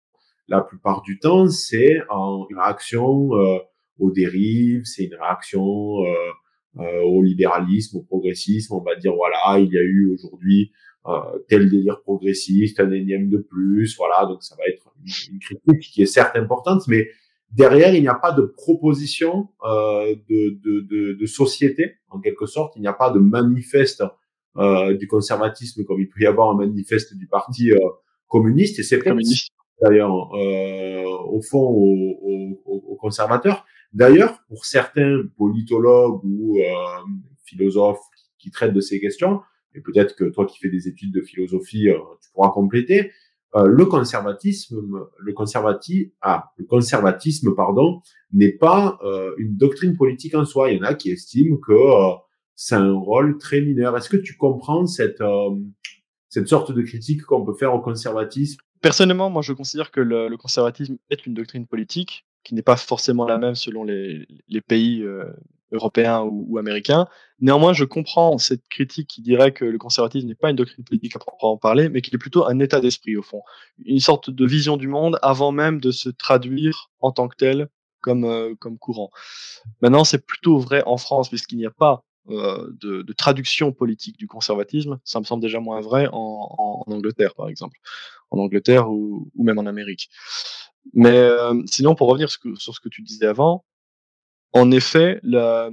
la 0.49 0.61
plupart 0.61 1.03
du 1.03 1.19
temps, 1.19 1.49
c'est 1.49 1.99
une 2.11 2.59
réaction 2.59 3.35
euh, 3.35 3.59
aux 3.99 4.11
dérives, 4.11 4.85
c'est 4.85 5.05
une 5.05 5.15
réaction 5.15 6.05
euh, 6.05 6.83
euh, 6.83 7.03
au 7.03 7.23
libéralisme, 7.23 7.99
au 7.99 8.03
progressisme. 8.03 8.75
On 8.75 8.83
va 8.83 8.97
dire 8.97 9.15
voilà, 9.15 9.59
il 9.59 9.73
y 9.73 9.79
a 9.79 9.83
eu 9.83 10.13
aujourd'hui 10.13 10.73
tel 11.49 11.71
délire 11.71 12.01
progressiste, 12.03 12.81
un 12.81 12.91
énième 12.91 13.29
de 13.29 13.39
plus, 13.39 13.97
voilà. 13.97 14.27
Donc 14.27 14.43
ça 14.43 14.57
va 14.57 14.65
être 14.67 14.93
une, 15.05 15.39
critique 15.39 15.93
qui 15.93 16.03
est 16.03 16.07
certes 16.07 16.37
importante, 16.37 16.83
mais 16.89 17.09
derrière 17.51 17.95
il 17.95 18.01
n'y 18.03 18.09
a 18.09 18.15
pas 18.15 18.33
de 18.33 18.43
proposition 18.43 19.49
euh, 19.65 20.15
de, 20.29 20.59
de, 20.65 20.81
de, 20.81 21.13
de, 21.15 21.27
société 21.27 21.97
en 22.11 22.21
quelque 22.21 22.47
sorte. 22.47 22.75
Il 22.77 22.83
n'y 22.83 22.89
a 22.89 22.93
pas 22.93 23.11
de 23.11 23.19
manifeste 23.19 24.03
euh, 24.57 24.97
du 24.97 25.07
conservatisme 25.07 25.85
comme 25.85 26.01
il 26.01 26.09
peut 26.09 26.21
y 26.21 26.27
avoir 26.27 26.51
un 26.51 26.57
manifeste 26.57 27.17
du 27.17 27.27
parti 27.27 27.73
euh, 27.73 27.79
communiste. 28.29 28.79
Et 28.79 28.83
c'est 28.83 28.99
communiste 28.99 29.51
d'ailleurs 29.83 30.35
euh, 30.35 31.05
au 31.05 31.43
fond 31.43 31.61
aux, 31.61 32.61
aux, 32.65 32.85
aux 32.89 32.97
conservateurs. 32.97 33.65
D'ailleurs, 33.93 34.43
pour 34.49 34.65
certains 34.65 35.23
politologues 35.37 36.21
ou 36.25 36.59
euh, 36.59 36.65
philosophes 37.45 38.05
qui 38.39 38.51
traitent 38.51 38.75
de 38.75 38.81
ces 38.81 39.01
questions, 39.01 39.41
et 39.77 39.81
peut-être 39.81 40.17
que 40.17 40.25
toi 40.25 40.47
qui 40.47 40.59
fais 40.59 40.71
des 40.71 40.89
études 40.89 41.13
de 41.13 41.21
philosophie, 41.21 41.89
euh, 41.89 41.99
tu 42.23 42.31
pourras 42.33 42.51
compléter. 42.51 43.13
Euh, 43.55 43.67
le 43.67 43.85
conservatisme, 43.85 45.07
le 45.19 45.33
conservatisme, 45.33 46.11
ah, 46.23 46.51
le 46.57 46.65
conservatisme, 46.65 47.55
pardon, 47.55 48.01
n'est 48.33 48.53
pas 48.53 48.99
euh, 49.05 49.33
une 49.39 49.57
doctrine 49.57 49.97
politique 49.97 50.35
en 50.35 50.45
soi. 50.45 50.71
Il 50.71 50.79
y 50.79 50.81
en 50.81 50.85
a 50.85 50.95
qui 50.95 51.11
estiment 51.11 51.57
que 51.59 51.75
c'est 52.55 52.75
un 52.75 52.93
rôle 52.93 53.39
très 53.39 53.61
mineur. 53.61 53.97
Est-ce 53.97 54.09
que 54.09 54.17
tu 54.17 54.37
comprends 54.37 54.87
cette 54.87 55.23
cette 56.29 56.49
sorte 56.49 56.73
de 56.73 56.83
critique 56.83 57.23
qu'on 57.23 57.45
peut 57.45 57.55
faire 57.55 57.73
au 57.73 57.81
conservatisme? 57.81 58.61
Personnellement, 58.83 59.31
moi, 59.31 59.43
je 59.43 59.53
considère 59.53 59.91
que 59.91 60.01
le, 60.01 60.37
conservatisme 60.37 60.97
est 61.09 61.25
une 61.25 61.35
doctrine 61.35 61.67
politique 61.67 62.27
qui 62.45 62.55
n'est 62.55 62.63
pas 62.63 62.77
forcément 62.77 63.27
la 63.27 63.39
même 63.39 63.55
selon 63.55 63.85
les 63.85 64.61
pays 64.67 65.05
européen 65.73 66.23
ou, 66.23 66.47
ou, 66.49 66.59
américain. 66.59 67.07
Néanmoins, 67.41 67.73
je 67.73 67.85
comprends 67.85 68.39
cette 68.39 68.67
critique 68.69 69.09
qui 69.09 69.23
dirait 69.23 69.53
que 69.53 69.65
le 69.65 69.79
conservatisme 69.79 70.29
n'est 70.29 70.35
pas 70.35 70.51
une 70.51 70.57
doctrine 70.57 70.85
politique 70.85 71.17
à 71.17 71.19
proprement 71.19 71.57
parler, 71.57 71.89
mais 71.89 72.01
qu'il 72.01 72.15
est 72.15 72.19
plutôt 72.19 72.47
un 72.47 72.59
état 72.61 72.81
d'esprit 72.81 73.17
au 73.17 73.23
fond, 73.23 73.43
une 73.85 74.01
sorte 74.01 74.31
de 74.31 74.47
vision 74.47 74.77
du 74.77 74.89
monde 74.89 75.19
avant 75.23 75.53
même 75.53 75.81
de 75.81 75.91
se 75.91 76.09
traduire 76.09 76.91
en 77.01 77.13
tant 77.13 77.29
que 77.29 77.37
tel 77.37 77.69
comme 78.01 78.25
euh, 78.25 78.55
comme 78.59 78.79
courant. 78.79 79.11
Maintenant, 79.83 80.05
c'est 80.05 80.25
plutôt 80.25 80.59
vrai 80.59 80.83
en 80.87 80.97
France 80.97 81.29
puisqu'il 81.29 81.59
n'y 81.59 81.67
a 81.67 81.71
pas 81.71 82.05
euh, 82.29 82.73
de, 82.81 83.03
de, 83.03 83.13
traduction 83.13 83.73
politique 83.73 84.17
du 84.17 84.27
conservatisme. 84.27 84.99
Ça 85.05 85.21
me 85.21 85.25
semble 85.25 85.43
déjà 85.43 85.61
moins 85.61 85.81
vrai 85.81 86.09
en, 86.13 86.85
en, 86.87 86.93
Angleterre, 86.93 87.35
par 87.35 87.49
exemple, 87.49 87.79
en 88.31 88.39
Angleterre 88.39 88.91
ou, 88.91 89.31
ou 89.35 89.45
même 89.45 89.59
en 89.59 89.67
Amérique. 89.67 90.09
Mais 90.93 91.17
euh, 91.17 91.55
sinon, 91.67 91.95
pour 91.95 92.09
revenir 92.09 92.31
sur 92.31 92.75
ce 92.75 92.81
que 92.81 92.89
tu 92.89 93.03
disais 93.03 93.27
avant, 93.27 93.65
en 94.57 94.71
effet, 94.71 95.21
euh, 95.25 95.71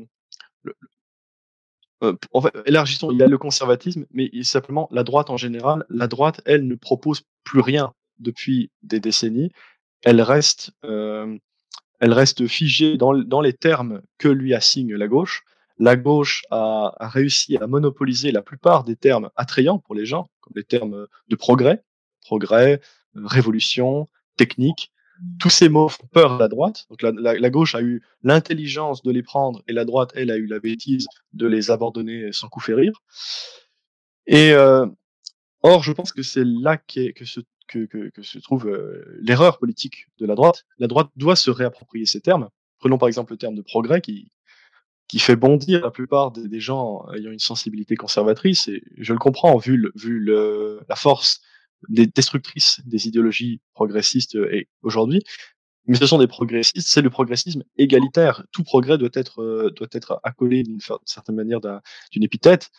élargissons, 2.65 3.11
il 3.11 3.17
y 3.17 3.23
a 3.23 3.27
le 3.27 3.37
conservatisme, 3.37 4.05
mais 4.11 4.29
simplement 4.43 4.89
la 4.91 5.03
droite 5.03 5.29
en 5.29 5.37
général, 5.37 5.85
la 5.89 6.07
droite, 6.07 6.41
elle, 6.45 6.67
ne 6.67 6.75
propose 6.75 7.21
plus 7.45 7.61
rien 7.61 7.93
depuis 8.19 8.71
des 8.81 8.99
décennies. 8.99 9.51
Elle 10.03 10.21
reste, 10.21 10.71
euh, 10.83 11.37
figée 12.47 12.97
dans, 12.97 13.41
les 13.41 13.53
termes 13.53 14.01
que 14.17 14.27
lui 14.27 14.53
assigne 14.53 14.95
la 14.95 15.07
gauche. 15.07 15.43
La 15.79 15.95
gauche 15.95 16.43
a, 16.51 16.93
a, 16.99 17.07
réussi 17.07 17.55
à 17.57 17.67
monopoliser 17.67 18.33
la 18.33 18.41
plupart 18.41 18.83
des 18.83 18.97
termes 18.97 19.29
attrayants 19.37 19.79
pour 19.79 19.95
les 19.95 20.05
gens, 20.05 20.27
comme 20.41 20.53
les 20.57 20.65
termes 20.65 21.07
de 21.29 21.35
progrès, 21.37 21.83
progrès, 22.21 22.81
révolution, 23.15 24.09
technique, 24.35 24.92
tous 25.39 25.49
ces 25.49 25.69
mots 25.69 25.89
font 25.89 26.07
peur 26.07 26.33
à 26.33 26.37
la 26.37 26.47
droite. 26.47 26.85
Donc 26.89 27.01
la, 27.01 27.49
gauche 27.49 27.75
a 27.75 27.81
eu 27.81 28.01
l'intelligence 28.23 29.03
de 29.03 29.11
les 29.11 29.23
prendre 29.23 29.61
et 29.67 29.73
la 29.73 29.85
droite, 29.85 30.11
elle, 30.15 30.31
a 30.31 30.37
eu 30.37 30.45
la 30.45 30.59
bêtise 30.59 31.07
de 31.33 31.47
les 31.47 31.71
abandonner 31.71 32.31
sans 32.31 32.49
coup 32.49 32.59
férir. 32.59 32.93
Et 34.25 34.51
euh, 34.53 34.85
or, 35.61 35.83
je 35.83 35.91
pense 35.91 36.11
que 36.11 36.23
c'est 36.23 36.45
là 36.45 36.77
que 36.77 37.25
se, 37.25 38.39
trouve 38.39 38.67
euh, 38.67 39.17
l'erreur 39.21 39.59
politique 39.59 40.07
de 40.19 40.25
la 40.25 40.35
droite. 40.35 40.65
La 40.77 40.87
droite 40.87 41.09
doit 41.15 41.35
se 41.35 41.51
réapproprier 41.51 42.05
ces 42.05 42.21
termes. 42.21 42.49
Prenons 42.79 42.97
par 42.97 43.07
exemple 43.07 43.33
le 43.33 43.37
terme 43.37 43.55
de 43.55 43.61
progrès 43.61 44.01
qui, 44.01 44.29
fait 45.19 45.35
bondir 45.35 45.81
la 45.81 45.91
plupart 45.91 46.31
des, 46.31 46.59
gens 46.59 47.05
ayant 47.13 47.31
une 47.31 47.37
sensibilité 47.37 47.95
conservatrice. 47.95 48.67
Et 48.67 48.83
je 48.97 49.13
le 49.13 49.19
comprends 49.19 49.57
vu, 49.57 49.91
vu 49.95 50.25
la 50.25 50.95
force 50.95 51.41
des 51.89 52.07
destructrices 52.07 52.81
des 52.85 53.07
idéologies 53.07 53.61
progressistes 53.73 54.35
et 54.35 54.67
aujourd'hui. 54.81 55.23
Mais 55.85 55.97
ce 55.97 56.05
sont 56.05 56.17
des 56.17 56.27
progressistes, 56.27 56.87
c'est 56.87 57.01
le 57.01 57.09
progressisme 57.09 57.63
égalitaire. 57.77 58.45
Tout 58.51 58.63
progrès 58.63 58.97
doit 58.97 59.09
être 59.13 59.41
euh, 59.41 59.69
doit 59.71 59.89
être 59.91 60.19
accolé 60.23 60.63
d'une 60.63 60.79
certaine 61.05 61.35
manière 61.35 61.59
d'une 62.11 62.23
épithète. 62.23 62.69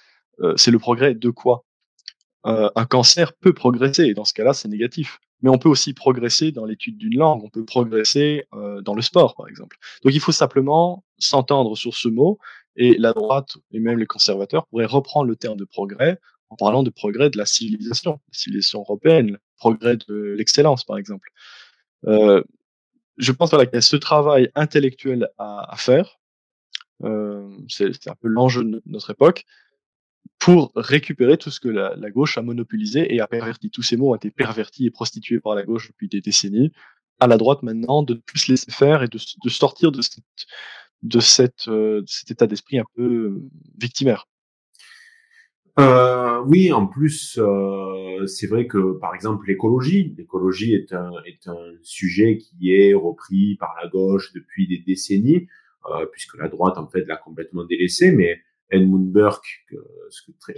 Euh, 0.40 0.54
c'est 0.56 0.70
le 0.70 0.78
progrès 0.78 1.14
de 1.14 1.30
quoi? 1.30 1.64
Un 2.46 2.84
cancer 2.84 3.32
peut 3.32 3.54
progresser. 3.54 4.04
Et 4.04 4.12
dans 4.12 4.26
ce 4.26 4.34
cas-là, 4.34 4.52
c'est 4.52 4.68
négatif. 4.68 5.18
Mais 5.40 5.48
on 5.48 5.56
peut 5.56 5.70
aussi 5.70 5.94
progresser 5.94 6.52
dans 6.52 6.66
l'étude 6.66 6.98
d'une 6.98 7.16
langue, 7.16 7.42
on 7.42 7.48
peut 7.48 7.64
progresser 7.64 8.44
dans 8.82 8.94
le 8.94 9.00
sport, 9.00 9.34
par 9.34 9.48
exemple. 9.48 9.78
Donc 10.02 10.12
il 10.12 10.20
faut 10.20 10.30
simplement 10.30 11.04
s'entendre 11.18 11.74
sur 11.74 11.94
ce 11.94 12.08
mot, 12.08 12.38
et 12.76 12.96
la 12.98 13.12
droite 13.12 13.56
et 13.72 13.80
même 13.80 13.98
les 13.98 14.06
conservateurs 14.06 14.66
pourraient 14.66 14.84
reprendre 14.84 15.26
le 15.26 15.36
terme 15.36 15.56
de 15.56 15.64
progrès 15.64 16.18
en 16.54 16.56
parlant 16.56 16.84
de 16.84 16.90
progrès 16.90 17.30
de 17.30 17.36
la 17.36 17.46
civilisation, 17.46 18.12
la 18.12 18.38
civilisation 18.38 18.80
européenne, 18.80 19.38
progrès 19.56 19.96
de 19.96 20.14
l'excellence, 20.38 20.84
par 20.84 20.98
exemple. 20.98 21.28
Euh, 22.06 22.44
je 23.16 23.32
pense 23.32 23.50
voilà, 23.50 23.66
qu'il 23.66 23.74
y 23.74 23.78
a 23.78 23.82
ce 23.82 23.96
travail 23.96 24.50
intellectuel 24.54 25.28
à, 25.36 25.74
faire. 25.76 26.20
Euh, 27.02 27.50
c'est 27.68 28.06
un 28.06 28.14
peu 28.14 28.28
l'enjeu 28.28 28.62
de 28.62 28.80
notre 28.86 29.10
époque 29.10 29.44
pour 30.38 30.70
récupérer 30.76 31.38
tout 31.38 31.50
ce 31.50 31.58
que 31.58 31.68
la, 31.68 32.10
gauche 32.10 32.38
a 32.38 32.42
monopolisé 32.42 33.12
et 33.12 33.20
a 33.20 33.26
perverti. 33.26 33.70
Tous 33.70 33.82
ces 33.82 33.96
mots 33.96 34.12
ont 34.12 34.14
été 34.14 34.30
pervertis 34.30 34.86
et 34.86 34.90
prostitués 34.92 35.40
par 35.40 35.56
la 35.56 35.64
gauche 35.64 35.88
depuis 35.88 36.08
des 36.08 36.20
décennies. 36.20 36.70
À 37.18 37.26
la 37.26 37.36
droite 37.36 37.64
maintenant, 37.64 38.04
de 38.04 38.14
plus 38.14 38.46
laisser 38.46 38.70
faire 38.70 39.02
et 39.02 39.08
de, 39.08 39.18
sortir 39.48 39.90
euh, 39.90 39.92
de 41.02 41.20
cet 41.20 42.30
état 42.30 42.46
d'esprit 42.46 42.78
un 42.78 42.84
peu 42.94 43.42
victimaire. 43.76 44.28
Euh, 45.80 46.40
oui, 46.46 46.72
en 46.72 46.86
plus, 46.86 47.38
euh, 47.42 48.26
c'est 48.26 48.46
vrai 48.46 48.66
que 48.68 48.92
par 48.98 49.14
exemple 49.14 49.48
l'écologie, 49.48 50.14
l'écologie 50.16 50.74
est 50.74 50.92
un 50.92 51.10
est 51.26 51.48
un 51.48 51.72
sujet 51.82 52.38
qui 52.38 52.72
est 52.72 52.94
repris 52.94 53.56
par 53.56 53.74
la 53.82 53.88
gauche 53.88 54.32
depuis 54.34 54.68
des 54.68 54.78
décennies, 54.78 55.48
euh, 55.90 56.06
puisque 56.06 56.36
la 56.36 56.48
droite 56.48 56.78
en 56.78 56.86
fait 56.86 57.04
l'a 57.06 57.16
complètement 57.16 57.64
délaissé. 57.64 58.12
Mais 58.12 58.40
Edmund 58.70 59.10
Burke, 59.10 59.66
ce 60.10 60.22
que 60.22 60.52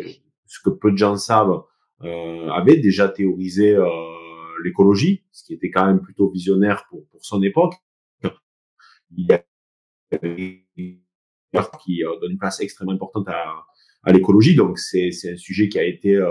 ce 0.46 0.60
que 0.62 0.70
peu 0.70 0.92
de 0.92 0.98
gens 0.98 1.16
savent, 1.16 1.62
euh, 2.02 2.48
avait 2.50 2.76
déjà 2.76 3.08
théorisé 3.08 3.74
euh, 3.74 3.86
l'écologie, 4.64 5.24
ce 5.32 5.44
qui 5.44 5.54
était 5.54 5.70
quand 5.70 5.86
même 5.86 6.02
plutôt 6.02 6.28
visionnaire 6.28 6.84
pour 6.90 7.06
pour 7.08 7.24
son 7.24 7.42
époque. 7.42 7.74
Il 9.16 9.26
y 9.26 9.32
a 9.32 9.42
qui 11.84 12.02
donne 12.20 12.32
une 12.32 12.38
place 12.38 12.60
extrêmement 12.60 12.92
importante 12.92 13.28
à 13.28 13.64
à 14.06 14.12
l'écologie. 14.12 14.54
Donc 14.54 14.78
c'est 14.78 15.10
un 15.30 15.36
sujet 15.36 15.68
qui 15.68 15.78
a 15.78 15.84
été 15.84 16.16
euh, 16.16 16.30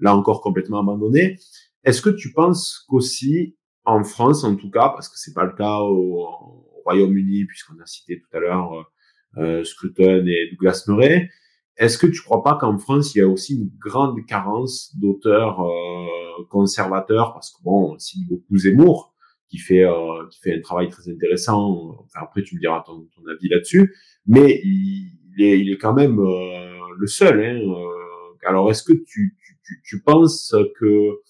là 0.00 0.16
encore 0.16 0.40
complètement 0.40 0.80
abandonné. 0.80 1.38
Est-ce 1.84 2.02
que 2.02 2.10
tu 2.10 2.32
penses 2.32 2.84
qu'aussi 2.88 3.56
en 3.84 4.02
France, 4.04 4.44
en 4.44 4.56
tout 4.56 4.70
cas, 4.70 4.88
parce 4.88 5.08
que 5.08 5.14
c'est 5.16 5.32
pas 5.32 5.44
le 5.44 5.52
cas 5.52 5.78
au, 5.78 6.66
Royaume-Uni, 6.84 7.44
puisqu'on 7.44 7.78
a 7.80 7.86
cité 7.86 8.20
tout 8.20 8.36
à 8.36 8.40
l'heure 8.40 8.72
euh, 8.72 9.60
euh 9.60 9.64
Scruton 9.64 10.24
et 10.26 10.48
Douglas 10.50 10.84
Murray, 10.88 11.28
est-ce 11.80 11.96
que 11.96 12.06
tu 12.06 12.20
crois 12.20 12.42
pas 12.42 12.56
qu'en 12.56 12.78
France, 12.78 13.14
il 13.14 13.18
y 13.18 13.20
a 13.22 13.28
aussi 13.28 13.56
une 13.56 13.70
grande 13.78 14.24
carence 14.26 14.94
d'auteurs 14.96 15.62
euh, 15.62 16.44
conservateurs? 16.50 17.32
Parce 17.32 17.50
que 17.50 17.62
bon, 17.62 17.94
on 17.94 17.98
cite 17.98 18.28
beaucoup 18.28 18.58
Zemmour, 18.58 19.14
qui 19.48 19.56
fait 19.56 19.84
euh, 19.84 20.26
qui 20.30 20.40
fait 20.40 20.54
un 20.54 20.60
travail 20.60 20.90
très 20.90 21.10
intéressant. 21.10 21.96
Enfin, 22.04 22.20
après, 22.20 22.42
tu 22.42 22.54
me 22.56 22.60
diras 22.60 22.82
ton, 22.84 23.08
ton 23.14 23.26
avis 23.30 23.48
là-dessus. 23.48 23.94
Mais 24.26 24.60
il, 24.62 25.10
il, 25.36 25.44
est, 25.44 25.58
il 25.58 25.72
est 25.72 25.78
quand 25.78 25.94
même 25.94 26.18
euh, 26.18 26.59
le 27.00 27.06
seul. 27.06 27.40
Hein, 27.42 27.60
euh. 27.60 28.48
alors, 28.48 28.70
est-ce 28.70 28.82
que 28.82 28.92
tu, 28.92 29.36
tu, 29.64 29.82
tu, 29.84 30.02
penses 30.02 30.54
que 30.78 31.20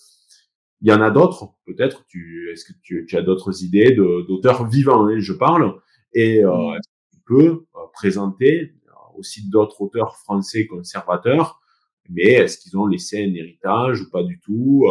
il 0.82 0.88
y 0.88 0.92
en 0.92 1.00
a 1.00 1.10
d'autres 1.10 1.54
Peut-être. 1.66 2.04
Tu, 2.08 2.50
est-ce 2.52 2.64
que 2.64 2.72
tu, 2.82 3.06
tu 3.06 3.16
as 3.16 3.22
d'autres 3.22 3.62
idées 3.62 3.94
d'auteurs 3.94 4.68
vivants 4.68 5.06
hein, 5.06 5.18
Je 5.18 5.32
parle. 5.32 5.80
Et 6.12 6.44
euh, 6.44 6.50
mm. 6.50 6.80
tu 7.12 7.20
peux 7.26 7.66
euh, 7.76 7.80
présenter 7.92 8.74
aussi 9.16 9.48
d'autres 9.48 9.80
auteurs 9.82 10.16
français 10.16 10.66
conservateurs, 10.66 11.60
mais 12.08 12.32
est-ce 12.32 12.58
qu'ils 12.58 12.78
ont 12.78 12.86
laissé 12.86 13.22
un 13.22 13.34
héritage 13.34 14.00
ou 14.00 14.10
pas 14.10 14.22
du 14.22 14.40
tout 14.40 14.86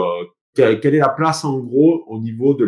quelle, 0.54 0.80
est 0.84 1.00
la 1.00 1.10
place 1.10 1.44
en 1.46 1.60
gros 1.60 2.04
au 2.08 2.20
niveau 2.20 2.54
de 2.54 2.66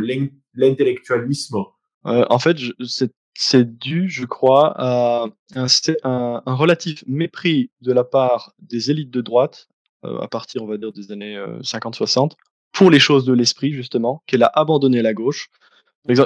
l'intellectualisme? 0.56 1.58
En 2.04 2.40
fait, 2.40 2.58
c'est 2.84 3.12
c'est 3.44 3.80
dû, 3.80 4.08
je 4.08 4.24
crois, 4.26 4.72
à 4.78 5.26
un, 5.56 6.42
relatif 6.46 7.04
mépris 7.08 7.72
de 7.82 7.92
la 7.92 8.04
part 8.04 8.54
des 8.60 8.92
élites 8.92 9.10
de 9.10 9.20
droite, 9.22 9.68
euh, 10.06 10.20
à 10.20 10.28
partir, 10.28 10.62
on 10.62 10.68
va 10.68 10.78
dire, 10.78 10.92
des 10.92 11.12
années 11.12 11.44
50-60, 11.64 12.34
euh, 12.34 12.36
pour 12.72 12.92
les 12.92 13.00
choses 13.00 13.26
de 13.26 13.34
l'esprit, 13.34 13.72
justement, 13.72 14.22
qu'elle 14.28 14.44
a 14.44 14.52
abandonné 14.54 15.02
la 15.02 15.16
gauche. 15.16 15.50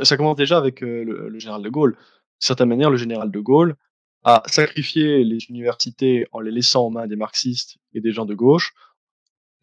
Ça 0.03 0.17
commence 0.17 0.35
déjà 0.35 0.57
avec 0.57 0.83
euh, 0.83 1.05
le, 1.05 1.39
général 1.39 1.61
de 1.61 1.69
Gaulle. 1.69 1.93
De 1.93 1.97
certaine 2.45 2.67
manière, 2.67 2.89
le 2.89 2.97
général 2.97 3.31
de 3.31 3.39
Gaulle 3.39 3.77
a 4.25 4.43
sacrifié 4.47 5.23
les 5.23 5.37
universités 5.49 6.27
en 6.33 6.41
les 6.41 6.51
laissant 6.51 6.87
aux 6.87 6.89
mains 6.89 7.07
des 7.07 7.15
marxistes 7.15 7.77
et 7.93 8.01
des 8.01 8.11
gens 8.11 8.25
de 8.25 8.35
gauche, 8.35 8.73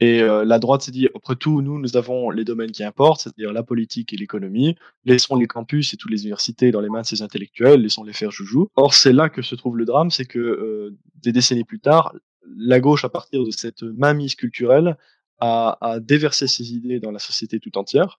et 0.00 0.20
euh, 0.20 0.44
la 0.44 0.58
droite 0.58 0.82
s'est 0.82 0.90
dit, 0.90 1.08
après 1.14 1.36
tout, 1.36 1.62
nous, 1.62 1.78
nous 1.78 1.96
avons 1.96 2.30
les 2.30 2.44
domaines 2.44 2.72
qui 2.72 2.82
importent, 2.82 3.20
c'est-à-dire 3.20 3.52
la 3.52 3.62
politique 3.62 4.12
et 4.12 4.16
l'économie. 4.16 4.74
Laissons 5.04 5.36
les 5.36 5.46
campus 5.46 5.94
et 5.94 5.96
toutes 5.96 6.10
les 6.10 6.22
universités 6.22 6.72
dans 6.72 6.80
les 6.80 6.88
mains 6.88 7.02
de 7.02 7.06
ces 7.06 7.22
intellectuels, 7.22 7.82
laissons-les 7.82 8.12
faire 8.12 8.30
joujou. 8.30 8.68
Or, 8.74 8.94
c'est 8.94 9.12
là 9.12 9.28
que 9.28 9.42
se 9.42 9.54
trouve 9.54 9.76
le 9.76 9.84
drame, 9.84 10.10
c'est 10.10 10.24
que 10.24 10.38
euh, 10.38 10.96
des 11.22 11.32
décennies 11.32 11.64
plus 11.64 11.78
tard, 11.78 12.14
la 12.56 12.80
gauche, 12.80 13.04
à 13.04 13.08
partir 13.08 13.44
de 13.44 13.50
cette 13.50 13.82
mainmise 13.82 14.34
culturelle, 14.34 14.96
a, 15.38 15.78
a 15.80 16.00
déversé 16.00 16.48
ses 16.48 16.72
idées 16.72 16.98
dans 16.98 17.12
la 17.12 17.18
société 17.18 17.60
tout 17.60 17.78
entière. 17.78 18.18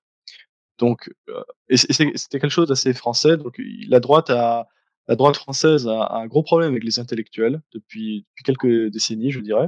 Donc, 0.80 1.11
euh, 1.30 1.43
c'était 1.69 2.39
quelque 2.39 2.49
chose 2.49 2.69
d'assez 2.69 2.93
français. 2.93 3.38
Donc, 3.38 3.61
la 3.89 3.99
droite 3.99 4.30
a, 4.30 4.67
la 5.07 5.15
droite 5.15 5.36
française 5.36 5.88
a, 5.88 6.01
a, 6.01 6.19
un 6.21 6.28
gros 6.28 6.43
problème 6.43 6.71
avec 6.71 6.84
les 6.84 6.99
intellectuels 6.99 7.61
depuis, 7.74 8.26
depuis 8.30 8.43
quelques 8.43 8.91
décennies, 8.91 9.32
je 9.32 9.41
dirais. 9.41 9.67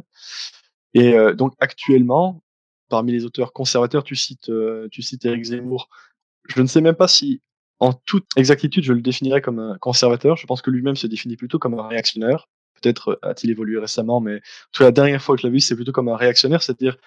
Et 0.96 1.14
euh, 1.14 1.34
donc 1.34 1.54
actuellement, 1.60 2.42
parmi 2.90 3.12
les 3.12 3.26
auteurs 3.26 3.54
conservateurs, 3.54 4.04
tu 4.04 4.16
cites, 4.16 4.50
euh, 4.50 4.88
tu 4.92 5.04
cites 5.04 5.26
Eric 5.26 5.44
Zemmour. 5.44 5.90
Je 6.48 6.62
ne 6.62 6.68
sais 6.68 6.82
même 6.82 6.96
pas 6.96 7.08
si, 7.08 7.42
en 7.80 7.94
toute 7.94 8.26
exactitude, 8.38 8.84
je 8.84 8.94
le 8.94 9.02
définirais 9.02 9.42
comme 9.42 9.60
un 9.60 9.78
conservateur. 9.78 10.38
Je 10.38 10.48
pense 10.48 10.62
que 10.64 10.72
lui-même 10.72 10.96
se 10.96 11.06
définit 11.06 11.36
plutôt 11.36 11.60
comme 11.60 11.78
un 11.78 11.88
réactionnaire. 11.88 12.48
Peut-être 12.82 13.10
euh, 13.10 13.30
a-t-il 13.30 13.52
évolué 13.52 13.78
récemment, 13.78 14.22
mais 14.22 14.42
tout 14.72 14.82
la 14.82 14.92
dernière 14.92 15.22
fois 15.22 15.36
que 15.36 15.42
je 15.42 15.48
l'ai 15.48 15.54
vu, 15.54 15.60
c'est 15.60 15.76
plutôt 15.76 15.92
comme 15.92 16.10
un 16.10 16.18
réactionnaire, 16.18 16.64
c'est-à-dire 16.64 16.98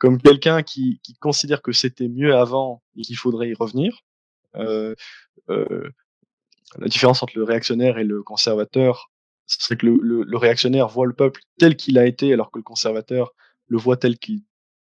comme 0.00 0.20
quelqu'un 0.20 0.62
qui, 0.62 1.00
qui 1.02 1.14
considère 1.14 1.62
que 1.62 1.72
c'était 1.72 2.08
mieux 2.08 2.34
avant 2.34 2.82
et 2.96 3.02
qu'il 3.02 3.16
faudrait 3.16 3.50
y 3.50 3.54
revenir. 3.54 4.02
Euh, 4.56 4.94
euh, 5.50 5.90
la 6.78 6.88
différence 6.88 7.22
entre 7.22 7.38
le 7.38 7.44
réactionnaire 7.44 7.98
et 7.98 8.04
le 8.04 8.22
conservateur, 8.22 9.11
ce 9.58 9.64
serait 9.64 9.76
que 9.76 9.86
le, 9.86 10.36
réactionnaire 10.36 10.88
voit 10.88 11.06
le 11.06 11.12
peuple 11.12 11.40
tel 11.58 11.76
qu'il 11.76 11.98
a 11.98 12.06
été, 12.06 12.32
alors 12.32 12.50
que 12.50 12.58
le 12.58 12.62
conservateur 12.62 13.32
le 13.68 13.78
voit 13.78 13.96
tel 13.96 14.18
qu'il 14.18 14.42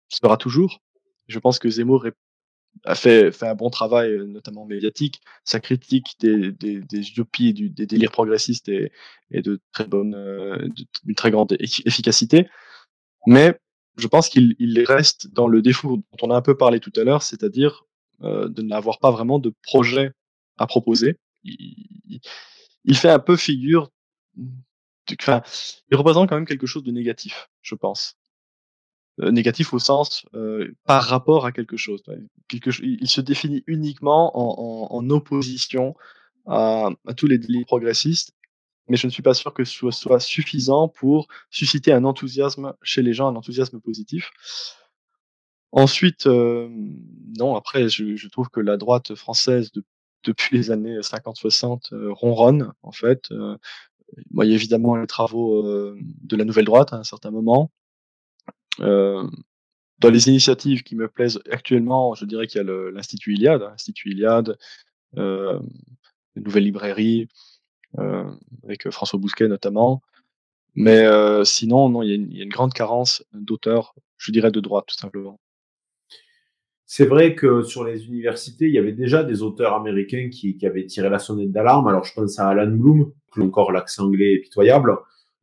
sera 0.08 0.36
toujours. 0.36 0.80
Je 1.28 1.38
pense 1.38 1.58
que 1.58 1.68
Zemmour 1.68 2.06
a 2.84 2.94
fait, 2.94 3.42
un 3.42 3.54
bon 3.54 3.70
travail, 3.70 4.12
euh, 4.12 4.26
notamment 4.26 4.64
médiatique. 4.66 5.20
Sa 5.44 5.60
critique 5.60 6.16
des, 6.20 6.52
des, 6.52 6.80
des 6.80 7.08
utopies, 7.08 7.52
du, 7.52 7.70
des 7.70 7.86
délires 7.86 8.12
progressistes 8.12 8.68
est, 8.68 8.90
de 9.32 9.60
très 9.72 9.86
bonne, 9.86 10.14
euh, 10.14 10.68
d'une 11.04 11.14
très 11.14 11.30
grande 11.30 11.56
efficacité. 11.58 12.48
Mais 13.26 13.58
je 13.96 14.06
pense 14.06 14.28
qu'il 14.28 14.54
il 14.58 14.82
reste 14.84 15.32
dans 15.32 15.48
le 15.48 15.62
défaut 15.62 15.96
dont 15.96 16.26
on 16.26 16.30
a 16.30 16.36
un 16.36 16.42
peu 16.42 16.56
parlé 16.56 16.80
tout 16.80 16.92
à 16.96 17.04
l'heure, 17.04 17.22
c'est-à-dire 17.22 17.84
euh, 18.22 18.48
de 18.48 18.62
n'avoir 18.62 18.98
pas 18.98 19.10
vraiment 19.10 19.38
de 19.38 19.52
projet 19.62 20.12
à 20.58 20.66
proposer. 20.66 21.18
Il, 21.44 22.96
fait 22.96 23.08
un 23.08 23.18
peu 23.18 23.36
figure 23.36 23.90
Il 24.36 25.96
représente 25.96 26.28
quand 26.28 26.36
même 26.36 26.46
quelque 26.46 26.66
chose 26.66 26.84
de 26.84 26.92
négatif, 26.92 27.48
je 27.62 27.74
pense. 27.74 28.16
Euh, 29.20 29.32
négatif 29.32 29.74
au 29.74 29.78
sens 29.78 30.24
euh, 30.34 30.72
par 30.84 31.04
rapport 31.04 31.44
à 31.44 31.52
quelque 31.52 31.76
chose. 31.76 32.02
Quelque, 32.48 32.70
il 32.82 33.08
se 33.08 33.20
définit 33.20 33.62
uniquement 33.66 34.30
en, 34.94 35.10
opposition 35.10 35.94
à, 36.46 36.90
tous 37.16 37.26
les 37.26 37.38
délits 37.38 37.64
progressistes, 37.64 38.32
mais 38.88 38.96
je 38.96 39.06
ne 39.06 39.12
suis 39.12 39.22
pas 39.22 39.34
sûr 39.34 39.52
que 39.52 39.64
ce 39.64 39.90
soit, 39.90 40.20
suffisant 40.20 40.88
pour 40.88 41.28
susciter 41.50 41.92
un 41.92 42.04
enthousiasme 42.04 42.74
chez 42.82 43.02
les 43.02 43.12
gens, 43.12 43.28
un 43.28 43.36
enthousiasme 43.36 43.80
positif. 43.80 44.30
Ensuite, 45.72 46.26
euh, 46.26 46.68
non, 47.38 47.56
après, 47.56 47.88
je, 47.88 48.28
trouve 48.28 48.48
que 48.48 48.60
la 48.60 48.76
droite 48.76 49.14
française, 49.14 49.70
de, 49.72 49.84
depuis 50.24 50.56
les 50.56 50.70
années 50.70 50.98
50-60, 50.98 51.94
euh, 51.94 52.12
ronronne, 52.12 52.72
en 52.82 52.92
fait. 52.92 53.28
Il 54.42 54.48
y 54.48 54.52
a 54.52 54.54
évidemment 54.54 54.96
les 54.96 55.06
travaux 55.06 55.66
euh, 55.66 55.98
de 56.22 56.36
la 56.36 56.44
nouvelle 56.44 56.64
droite 56.64 56.92
à 56.92 56.96
un 56.96 57.04
certain 57.04 57.30
moment. 57.30 57.70
Euh, 58.80 59.28
dans 59.98 60.10
les 60.10 60.28
initiatives 60.28 60.82
qui 60.82 60.96
me 60.96 61.08
plaisent 61.08 61.40
actuellement, 61.50 62.14
je 62.14 62.24
dirais 62.24 62.46
qu'il 62.46 62.58
y 62.58 62.68
a 62.68 62.90
l'Institut 62.90 63.34
Iliade, 63.34 63.62
hein, 63.62 63.70
l'Institut 63.70 64.10
Iliade, 64.12 64.58
euh, 65.18 65.60
nouvelle 66.36 66.64
librairie, 66.64 67.28
euh, 67.98 68.30
avec 68.64 68.88
François 68.90 69.18
Bousquet 69.18 69.48
notamment. 69.48 70.00
Mais 70.74 71.04
sinon, 71.44 71.88
non, 71.88 72.02
il 72.02 72.08
y, 72.08 72.36
y, 72.36 72.40
a 72.40 72.44
une, 72.44 72.48
grande 72.48 72.72
carence 72.72 73.24
d'auteurs, 73.32 73.94
je 74.16 74.30
dirais 74.30 74.52
de 74.52 74.60
droite, 74.60 74.86
tout 74.86 74.96
simplement. 74.96 75.38
C'est 76.92 77.06
vrai 77.06 77.36
que 77.36 77.62
sur 77.62 77.84
les 77.84 78.06
universités, 78.06 78.66
il 78.66 78.74
y 78.74 78.78
avait 78.78 78.90
déjà 78.90 79.22
des 79.22 79.42
auteurs 79.42 79.74
américains 79.74 80.28
qui, 80.28 80.56
qui 80.56 80.66
avaient 80.66 80.86
tiré 80.86 81.08
la 81.08 81.20
sonnette 81.20 81.52
d'alarme. 81.52 81.86
Alors, 81.86 82.02
je 82.02 82.12
pense 82.12 82.36
à 82.40 82.48
Alan 82.48 82.68
Bloom, 82.68 83.12
encore 83.38 83.70
l'accent 83.70 84.06
anglais 84.06 84.32
est 84.34 84.38
pitoyable, 84.40 84.96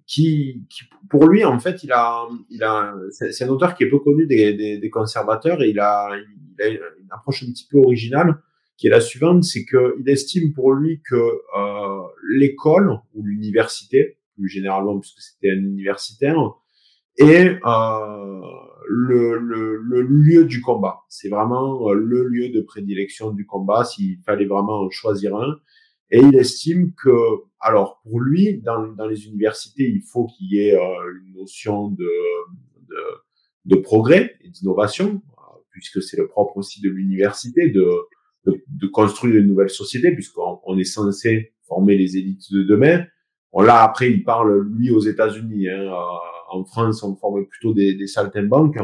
qui, 0.06 0.66
qui, 0.70 0.82
pour 1.10 1.26
lui, 1.26 1.46
en 1.46 1.58
fait, 1.58 1.86
il 1.86 1.94
a, 1.94 2.28
il 2.50 2.62
a, 2.64 2.94
c'est 3.12 3.46
un 3.46 3.48
auteur 3.48 3.76
qui 3.76 3.86
est 3.86 3.90
peu 3.90 4.00
connu 4.00 4.28
des, 4.28 4.56
des, 4.56 4.78
des, 4.78 4.90
conservateurs 4.90 5.64
et 5.64 5.70
il 5.70 5.80
a, 5.80 6.10
il 6.60 6.64
a 6.64 6.68
une 6.68 7.12
approche 7.12 7.44
un 7.44 7.46
petit 7.54 7.66
peu 7.72 7.78
originale 7.78 8.42
qui 8.76 8.88
est 8.88 8.92
la 8.92 9.00
suivante, 9.00 9.46
c'est 9.46 9.64
qu'il 9.64 10.04
estime 10.10 10.52
pour 10.52 10.74
lui 10.74 11.02
que 11.10 11.16
euh, 11.16 12.02
l'école 12.30 13.00
ou 13.14 13.24
l'université, 13.24 14.18
plus 14.36 14.50
généralement 14.50 15.00
puisque 15.00 15.22
c'était 15.22 15.52
un 15.52 15.64
universitaire, 15.64 16.36
est 17.18 17.58
euh, 17.66 18.42
le, 18.88 19.38
le, 19.38 19.78
le, 19.78 20.02
lieu 20.02 20.46
du 20.46 20.62
combat. 20.62 21.02
C'est 21.10 21.30
vraiment 21.30 21.90
euh, 21.90 21.94
le 21.94 22.24
lieu 22.24 22.50
de 22.50 22.62
prédilection 22.62 23.32
du 23.32 23.46
combat 23.46 23.84
s'il 23.84 24.20
fallait 24.26 24.46
vraiment 24.46 24.82
en 24.82 24.90
choisir 24.90 25.36
un. 25.36 25.60
Et 26.10 26.20
il 26.20 26.36
estime 26.36 26.94
que, 26.94 27.12
alors 27.60 28.02
pour 28.04 28.22
lui, 28.22 28.62
dans, 28.62 28.88
dans 28.88 29.08
les 29.08 29.28
universités, 29.28 29.90
il 29.90 30.02
faut 30.02 30.28
qu'il 30.28 30.54
y 30.54 30.60
ait 30.60 30.76
euh, 30.76 31.14
une 31.26 31.36
notion 31.36 31.90
de, 31.90 32.10
de, 32.90 33.76
de 33.76 33.76
progrès 33.76 34.36
et 34.42 34.50
d'innovation, 34.50 35.22
puisque 35.72 36.02
c'est 36.02 36.18
le 36.18 36.28
propre 36.28 36.58
aussi 36.58 36.82
de 36.82 36.90
l'université 36.90 37.70
de, 37.70 37.90
de, 38.46 38.64
de, 38.68 38.88
construire 38.88 39.36
une 39.36 39.48
nouvelle 39.48 39.70
société, 39.70 40.12
puisqu'on 40.14 40.60
on 40.64 40.78
est 40.78 40.86
censé 40.86 41.54
former 41.68 41.98
les 41.98 42.18
élites 42.18 42.52
de 42.52 42.64
demain. 42.64 43.06
Bon, 43.52 43.62
là, 43.62 43.84
après, 43.84 44.10
il 44.10 44.24
parle, 44.24 44.62
lui, 44.62 44.90
aux 44.92 45.02
États-Unis. 45.02 45.68
Hein, 45.70 45.92
en 46.50 46.64
France, 46.66 47.04
on 47.04 47.16
forme 47.16 47.46
plutôt 47.46 47.74
des, 47.74 47.96
des 47.96 48.08
saltimbanques 48.08 48.80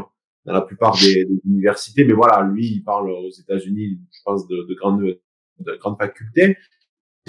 dans 0.45 0.53
la 0.53 0.61
plupart 0.61 0.97
des, 0.99 1.25
des, 1.25 1.41
universités. 1.45 2.05
Mais 2.05 2.13
voilà, 2.13 2.47
lui, 2.51 2.67
il 2.67 2.83
parle 2.83 3.09
aux 3.11 3.31
États-Unis, 3.31 3.99
je 4.11 4.19
pense, 4.25 4.47
de, 4.47 4.67
de 4.67 4.73
grandes, 4.75 5.19
de 5.59 5.77
grandes 5.79 5.97
facultés. 5.97 6.57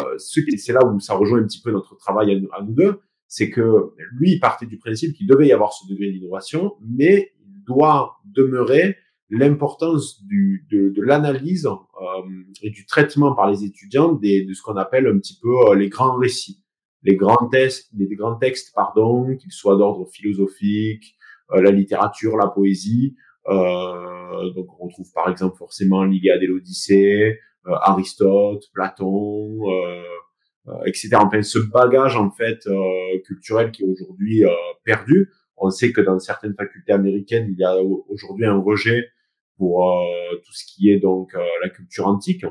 Euh, 0.01 0.18
c'est 0.18 0.72
là 0.72 0.85
où 0.85 0.99
ça 0.99 1.14
rejoint 1.14 1.41
un 1.41 1.47
petit 1.47 1.61
peu 1.61 1.70
notre 1.70 1.97
travail 1.97 2.49
à, 2.53 2.62
nous 2.62 2.74
deux, 2.74 3.01
c'est 3.28 3.51
que 3.51 3.93
lui, 4.12 4.32
il 4.32 4.41
partait 4.41 4.66
du 4.66 4.78
principe 4.78 5.14
qu'il 5.14 5.26
devait 5.26 5.47
y 5.47 5.53
avoir 5.53 5.72
ce 5.72 5.87
degré 5.89 6.11
d'innovation, 6.11 6.74
mais 6.80 7.32
il 7.47 7.64
doit 7.64 8.16
demeurer 8.24 8.97
l'importance 9.30 10.22
de, 10.24 10.91
de 10.91 11.03
l'analyse 11.03 11.66
euh, 11.66 12.45
et 12.62 12.70
du 12.70 12.87
traitement 12.87 13.35
par 13.35 13.51
les 13.51 13.64
étudiants 13.64 14.12
des, 14.12 14.45
de 14.45 14.53
ce 14.53 14.62
qu'on 14.62 14.76
appelle 14.76 15.07
un 15.07 15.18
petit 15.18 15.39
peu 15.41 15.49
euh, 15.70 15.74
les 15.74 15.89
grands 15.89 16.16
récits, 16.16 16.63
les 17.05 17.16
grands 17.16 17.48
textes, 17.48 17.90
les, 17.96 18.07
grands 18.16 18.36
textes, 18.36 18.74
pardon, 18.74 19.36
qu'ils 19.36 19.52
soient 19.52 19.76
d'ordre 19.76 20.07
philosophique, 20.07 21.16
euh, 21.52 21.62
la 21.62 21.70
littérature, 21.70 22.36
la 22.36 22.48
poésie. 22.48 23.14
Euh, 23.48 24.50
donc 24.55 24.66
on 24.80 24.86
retrouve 24.86 25.12
par 25.12 25.30
exemple 25.30 25.57
forcément 25.57 26.05
l'Iliade 26.05 26.42
et 26.42 26.46
l'Odyssée, 26.46 27.38
euh, 27.66 27.74
Aristote, 27.82 28.64
Platon, 28.72 29.61
etc. 30.86 31.11
Enfin, 31.16 31.42
ce 31.42 31.59
bagage 31.59 32.16
en 32.16 32.30
fait 32.30 32.66
culturel 33.26 33.70
qui 33.70 33.82
est 33.82 33.86
aujourd'hui 33.86 34.42
perdu. 34.84 35.30
On 35.57 35.70
sait 35.70 35.92
que 35.92 36.00
dans 36.00 36.18
certaines 36.18 36.55
facultés 36.55 36.92
américaines, 36.92 37.46
il 37.50 37.59
y 37.59 37.64
a 37.64 37.76
aujourd'hui 38.09 38.46
un 38.46 38.59
rejet 38.59 39.09
pour 39.57 39.90
euh, 39.92 40.36
tout 40.44 40.52
ce 40.52 40.64
qui 40.66 40.90
est 40.90 40.98
donc 40.98 41.34
euh, 41.34 41.44
la 41.62 41.68
culture 41.68 42.07
antique, 42.07 42.44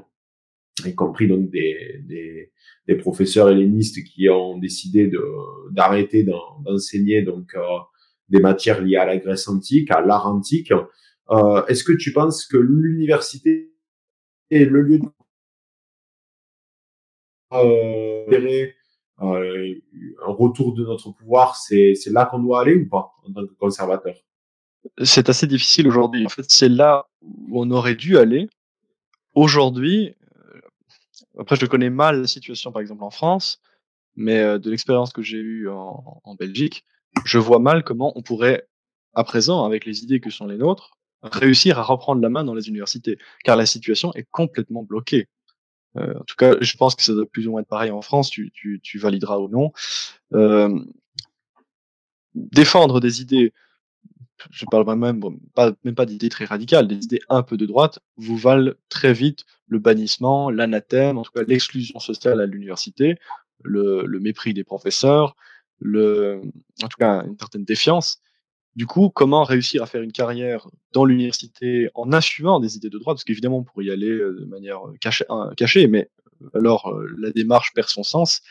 y 0.85 0.95
compris 0.95 1.27
donc 1.27 1.49
des, 1.49 2.03
des, 2.87 2.95
professeurs 2.95 3.49
hellénistes 3.49 4.03
qui 4.03 4.29
ont 4.29 4.57
décidé 4.57 5.07
de 5.07 5.21
d'arrêter 5.71 6.23
d'enseigner 6.23 7.21
donc 7.21 7.55
euh, 7.55 7.61
des 8.29 8.39
matières 8.39 8.81
liées 8.81 8.97
à 8.97 9.05
la 9.05 9.17
Grèce 9.17 9.47
antique, 9.47 9.91
à 9.91 10.01
l'art 10.01 10.27
antique. 10.27 10.71
Est-ce 11.67 11.83
que 11.83 11.93
tu 11.93 12.11
penses 12.13 12.45
que 12.45 12.57
l'université 12.57 13.71
est 14.51 14.65
le 14.65 14.81
lieu 14.81 14.99
de 14.99 15.05
euh, 19.21 19.75
un 20.25 20.31
retour 20.31 20.73
de 20.73 20.83
notre 20.83 21.11
pouvoir, 21.11 21.55
c'est 21.55 21.95
là 22.07 22.25
qu'on 22.25 22.39
doit 22.39 22.61
aller 22.61 22.75
ou 22.75 22.89
pas 22.89 23.13
en 23.23 23.31
tant 23.31 23.45
que 23.45 23.53
conservateur? 23.53 24.15
C'est 25.03 25.29
assez 25.29 25.47
difficile 25.47 25.87
aujourd'hui. 25.87 26.25
En 26.25 26.29
fait, 26.29 26.45
c'est 26.49 26.69
là 26.69 27.05
où 27.21 27.61
on 27.61 27.71
aurait 27.71 27.95
dû 27.95 28.17
aller. 28.17 28.49
Aujourd'hui, 29.33 30.09
euh, 30.09 30.22
après, 31.39 31.55
je 31.55 31.65
connais 31.65 31.89
mal 31.89 32.21
la 32.21 32.27
situation, 32.27 32.71
par 32.71 32.81
exemple, 32.81 33.03
en 33.03 33.09
France, 33.09 33.61
mais 34.15 34.59
de 34.59 34.69
l'expérience 34.69 35.11
que 35.11 35.21
j'ai 35.21 35.39
eue 35.39 35.69
en, 35.69 36.35
Belgique, 36.37 36.85
je 37.25 37.37
vois 37.37 37.59
mal 37.59 37.83
comment 37.83 38.17
on 38.17 38.21
pourrait, 38.21 38.67
à 39.13 39.23
présent, 39.23 39.65
avec 39.65 39.85
les 39.85 40.03
idées 40.03 40.19
que 40.19 40.29
sont 40.29 40.47
les 40.47 40.57
nôtres, 40.57 40.97
réussir 41.23 41.79
à 41.79 41.83
reprendre 41.83 42.21
la 42.21 42.29
main 42.29 42.43
dans 42.43 42.53
les 42.53 42.67
universités, 42.67 43.17
car 43.43 43.55
la 43.55 43.65
situation 43.65 44.13
est 44.13 44.27
complètement 44.31 44.83
bloquée. 44.83 45.27
En 45.95 46.23
tout 46.25 46.35
cas, 46.35 46.55
je 46.59 46.75
pense 46.75 46.95
que 46.95 47.03
ça 47.03 47.13
doit 47.13 47.25
plus 47.25 47.47
ou 47.47 47.51
moins 47.51 47.61
être 47.61 47.67
pareil 47.67 47.91
en 47.91 48.01
France, 48.01 48.29
tu, 48.29 48.51
tu, 48.51 48.79
tu 48.81 48.97
valideras 48.97 49.37
ou 49.37 49.47
non. 49.47 49.71
Défendre 52.35 52.99
des 52.99 53.21
idées 53.21 53.53
je 54.51 54.65
parle 54.65 54.85
même 54.97 55.21
pas, 55.53 55.73
même 55.83 55.95
pas 55.95 56.05
d'idées 56.05 56.29
très 56.29 56.45
radicales, 56.45 56.87
des 56.87 57.03
idées 57.03 57.21
un 57.29 57.43
peu 57.43 57.57
de 57.57 57.65
droite, 57.65 57.99
vous 58.17 58.37
valent 58.37 58.73
très 58.89 59.13
vite 59.13 59.45
le 59.67 59.79
bannissement, 59.79 60.49
l'anathème, 60.49 61.17
en 61.17 61.23
tout 61.23 61.31
cas 61.31 61.43
l'exclusion 61.43 61.99
sociale 61.99 62.41
à 62.41 62.45
l'université, 62.45 63.17
le, 63.63 64.05
mépris 64.19 64.53
des 64.53 64.63
professeurs, 64.63 65.35
le, 65.79 66.41
en 66.81 66.87
tout 66.87 66.97
cas 66.97 67.23
une 67.25 67.37
certaine 67.37 67.65
défiance. 67.65 68.19
Du 68.75 68.87
coup, 68.87 69.09
comment 69.09 69.43
réussir 69.43 69.83
à 69.83 69.85
faire 69.85 70.01
une 70.01 70.11
carrière 70.11 70.67
dans 70.93 71.05
l'université 71.05 71.89
en 71.93 72.11
assumant 72.11 72.59
des 72.59 72.75
idées 72.75 72.89
de 72.89 72.97
droite? 72.97 73.17
Parce 73.17 73.23
qu'évidemment, 73.23 73.59
on 73.59 73.63
pourrait 73.63 73.85
y 73.85 73.91
aller 73.91 74.09
euh, 74.09 74.35
de 74.39 74.45
manière 74.45 74.79
cachée, 74.99 75.25
cachée 75.57 75.87
mais 75.87 76.09
alors 76.55 76.89
euh, 76.89 77.07
la 77.19 77.31
démarche 77.31 77.73
perd 77.73 77.87
son 77.87 78.03
sens. 78.03 78.41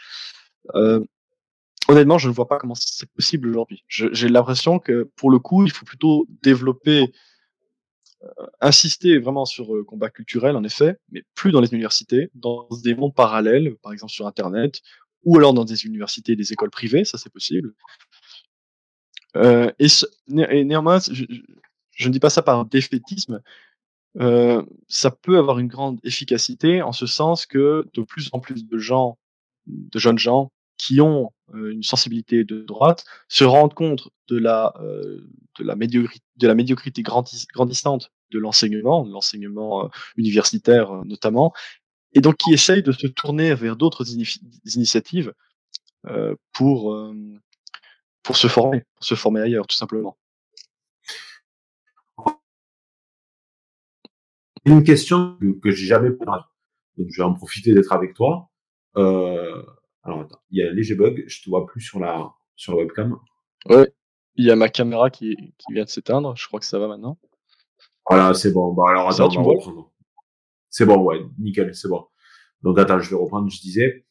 Euh, 0.75 1.01
honnêtement, 1.89 2.19
je 2.19 2.29
ne 2.29 2.35
vois 2.35 2.49
pas 2.49 2.59
comment 2.59 2.75
c'est 2.75 3.11
possible 3.13 3.49
aujourd'hui. 3.49 3.85
J'ai 3.89 4.29
l'impression 4.29 4.79
que 4.79 5.11
pour 5.17 5.31
le 5.31 5.39
coup, 5.39 5.65
il 5.65 5.73
faut 5.73 5.85
plutôt 5.85 6.27
développer, 6.43 7.13
euh, 8.23 8.47
insister 8.61 9.19
vraiment 9.19 9.45
sur 9.45 9.75
le 9.75 9.85
combat 9.85 10.11
culturel, 10.11 10.57
en 10.57 10.65
effet, 10.65 10.97
mais 11.11 11.23
plus 11.35 11.53
dans 11.53 11.61
les 11.61 11.73
universités, 11.73 12.31
dans 12.35 12.69
des 12.83 12.95
mondes 12.95 13.15
parallèles, 13.15 13.77
par 13.83 13.93
exemple 13.93 14.13
sur 14.13 14.27
Internet, 14.27 14.81
ou 15.25 15.37
alors 15.37 15.55
dans 15.55 15.65
des 15.65 15.85
universités, 15.87 16.37
des 16.37 16.53
écoles 16.53 16.71
privées, 16.71 17.05
ça 17.05 17.19
c'est 17.19 17.33
possible. 17.33 17.75
Euh, 19.37 19.71
et, 19.79 19.87
néanmoins, 20.29 20.99
je, 21.01 21.25
ne 22.07 22.13
dis 22.13 22.21
pas 22.21 22.31
ça 22.31 22.43
par 22.43 22.65
défaitisme. 22.67 23.41
Euh, 24.21 24.63
ça 24.89 25.11
peut 25.11 25.39
avoir 25.39 25.59
une 25.59 25.69
grande 25.69 25.99
efficacité 26.05 26.83
en 26.83 26.93
ce 26.93 27.07
sens 27.07 27.47
que 27.47 27.89
de 27.95 28.03
plus 28.03 28.29
en 28.33 28.41
plus 28.41 28.67
de 28.67 28.79
gens, 28.79 29.19
de 29.67 29.99
jeunes 29.99 30.19
gens, 30.19 30.53
qui 30.79 31.01
ont 31.01 31.31
euh, 31.55 31.71
une 31.71 31.83
sensibilité 31.83 32.45
de 32.45 32.63
droite 32.63 33.05
se 33.29 33.45
rendent 33.45 33.75
compte 33.75 34.09
de 34.29 34.39
la, 34.39 34.75
euh, 34.81 35.21
de 35.59 35.65
la, 35.65 35.77
médiocrité, 35.77 37.03
grandissante 37.03 38.11
de 38.31 38.39
l'enseignement, 38.39 39.05
de 39.05 39.13
l'enseignement 39.13 39.85
euh, 39.85 39.89
universitaire 40.17 41.05
notamment, 41.05 41.53
et 42.15 42.21
donc 42.21 42.37
qui 42.37 42.53
essayent 42.53 42.83
de 42.83 42.93
se 42.93 43.07
tourner 43.07 43.55
vers 43.55 43.77
d'autres 43.77 44.05
initiatives 44.11 45.33
pour, 46.53 46.97
pour 48.23 48.37
se 48.37 48.49
former, 48.49 48.83
pour 48.97 49.05
se 49.05 49.15
former 49.15 49.41
ailleurs, 49.41 49.67
tout 49.67 49.77
simplement. 49.77 50.19
Une 54.65 54.83
question 54.83 55.39
que, 55.41 55.59
que 55.61 55.71
j'ai 55.71 55.87
jamais 55.87 56.11
posée, 56.11 56.41
donc 56.99 57.07
je 57.09 57.23
vais 57.23 57.27
en 57.27 57.35
profiter 57.35 57.73
d'être 57.73 57.93
avec 57.93 58.15
toi. 58.15 58.51
Alors 60.03 60.21
attends, 60.21 60.41
il 60.51 60.59
y 60.59 60.67
a 60.67 60.71
un 60.71 60.73
léger 60.73 60.95
bug, 60.95 61.25
je 61.27 61.43
te 61.43 61.49
vois 61.49 61.67
plus 61.67 61.81
sur 61.81 62.01
la, 62.01 62.33
sur 62.57 62.73
la 62.73 62.79
webcam. 62.83 63.17
Ouais, 63.69 63.93
il 64.37 64.47
y 64.47 64.51
a 64.51 64.57
ma 64.57 64.69
caméra 64.69 65.11
qui, 65.11 65.37
qui 65.59 65.73
vient 65.73 65.85
de 65.85 65.89
s'éteindre, 65.89 66.35
je 66.37 66.47
crois 66.47 66.61
que 66.61 66.67
ça 66.67 66.79
va 66.79 66.89
maintenant. 66.89 67.19
Voilà, 68.09 68.35
c'est 68.35 68.53
bon. 68.53 68.73
Bon, 68.73 68.85
alors 68.85 69.09
attends, 69.09 69.29
on 69.37 69.43
va 69.43 69.51
reprendre. 69.51 69.93
C'est 70.71 70.87
bon, 70.87 71.03
ouais, 71.03 71.21
nickel, 71.39 71.75
c'est 71.75 71.89
bon. 71.89 72.05
Donc 72.63 72.79
attends, 72.79 72.99
je 73.01 73.11
vais 73.11 73.17
reprendre, 73.17 73.49
je 73.51 73.61
disais. 73.61 74.07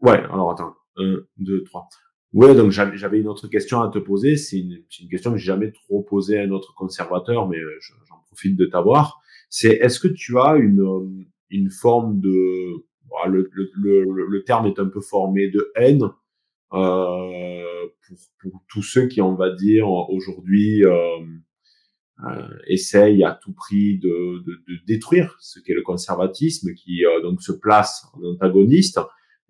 Ouais, 0.00 0.18
alors 0.18 0.50
attends, 0.50 0.74
un, 0.96 1.18
deux, 1.36 1.62
trois. 1.64 1.88
Ouais, 2.32 2.54
donc 2.54 2.70
j'avais 2.70 3.20
une 3.20 3.28
autre 3.28 3.48
question 3.48 3.80
à 3.80 3.88
te 3.88 3.98
poser. 3.98 4.36
C'est 4.36 4.58
une, 4.58 4.84
une, 5.00 5.08
question 5.08 5.30
que 5.32 5.38
j'ai 5.38 5.46
jamais 5.46 5.72
trop 5.72 6.02
posée 6.02 6.38
à 6.38 6.42
un 6.42 6.50
autre 6.50 6.74
conservateur, 6.74 7.48
mais 7.48 7.58
euh, 7.58 7.78
j'en 8.08 8.18
profite 8.26 8.56
de 8.56 8.66
t'avoir. 8.66 9.20
C'est 9.48 9.74
est-ce 9.74 10.00
que 10.00 10.08
tu 10.08 10.38
as 10.38 10.56
une, 10.56 11.26
une 11.50 11.70
forme 11.70 12.20
de 12.20 12.84
le, 13.28 13.50
le, 13.52 14.26
le, 14.28 14.44
terme 14.44 14.66
est 14.66 14.78
un 14.78 14.86
peu 14.86 15.00
formé 15.00 15.48
de 15.48 15.72
haine 15.76 16.02
euh, 16.72 17.86
pour, 18.06 18.18
pour, 18.40 18.62
tous 18.68 18.82
ceux 18.82 19.06
qui, 19.06 19.20
on 19.20 19.34
va 19.34 19.50
dire, 19.50 19.88
aujourd'hui 19.88 20.84
euh, 20.84 21.18
euh, 22.24 22.48
essayent 22.66 23.24
à 23.24 23.38
tout 23.42 23.52
prix 23.52 23.98
de, 23.98 24.42
de, 24.44 24.52
de 24.52 24.86
détruire 24.86 25.36
ce 25.40 25.60
qu'est 25.60 25.74
le 25.74 25.82
conservatisme, 25.82 26.74
qui 26.74 27.04
euh, 27.04 27.22
donc 27.22 27.42
se 27.42 27.52
place 27.52 28.06
en 28.14 28.24
antagoniste. 28.24 29.00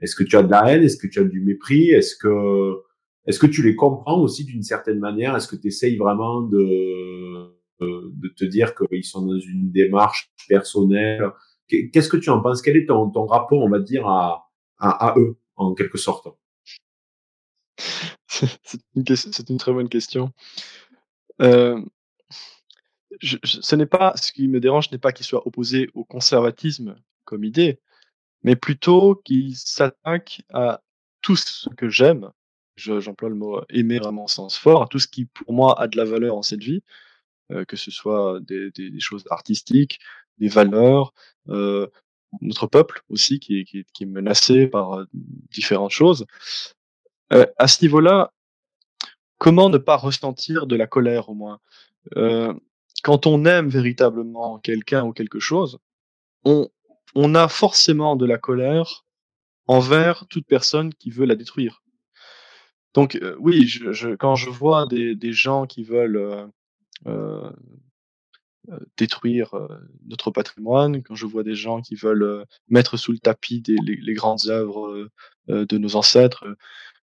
Est-ce 0.00 0.14
que 0.14 0.24
tu 0.24 0.36
as 0.36 0.42
de 0.42 0.50
la 0.50 0.70
haine? 0.70 0.82
Est-ce 0.82 0.98
que 0.98 1.06
tu 1.06 1.20
as 1.20 1.24
du 1.24 1.40
mépris? 1.40 1.90
Est-ce 1.90 2.16
que 2.16 2.74
est-ce 3.26 3.40
que 3.40 3.46
tu 3.46 3.62
les 3.62 3.74
comprends 3.74 4.20
aussi 4.20 4.44
d'une 4.44 4.62
certaine 4.62 5.00
manière? 5.00 5.34
Est-ce 5.34 5.48
que 5.48 5.56
tu 5.56 5.68
essayes 5.68 5.96
vraiment 5.96 6.42
de 6.42 7.52
de 7.80 8.28
te 8.34 8.44
dire 8.44 8.74
qu'ils 8.74 9.04
sont 9.04 9.26
dans 9.26 9.38
une 9.38 9.70
démarche 9.70 10.30
personnelle 10.48 11.30
Qu'est-ce 11.68 12.08
que 12.08 12.16
tu 12.16 12.30
en 12.30 12.40
penses? 12.40 12.62
Quel 12.62 12.76
est 12.76 12.86
ton, 12.86 13.10
rapport, 13.26 13.60
on 13.60 13.68
va 13.68 13.80
dire, 13.80 14.06
à, 14.06 15.14
eux, 15.16 15.38
en 15.56 15.74
quelque 15.74 15.98
sorte? 15.98 16.28
C'est 18.28 19.50
une, 19.50 19.58
très 19.58 19.72
bonne 19.72 19.88
question. 19.88 20.32
Euh, 21.40 21.80
ce 23.22 23.76
n'est 23.76 23.86
pas 23.86 24.14
ce 24.16 24.32
qui 24.32 24.48
me 24.48 24.60
dérange 24.60 24.90
n'est 24.90 24.98
pas 24.98 25.12
qu'il 25.12 25.26
soit 25.26 25.46
opposé 25.46 25.88
au 25.94 26.04
conservatisme 26.04 26.96
comme 27.24 27.44
idée, 27.44 27.80
mais 28.42 28.56
plutôt 28.56 29.16
qu'il 29.24 29.56
s'attaque 29.56 30.42
à 30.52 30.82
tout 31.22 31.36
ce 31.36 31.68
que 31.70 31.88
j'aime. 31.88 32.30
J'emploie 32.76 33.30
le 33.30 33.34
mot 33.34 33.62
aimer 33.70 33.98
vraiment 33.98 34.24
au 34.24 34.28
sens 34.28 34.58
fort, 34.58 34.82
à 34.82 34.86
tout 34.86 34.98
ce 34.98 35.08
qui 35.08 35.24
pour 35.24 35.52
moi 35.52 35.80
a 35.80 35.88
de 35.88 35.96
la 35.96 36.04
valeur 36.04 36.36
en 36.36 36.42
cette 36.42 36.62
vie, 36.62 36.82
euh, 37.50 37.64
que 37.64 37.76
ce 37.76 37.90
soit 37.90 38.38
des, 38.40 38.70
choses 39.00 39.24
artistiques, 39.30 39.98
des 40.38 40.48
valeurs, 40.48 41.12
euh, 41.48 41.86
notre 42.40 42.66
peuple 42.66 43.02
aussi 43.08 43.40
qui, 43.40 43.64
qui, 43.64 43.84
qui, 43.92 44.04
est 44.04 44.06
menacé 44.06 44.66
par 44.66 44.94
euh, 44.94 45.04
différentes 45.50 45.90
choses. 45.90 46.26
Euh, 47.32 47.46
à 47.58 47.68
ce 47.68 47.82
niveau-là, 47.82 48.32
comment 49.38 49.70
ne 49.70 49.78
pas 49.78 49.96
ressentir 49.96 50.66
de 50.66 50.76
la 50.76 50.86
colère 50.86 51.28
au 51.28 51.34
moins? 51.34 51.60
Euh, 52.16 52.52
Quand 53.02 53.26
on 53.26 53.44
aime 53.44 53.68
véritablement 53.68 54.58
quelqu'un 54.58 55.04
ou 55.04 55.12
quelque 55.12 55.40
chose, 55.40 55.78
on, 56.44 56.68
on 57.14 57.34
a 57.34 57.48
forcément 57.48 58.16
de 58.16 58.26
la 58.26 58.38
colère 58.38 59.04
envers 59.66 60.26
toute 60.28 60.46
personne 60.46 60.94
qui 60.94 61.10
veut 61.10 61.26
la 61.26 61.34
détruire. 61.34 61.82
Donc 62.94 63.16
euh, 63.16 63.36
oui, 63.38 63.66
je, 63.66 63.92
je, 63.92 64.10
quand 64.14 64.36
je 64.36 64.48
vois 64.48 64.86
des, 64.86 65.14
des 65.14 65.32
gens 65.32 65.66
qui 65.66 65.84
veulent 65.84 66.16
euh, 66.16 66.46
euh 67.06 67.50
détruire 68.96 69.54
notre 70.06 70.30
patrimoine, 70.30 71.02
quand 71.02 71.14
je 71.14 71.26
vois 71.26 71.42
des 71.42 71.54
gens 71.54 71.80
qui 71.80 71.94
veulent 71.94 72.44
mettre 72.68 72.96
sous 72.96 73.12
le 73.12 73.18
tapis 73.18 73.60
des, 73.60 73.76
les, 73.84 73.96
les 73.96 74.14
grandes 74.14 74.46
œuvres 74.48 75.08
de 75.48 75.78
nos 75.78 75.96
ancêtres, 75.96 76.44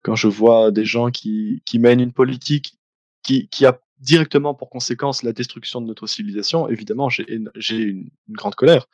quand 0.03 0.15
je 0.15 0.27
vois 0.27 0.71
des 0.71 0.85
gens 0.85 1.11
qui, 1.11 1.61
qui 1.65 1.79
mènent 1.79 1.99
une 1.99 2.13
politique 2.13 2.77
qui, 3.23 3.47
qui 3.49 3.65
a 3.65 3.79
directement 3.99 4.53
pour 4.53 4.69
conséquence 4.69 5.23
la 5.23 5.31
destruction 5.31 5.79
de 5.79 5.85
notre 5.85 6.07
civilisation, 6.07 6.67
évidemment, 6.67 7.09
j'ai 7.09 7.31
une, 7.31 7.51
une, 7.55 8.09
grande 8.29 8.55
colère. 8.55 8.87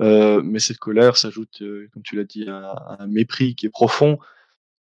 Euh, 0.00 0.40
mais 0.42 0.60
cette 0.60 0.78
colère 0.78 1.16
s'ajoute, 1.16 1.60
euh, 1.62 1.88
comme 1.92 2.02
tu 2.02 2.16
l'as 2.16 2.24
dit, 2.24 2.48
à, 2.48 2.96
un 3.00 3.06
mépris 3.06 3.54
qui 3.54 3.66
est 3.66 3.70
profond 3.70 4.18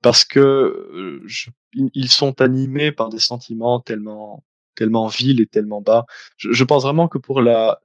parce 0.01 0.25
que 0.25 0.39
euh, 0.39 1.21
je, 1.25 1.49
ils 1.73 2.09
sont 2.09 2.39
animés 2.41 2.91
par 2.91 3.09
des 3.09 3.19
sentiments 3.19 3.79
tellement 3.79 4.45
tellement 4.77 5.07
vils 5.07 5.41
et 5.41 5.47
tellement 5.47 5.81
bas. 5.81 6.05
Je, 6.37 6.51
je 6.51 6.63
pense 6.63 6.83
vraiment 6.83 7.07
que 7.09 7.17
pour 7.17 7.41
la, 7.41 7.81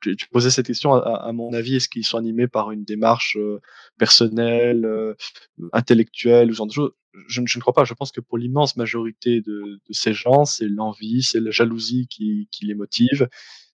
tu, 0.00 0.16
tu 0.16 0.28
posais 0.28 0.50
cette 0.50 0.66
question 0.66 0.94
à, 0.94 1.16
à 1.28 1.32
mon 1.32 1.52
avis, 1.52 1.76
est-ce 1.76 1.88
qu'ils 1.88 2.04
sont 2.04 2.18
animés 2.18 2.48
par 2.48 2.70
une 2.70 2.84
démarche 2.84 3.36
euh, 3.38 3.60
personnelle, 3.98 4.84
euh, 4.84 5.14
intellectuelle, 5.72 6.50
ou 6.50 6.54
genre 6.54 6.66
de 6.66 6.72
choses? 6.72 6.92
Je, 7.28 7.42
je, 7.44 7.58
ne 7.58 7.60
crois 7.60 7.74
pas. 7.74 7.84
Je 7.84 7.94
pense 7.94 8.12
que 8.12 8.20
pour 8.20 8.38
l'immense 8.38 8.76
majorité 8.76 9.40
de, 9.40 9.80
de, 9.86 9.92
ces 9.92 10.14
gens, 10.14 10.44
c'est 10.44 10.68
l'envie, 10.68 11.22
c'est 11.22 11.40
la 11.40 11.50
jalousie 11.50 12.06
qui, 12.08 12.48
qui 12.52 12.66
les 12.66 12.74
motive, 12.74 13.28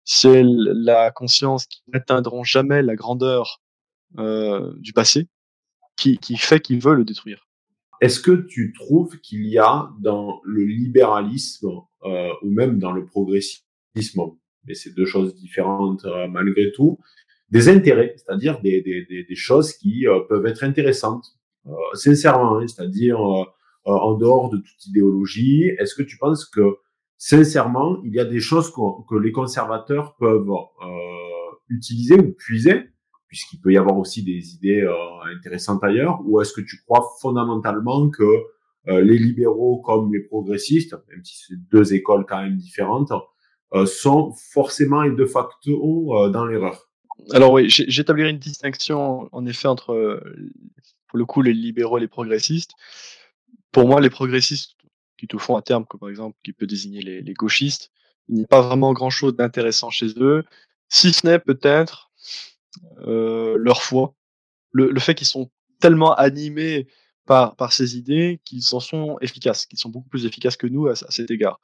c'est 0.04 0.42
la 0.44 1.10
conscience 1.10 1.66
qu'ils 1.66 1.84
n'atteindront 1.92 2.44
jamais 2.44 2.82
la 2.82 2.96
grandeur 2.96 3.60
euh, 4.18 4.72
du 4.78 4.92
passé 4.92 5.28
qui, 5.96 6.18
qui 6.18 6.36
fait 6.36 6.60
qu'ils 6.60 6.80
veulent 6.80 6.98
le 6.98 7.04
détruire. 7.04 7.46
Est-ce 8.00 8.20
que 8.20 8.32
tu 8.32 8.72
trouves 8.72 9.18
qu'il 9.20 9.46
y 9.46 9.58
a 9.58 9.90
dans 10.00 10.40
le 10.44 10.64
libéralisme 10.64 11.68
euh, 12.04 12.30
ou 12.42 12.50
même 12.50 12.78
dans 12.78 12.92
le 12.92 13.04
progressisme, 13.04 13.62
mais 14.66 14.74
c'est 14.74 14.94
deux 14.94 15.06
choses 15.06 15.34
différentes 15.34 16.04
euh, 16.04 16.28
malgré 16.28 16.72
tout, 16.72 16.98
des 17.50 17.68
intérêts, 17.68 18.14
c'est-à-dire 18.16 18.60
des, 18.60 18.82
des, 18.82 19.24
des, 19.24 19.34
choses 19.34 19.72
qui 19.72 20.06
euh, 20.06 20.20
peuvent 20.28 20.46
être 20.46 20.64
intéressantes, 20.64 21.24
euh, 21.66 21.72
sincèrement, 21.94 22.58
hein, 22.58 22.66
c'est-à-dire 22.66 23.20
en 23.84 24.14
dehors 24.14 24.50
de 24.50 24.56
toute 24.56 24.86
idéologie. 24.86 25.70
Est-ce 25.78 25.94
que 25.94 26.02
tu 26.02 26.18
penses 26.18 26.44
que 26.44 26.78
sincèrement, 27.18 28.02
il 28.04 28.14
y 28.14 28.20
a 28.20 28.24
des 28.24 28.40
choses 28.40 28.72
que, 28.72 29.16
les 29.16 29.32
conservateurs 29.32 30.16
peuvent 30.16 30.50
euh, 30.50 30.86
utiliser 31.68 32.18
ou 32.18 32.32
puiser, 32.32 32.90
puisqu'il 33.28 33.60
peut 33.60 33.72
y 33.72 33.76
avoir 33.76 33.98
aussi 33.98 34.22
des 34.22 34.54
idées 34.54 34.82
euh, 34.82 34.94
intéressantes 35.36 35.82
ailleurs, 35.82 36.20
ou 36.24 36.40
est-ce 36.40 36.52
que 36.52 36.60
tu 36.60 36.76
crois 36.86 37.08
fondamentalement 37.20 38.08
que 38.10 38.22
euh, 38.88 39.00
les 39.00 39.18
libéraux 39.18 39.80
comme 39.80 40.12
les 40.12 40.20
progressistes, 40.20 40.94
même 41.10 41.24
si 41.24 41.44
c'est 41.46 41.56
deux 41.70 41.94
écoles 41.94 42.24
quand 42.26 42.42
même 42.42 42.56
différentes, 42.56 43.12
euh, 43.74 43.84
sont 43.84 44.32
forcément 44.52 45.02
et 45.02 45.10
de 45.10 45.26
facto 45.26 46.30
dans 46.30 46.46
l'erreur? 46.46 46.88
Alors 47.32 47.52
oui, 47.52 47.68
j'établirai 47.68 48.30
une 48.30 48.38
distinction 48.38 49.28
en 49.32 49.46
effet 49.46 49.68
entre, 49.68 50.22
pour 51.08 51.18
le 51.18 51.24
coup, 51.24 51.42
les 51.42 51.54
libéraux 51.54 51.98
et 51.98 52.00
les 52.00 52.08
progressistes. 52.08 52.72
Pour 53.72 53.88
moi, 53.88 54.00
les 54.00 54.10
progressistes 54.10 54.76
qui 55.16 55.26
te 55.26 55.38
font 55.38 55.56
un 55.56 55.62
terme, 55.62 55.86
comme 55.86 55.98
par 55.98 56.10
exemple, 56.10 56.36
qui 56.44 56.52
peut 56.52 56.66
désigner 56.66 57.00
les, 57.00 57.22
les 57.22 57.34
gauchistes. 57.34 57.90
Il 58.28 58.36
n'y 58.36 58.44
a 58.44 58.46
pas 58.46 58.60
vraiment 58.60 58.92
grand-chose 58.92 59.34
d'intéressant 59.34 59.90
chez 59.90 60.08
eux, 60.18 60.44
si 60.88 61.12
ce 61.12 61.26
n'est 61.26 61.38
peut-être 61.38 62.10
leur 62.98 63.82
foi, 63.82 64.14
le, 64.72 64.98
fait 65.00 65.14
qu'ils 65.14 65.26
sont 65.26 65.50
tellement 65.80 66.14
animés 66.14 66.86
par, 67.26 67.56
par 67.56 67.72
ces 67.72 67.96
idées 67.96 68.40
qu'ils 68.44 68.62
en 68.72 68.80
sont 68.80 69.18
efficaces, 69.20 69.66
qu'ils 69.66 69.78
sont 69.78 69.88
beaucoup 69.88 70.08
plus 70.08 70.26
efficaces 70.26 70.56
que 70.56 70.66
nous 70.66 70.86
à, 70.86 70.94
cet 70.94 71.30
égard. 71.30 71.60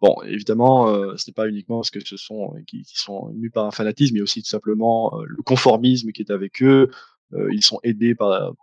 Bon, 0.00 0.16
évidemment, 0.24 0.88
euh, 0.88 1.16
ce 1.16 1.30
n'est 1.30 1.34
pas 1.34 1.48
uniquement 1.48 1.78
parce 1.78 1.90
que 1.90 2.00
ce 2.04 2.16
sont 2.16 2.54
qui, 2.66 2.82
qui 2.82 2.98
sont 2.98 3.30
mus 3.34 3.50
par 3.50 3.64
un 3.64 3.70
fanatisme, 3.70 4.14
mais 4.14 4.20
aussi 4.20 4.42
tout 4.42 4.48
simplement 4.48 5.18
euh, 5.18 5.24
le 5.26 5.42
conformisme 5.42 6.10
qui 6.10 6.22
est 6.22 6.30
avec 6.30 6.62
eux. 6.62 6.90
Euh, 7.32 7.48
ils 7.52 7.64
sont 7.64 7.78
aidés 7.84 8.14
par 8.14 8.50
des 8.50 8.56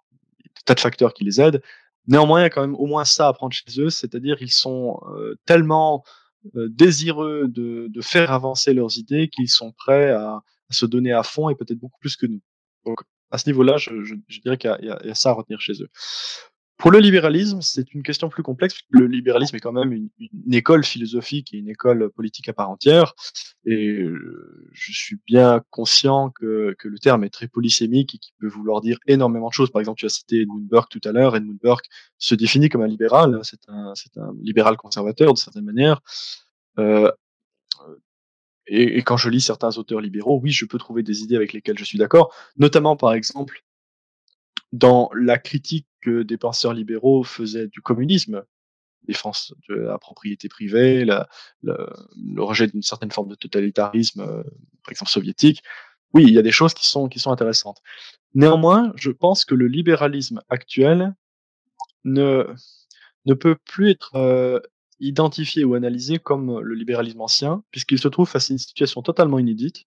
tas 0.66 0.76
de 0.76 0.80
facteurs 0.80 1.14
qui 1.14 1.24
les 1.24 1.40
aident. 1.42 1.62
Néanmoins, 2.08 2.40
il 2.40 2.44
y 2.44 2.46
a 2.46 2.50
quand 2.50 2.62
même 2.62 2.76
au 2.76 2.86
moins 2.86 3.06
ça 3.06 3.28
à 3.28 3.34
prendre 3.34 3.54
chez 3.54 3.80
eux, 3.80 3.90
c'est-à-dire 3.90 4.38
ils 4.42 4.52
sont 4.52 5.00
euh, 5.16 5.36
tellement 5.46 6.04
euh, 6.56 6.68
désireux 6.70 7.48
de, 7.48 7.88
de, 7.90 8.02
faire 8.02 8.32
avancer 8.32 8.74
leurs 8.74 8.98
idées 8.98 9.30
qu'ils 9.30 9.50
sont 9.50 9.72
prêts 9.72 10.10
à, 10.12 10.42
se 10.72 10.86
donner 10.86 11.12
à 11.12 11.24
fond 11.24 11.50
et 11.50 11.56
peut-être 11.56 11.80
beaucoup 11.80 12.00
plus 12.00 12.16
que 12.16 12.26
nous. 12.26 12.42
Donc 12.86 13.02
à 13.32 13.38
ce 13.38 13.48
niveau-là, 13.50 13.78
je, 13.78 13.92
dirais 14.44 14.58
qu'il 14.58 14.76
y, 14.82 14.90
a 14.90 15.16
ça 15.16 15.30
à 15.30 15.34
retenir 15.34 15.62
chez 15.62 15.82
eux. 15.82 15.90
Pour 16.82 16.90
le 16.90 16.98
libéralisme, 16.98 17.62
c'est 17.62 17.94
une 17.94 18.02
question 18.02 18.28
plus 18.28 18.42
complexe. 18.42 18.80
Le 18.90 19.06
libéralisme 19.06 19.56
est 19.56 19.60
quand 19.60 19.72
même 19.72 19.94
une, 19.94 20.10
école 20.52 20.84
philosophique 20.84 21.54
et 21.54 21.58
une 21.58 21.70
école 21.70 22.10
politique 22.10 22.50
à 22.50 22.54
part 22.54 22.72
entière. 22.72 23.14
Et 23.66 24.04
je 24.72 24.92
suis 24.92 25.18
bien 25.28 25.62
conscient 25.70 26.32
que, 26.32 26.76
que 26.80 26.88
le 26.88 26.98
terme 26.98 27.24
est 27.24 27.30
très 27.30 27.48
polysémique 27.48 28.16
et 28.16 28.18
qu'il 28.18 28.34
peut 28.40 28.48
vouloir 28.48 28.82
dire 28.82 28.98
énormément 29.06 29.50
de 29.50 29.54
choses. 29.54 29.70
Par 29.70 29.80
exemple, 29.80 30.00
tu 30.00 30.08
as 30.08 30.10
cité 30.10 30.42
Edmund 30.42 30.68
Burke 30.68 30.90
tout 30.90 31.08
à 31.08 31.12
l'heure. 31.12 31.36
Edmund 31.36 31.60
Burke 31.62 31.86
se 32.18 32.34
définit 32.34 32.70
comme 32.70 32.82
un 32.82 32.88
libéral. 32.88 33.40
C'est 33.44 33.62
un, 33.68 33.94
c'est 33.94 34.18
un 34.18 34.34
libéral 34.42 34.76
conservateur 34.76 35.34
de 35.34 35.38
certaine 35.38 35.66
manière. 35.66 36.02
Euh, 36.80 37.12
et, 38.74 39.04
quand 39.04 39.18
je 39.18 39.30
lis 39.30 39.42
certains 39.42 39.78
auteurs 39.78 40.00
libéraux, 40.00 40.40
oui, 40.42 40.52
je 40.52 40.66
peux 40.66 40.78
trouver 40.78 41.04
des 41.04 41.24
idées 41.24 41.36
avec 41.36 41.52
lesquelles 41.52 41.78
je 41.78 41.84
suis 41.84 41.98
d'accord. 41.98 42.34
Notamment, 42.56 42.96
par 42.96 43.14
exemple, 43.14 43.66
dans 44.72 45.10
la 45.14 45.38
critique 45.38 45.88
que 46.00 46.24
des 46.24 46.38
penseurs 46.38 46.74
libéraux 46.74 47.26
faisaient 47.26 47.68
du 47.68 47.82
communisme, 47.82 48.46
défense 49.04 49.54
de 49.68 49.76
la 49.76 49.98
propriété 49.98 50.48
privée, 50.48 51.06
le 51.64 52.44
rejet 52.44 52.68
d'une 52.68 52.82
certaine 52.82 53.12
forme 53.12 53.28
de 53.28 53.36
totalitarisme, 53.36 54.22
euh, 54.22 54.44
par 54.84 54.92
exemple 54.92 55.12
soviétique. 55.12 55.64
Oui, 56.14 56.24
il 56.24 56.34
y 56.34 56.38
a 56.38 56.42
des 56.42 56.52
choses 56.52 56.74
qui 56.74 56.88
sont, 56.88 57.10
qui 57.10 57.20
sont 57.20 57.32
intéressantes. 57.32 57.82
Néanmoins, 58.36 58.94
je 58.96 59.12
pense 59.12 59.44
que 59.44 59.56
le 59.56 59.68
libéralisme 59.68 60.42
actuel 60.48 61.14
ne, 62.06 62.48
ne 63.26 63.34
peut 63.34 63.58
plus 63.66 63.92
être 63.92 64.16
euh, 64.16 64.62
identifié 65.02 65.64
ou 65.64 65.74
analysé 65.76 66.20
comme 66.20 66.60
le 66.60 66.76
libéralisme 66.76 67.22
ancien, 67.22 67.64
puisqu'il 67.72 68.00
se 68.00 68.08
trouve 68.08 68.30
face 68.30 68.50
à 68.50 68.54
une 68.54 68.60
situation 68.60 69.02
totalement 69.02 69.40
inédite. 69.40 69.86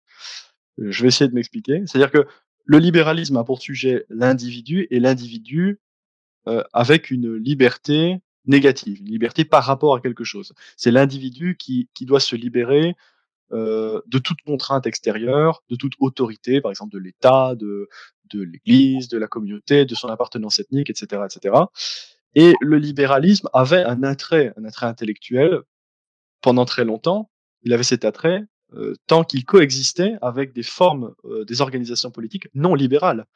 Je 0.79 1.03
vais 1.03 1.09
essayer 1.09 1.29
de 1.29 1.35
m'expliquer. 1.35 1.83
C'est-à-dire 1.87 2.11
que 2.11 2.27
le 2.65 2.79
libéralisme 2.79 3.37
a 3.37 3.45
pour 3.45 3.61
sujet 3.61 4.07
l'individu 4.09 4.87
et 4.91 5.01
l'individu 5.01 5.81
euh, 6.49 6.63
avec 6.73 7.11
une 7.11 7.35
liberté 7.37 8.21
négative, 8.47 9.01
une 9.01 9.11
liberté 9.11 9.45
par 9.45 9.65
rapport 9.65 9.95
à 9.95 10.01
quelque 10.01 10.25
chose. 10.25 10.53
C'est 10.77 10.91
l'individu 10.91 11.57
qui, 11.57 11.89
qui 11.95 12.05
doit 12.05 12.21
se 12.21 12.37
libérer 12.37 12.95
euh, 13.53 14.01
de 14.07 14.19
toute 14.19 14.41
contrainte 14.43 14.87
extérieure, 14.87 15.63
de 15.69 15.77
toute 15.77 15.93
autorité, 16.01 16.61
par 16.61 16.71
exemple 16.71 16.93
de 16.93 16.99
l'État, 16.99 17.55
de, 17.55 17.89
de 18.33 18.43
l'Église, 18.43 19.09
de 19.09 19.19
la 19.19 19.29
communauté, 19.29 19.85
de 19.85 19.95
son 19.95 20.09
appartenance 20.09 20.59
ethnique, 20.59 20.91
etc., 20.91 21.23
etc. 21.25 21.55
Et 22.35 22.55
le 22.61 22.79
libéralisme 22.79 23.49
avait 23.53 23.85
un 23.85 24.03
attrait, 24.03 24.53
un 24.57 24.65
attrait 24.65 24.87
intellectuel 24.87 25.61
pendant 26.41 26.65
très 26.65 26.85
longtemps. 26.85 27.31
Il 27.63 27.73
avait 27.73 27.85
cet 27.85 28.05
attrait 28.05 28.43
euh, 28.75 28.95
tant 29.07 29.25
qu'il 29.25 29.45
coexistait 29.45 30.15
avec 30.21 30.53
des 30.53 30.63
formes, 30.63 31.15
euh, 31.25 31.45
des 31.45 31.61
organisations 31.61 32.11
politiques 32.11 32.49
non 32.55 32.75
libérales 32.75 33.27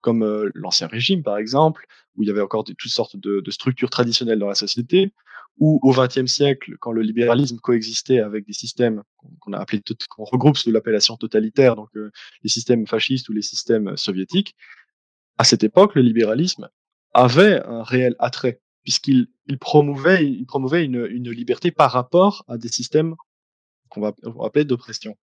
comme 0.00 0.22
euh, 0.22 0.50
l'ancien 0.54 0.86
régime 0.86 1.22
par 1.22 1.38
exemple, 1.38 1.86
où 2.16 2.22
il 2.22 2.28
y 2.28 2.30
avait 2.30 2.40
encore 2.40 2.64
toutes 2.64 2.90
sortes 2.90 3.16
de, 3.16 3.40
de, 3.40 3.50
structures 3.50 3.90
traditionnelles 3.90 4.38
dans 4.38 4.48
la 4.48 4.54
société, 4.54 5.12
ou 5.58 5.80
au 5.82 5.92
XXe 5.92 6.26
siècle, 6.26 6.76
quand 6.78 6.92
le 6.92 7.02
libéralisme 7.02 7.58
coexistait 7.58 8.20
avec 8.20 8.46
des 8.46 8.52
systèmes 8.52 9.02
qu'on 9.40 9.52
a 9.52 9.58
appelés, 9.58 9.82
qu'on 10.08 10.24
regroupe 10.24 10.56
sous 10.56 10.70
l'appellation 10.70 11.16
totalitaire, 11.16 11.74
donc 11.74 11.88
euh, 11.96 12.10
les 12.42 12.48
systèmes 12.48 12.86
fascistes 12.86 13.28
ou 13.28 13.32
les 13.32 13.42
systèmes 13.42 13.96
soviétiques, 13.96 14.54
à 15.36 15.44
cette 15.44 15.64
époque, 15.64 15.94
le 15.94 16.02
libéralisme 16.02 16.68
avait 17.14 17.62
un 17.64 17.82
réel 17.82 18.14
attrait, 18.18 18.60
puisqu'il 18.82 19.28
il 19.46 19.58
promouvait, 19.58 20.26
il 20.26 20.44
promouvait 20.46 20.84
une, 20.84 21.06
une 21.10 21.30
liberté 21.30 21.70
par 21.70 21.90
rapport 21.90 22.44
à 22.48 22.58
des 22.58 22.68
systèmes 22.68 23.14
qu'on 23.88 24.00
va, 24.00 24.14
va 24.22 24.46
appeler 24.46 24.64
d'oppression. 24.64 25.16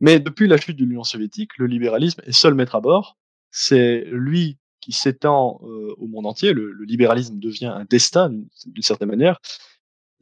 Mais 0.00 0.20
depuis 0.20 0.48
la 0.48 0.56
chute 0.56 0.76
de 0.76 0.84
l'Union 0.84 1.04
soviétique, 1.04 1.56
le 1.58 1.66
libéralisme 1.66 2.20
est 2.24 2.32
seul 2.32 2.54
maître 2.54 2.74
à 2.74 2.80
bord. 2.80 3.16
C'est 3.50 4.04
lui 4.10 4.58
qui 4.80 4.92
s'étend 4.92 5.60
euh, 5.64 5.94
au 5.98 6.06
monde 6.06 6.26
entier. 6.26 6.52
Le, 6.52 6.70
le, 6.70 6.84
libéralisme 6.84 7.38
devient 7.38 7.66
un 7.66 7.84
destin 7.84 8.30
d'une 8.30 8.82
certaine 8.82 9.08
manière. 9.08 9.40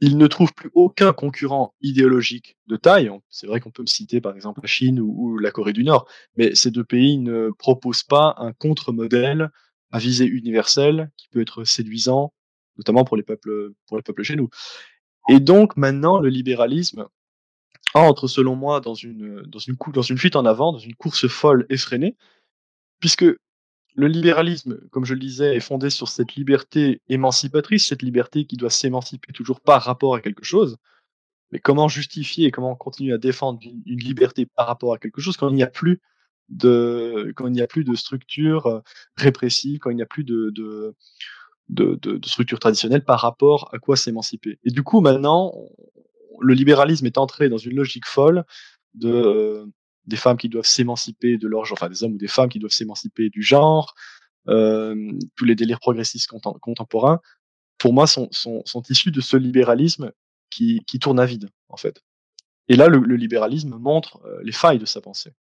Il 0.01 0.17
ne 0.17 0.27
trouve 0.27 0.53
plus 0.53 0.71
aucun 0.73 1.13
concurrent 1.13 1.73
idéologique 1.81 2.57
de 2.67 2.75
taille. 2.75 3.09
C'est 3.29 3.47
vrai 3.47 3.59
qu'on 3.59 3.71
peut 3.71 3.85
citer 3.85 4.21
par 4.21 4.35
exemple 4.35 4.61
la 4.61 4.67
Chine 4.67 4.99
ou, 4.99 5.13
ou, 5.17 5.37
la 5.37 5.51
Corée 5.51 5.73
du 5.73 5.83
Nord, 5.83 6.07
mais 6.35 6.55
ces 6.55 6.71
deux 6.71 6.83
pays 6.83 7.17
ne 7.17 7.51
proposent 7.57 8.03
pas 8.03 8.35
un 8.37 8.51
contre-modèle 8.53 9.51
à 9.91 9.99
visée 9.99 10.25
universelle 10.25 11.11
qui 11.17 11.27
peut 11.29 11.41
être 11.41 11.63
séduisant, 11.63 12.33
notamment 12.77 13.05
pour 13.05 13.17
les 13.17 13.23
peuples, 13.23 13.71
pour 13.87 13.97
les 13.97 14.03
peuples 14.03 14.23
chez 14.23 14.35
nous. 14.35 14.49
Et 15.29 15.39
donc 15.39 15.77
maintenant, 15.77 16.19
le 16.19 16.29
libéralisme 16.29 17.07
entre, 17.93 18.27
selon 18.27 18.55
moi, 18.55 18.81
dans 18.81 18.93
une, 18.93 19.41
dans 19.43 19.59
une, 19.59 19.77
dans 19.93 20.01
une 20.01 20.17
fuite 20.17 20.35
en 20.35 20.45
avant, 20.45 20.73
dans 20.73 20.79
une 20.79 20.95
course 20.95 21.27
folle 21.27 21.65
effrénée, 21.69 22.17
puisque 22.99 23.25
le 23.95 24.07
libéralisme, 24.07 24.77
comme 24.91 25.05
je 25.05 25.13
le 25.13 25.19
disais, 25.19 25.55
est 25.55 25.61
fondé 25.61 25.89
sur 25.89 26.09
cette 26.09 26.35
liberté 26.35 27.01
émancipatrice, 27.07 27.87
cette 27.87 28.01
liberté 28.01 28.45
qui 28.45 28.57
doit 28.57 28.69
s'émanciper 28.69 29.31
toujours 29.31 29.61
par 29.61 29.81
rapport 29.83 30.15
à 30.15 30.19
quelque 30.19 30.43
chose. 30.43 30.77
Mais 31.51 31.59
comment 31.59 31.87
justifier 31.87 32.47
et 32.47 32.51
comment 32.51 32.75
continuer 32.75 33.13
à 33.13 33.17
défendre 33.17 33.59
une, 33.63 33.81
une 33.85 33.99
liberté 33.99 34.45
par 34.45 34.67
rapport 34.67 34.93
à 34.93 34.97
quelque 34.97 35.21
chose 35.21 35.37
quand 35.37 35.49
il 35.49 35.55
n'y 35.55 35.63
a 35.63 35.67
plus 35.67 36.01
de 36.49 37.33
quand 37.35 37.47
il 37.47 37.53
n'y 37.53 37.61
a 37.61 37.67
plus 37.67 37.83
de 37.83 37.95
structure 37.95 38.67
euh, 38.67 38.79
répressive, 39.17 39.79
quand 39.79 39.89
il 39.89 39.95
n'y 39.95 40.01
a 40.01 40.07
plus 40.07 40.23
de, 40.23 40.51
de, 40.51 40.95
de, 41.69 41.95
de, 41.95 42.27
structure 42.27 42.59
traditionnelle 42.59 43.03
par 43.03 43.19
rapport 43.19 43.69
à 43.73 43.79
quoi 43.79 43.95
s'émanciper. 43.95 44.59
Et 44.63 44.71
du 44.71 44.83
coup, 44.83 45.01
maintenant, 45.01 45.53
le 46.39 46.53
libéralisme 46.53 47.05
est 47.05 47.17
entré 47.17 47.49
dans 47.49 47.57
une 47.57 47.75
logique 47.75 48.05
folle 48.05 48.43
de 48.93 49.09
euh, 49.09 49.65
des 50.05 50.17
femmes 50.17 50.37
qui 50.37 50.49
doivent 50.49 50.65
s'émanciper 50.65 51.37
de 51.37 51.47
leur 51.47 51.71
enfin 51.71 51.89
des 51.89 52.03
hommes 52.03 52.13
ou 52.13 52.17
des 52.17 52.27
femmes 52.27 52.49
qui 52.49 52.59
doivent 52.59 52.71
s'émanciper 52.71 53.29
du 53.29 53.41
genre, 53.41 53.95
euh, 54.47 55.11
tous 55.35 55.45
les 55.45 55.55
délires 55.55 55.79
progressistes 55.79 56.29
contemporains, 56.61 57.19
pour 57.77 57.93
moi, 57.93 58.07
sont, 58.07 58.27
sont, 58.31 58.61
sont 58.65 58.83
issus 58.89 59.11
de 59.11 59.21
ce 59.21 59.37
libéralisme 59.37 60.11
qui, 60.49 60.83
qui 60.85 60.99
tourne 60.99 61.19
à 61.19 61.25
vide, 61.25 61.49
en 61.69 61.77
fait. 61.77 62.03
Et 62.67 62.75
là, 62.75 62.87
le, 62.87 62.99
le 62.99 63.15
libéralisme 63.15 63.77
montre 63.77 64.19
euh, 64.25 64.39
les 64.43 64.51
failles 64.51 64.79
de 64.79 64.85
sa 64.85 65.01
pensée. 65.01 65.33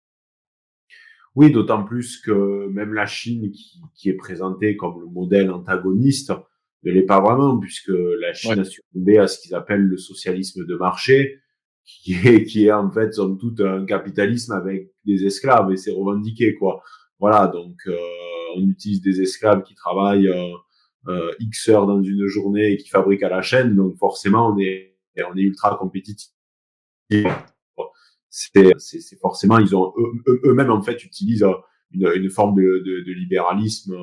Oui, 1.34 1.50
d'autant 1.50 1.82
plus 1.82 2.20
que 2.20 2.68
même 2.68 2.92
la 2.92 3.06
Chine, 3.06 3.50
qui, 3.50 3.80
qui, 3.94 4.10
est 4.10 4.14
présentée 4.14 4.76
comme 4.76 5.00
le 5.00 5.06
modèle 5.06 5.50
antagoniste, 5.50 6.32
ne 6.84 6.92
l'est 6.92 7.02
pas 7.02 7.20
vraiment, 7.20 7.58
puisque 7.58 7.92
la 8.20 8.34
Chine 8.34 8.54
ouais. 8.54 8.60
a 8.60 8.64
succombé 8.64 9.18
à 9.18 9.26
ce 9.26 9.40
qu'ils 9.40 9.54
appellent 9.54 9.86
le 9.86 9.96
socialisme 9.96 10.66
de 10.66 10.76
marché, 10.76 11.40
qui 11.84 12.14
est, 12.14 12.44
qui 12.44 12.66
est 12.66 12.72
en 12.72 12.90
fait, 12.90 13.14
somme 13.14 13.38
toute, 13.38 13.60
un 13.60 13.84
capitalisme 13.86 14.52
avec 14.52 14.92
des 15.04 15.24
esclaves, 15.24 15.72
et 15.72 15.76
c'est 15.76 15.92
revendiqué, 15.92 16.54
quoi. 16.54 16.82
Voilà, 17.18 17.46
donc 17.46 17.76
euh, 17.86 17.96
on 18.56 18.68
utilise 18.68 19.00
des 19.00 19.22
esclaves 19.22 19.62
qui 19.62 19.74
travaillent 19.74 20.28
euh, 20.28 20.54
euh, 21.08 21.32
X 21.40 21.68
heures 21.68 21.86
dans 21.86 22.02
une 22.02 22.26
journée 22.26 22.72
et 22.72 22.76
qui 22.76 22.88
fabriquent 22.88 23.22
à 23.22 23.28
la 23.28 23.42
chaîne, 23.42 23.74
donc 23.74 23.96
forcément, 23.96 24.52
on 24.52 24.58
est, 24.58 24.96
on 25.18 25.36
est 25.36 25.42
ultra 25.42 25.76
compétitif 25.76 26.30
c'est 28.32 29.18
forcément 29.20 29.58
ils 29.58 29.76
ont 29.76 29.92
eux-mêmes 30.26 30.70
en 30.70 30.80
fait 30.80 31.04
utilisent 31.04 31.46
une, 31.92 32.10
une 32.14 32.30
forme 32.30 32.56
de, 32.56 32.62
de, 32.62 33.04
de 33.04 33.12
libéralisme 33.12 33.94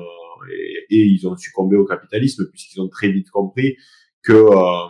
et, 0.50 0.86
et, 0.90 1.04
ils 1.04 1.26
ont 1.26 1.36
succombé 1.36 1.76
au 1.76 1.84
capitalisme 1.84 2.48
puisqu'ils 2.48 2.80
ont 2.80 2.88
très 2.88 3.10
vite 3.10 3.30
compris 3.30 3.76
que 4.22 4.32
euh, 4.32 4.88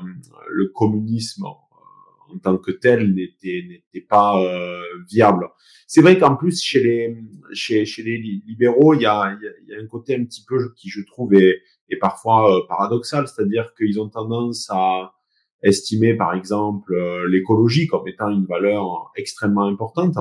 le 0.49 0.69
communisme 0.69 1.45
en 1.47 2.39
tant 2.43 2.59
que 2.59 2.71
tel 2.71 3.15
n'était 3.15 3.65
n'était 3.69 4.07
pas 4.07 4.41
euh, 4.41 4.83
viable. 5.09 5.49
C'est 5.87 6.03
vrai 6.03 6.19
qu'en 6.19 6.37
plus 6.37 6.63
chez 6.63 6.83
les 6.83 7.17
chez, 7.53 7.85
chez 7.85 8.03
les 8.03 8.19
libéraux 8.19 8.95
il 8.95 9.03
y 9.03 9.07
a, 9.07 9.37
y 9.67 9.75
a 9.75 9.81
un 9.81 9.87
côté 9.87 10.15
un 10.15 10.25
petit 10.25 10.45
peu 10.47 10.73
qui 10.77 10.89
je 10.91 11.01
trouve 11.05 11.35
est, 11.35 11.63
est 11.89 11.97
parfois 11.97 12.55
euh, 12.55 12.61
paradoxal, 12.69 13.27
c'est-à-dire 13.27 13.73
qu'ils 13.75 14.01
ont 14.01 14.09
tendance 14.09 14.69
à 14.71 15.15
estimer 15.63 16.15
par 16.15 16.35
exemple 16.35 16.95
euh, 16.95 17.29
l'écologie 17.29 17.87
comme 17.87 18.07
étant 18.09 18.31
une 18.31 18.47
valeur 18.47 19.13
extrêmement 19.17 19.67
importante, 19.67 20.17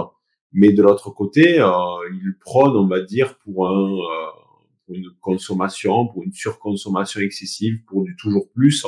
mais 0.52 0.74
de 0.74 0.82
l'autre 0.82 1.12
côté, 1.12 1.60
euh, 1.60 1.68
ils 2.12 2.36
prônent, 2.40 2.76
on 2.76 2.88
va 2.88 3.02
dire, 3.02 3.38
pour 3.40 3.68
un 3.68 3.94
euh, 3.94 4.96
une 4.96 5.10
consommation, 5.22 6.08
pour 6.08 6.24
une 6.24 6.34
surconsommation 6.34 7.22
excessive, 7.22 7.84
pour 7.86 8.04
du 8.04 8.16
toujours 8.16 8.50
plus, 8.52 8.86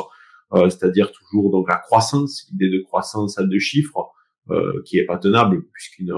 euh, 0.54 0.68
c'est-à-dire 0.70 1.12
toujours 1.12 1.52
donc 1.52 1.70
la 1.70 1.78
croissance, 1.78 2.47
l'idée 2.52 2.76
de 2.76 2.84
croissance 2.84 3.38
à 3.38 3.43
deux 3.43 3.60
chiffres, 3.60 4.10
euh, 4.49 4.82
qui 4.86 4.97
est 4.97 5.06
pas 5.06 5.20
tenable 5.20 5.68
puisqu'on 5.72 6.12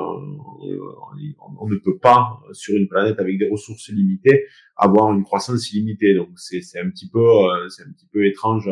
on 1.59 1.67
ne 1.67 1.75
peut 1.75 1.97
pas 1.97 2.39
sur 2.53 2.73
une 2.77 2.87
planète 2.87 3.19
avec 3.19 3.37
des 3.37 3.49
ressources 3.49 3.89
limitées 3.89 4.45
avoir 4.77 5.11
une 5.11 5.23
croissance 5.23 5.73
illimitée. 5.73 6.15
Donc 6.15 6.29
c'est 6.37 6.79
un 6.79 6.89
petit 6.89 7.09
peu 7.09 7.21
c'est 7.67 7.83
un 7.83 7.91
petit 7.91 8.07
peu 8.11 8.25
étrange 8.25 8.69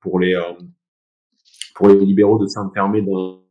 pour 0.00 0.18
les 0.18 0.34
euh, 0.34 0.52
pour 1.74 1.88
les 1.88 1.98
libéraux 2.04 2.38
de 2.38 2.46
s'enfermer 2.46 3.02
dans, 3.02 3.42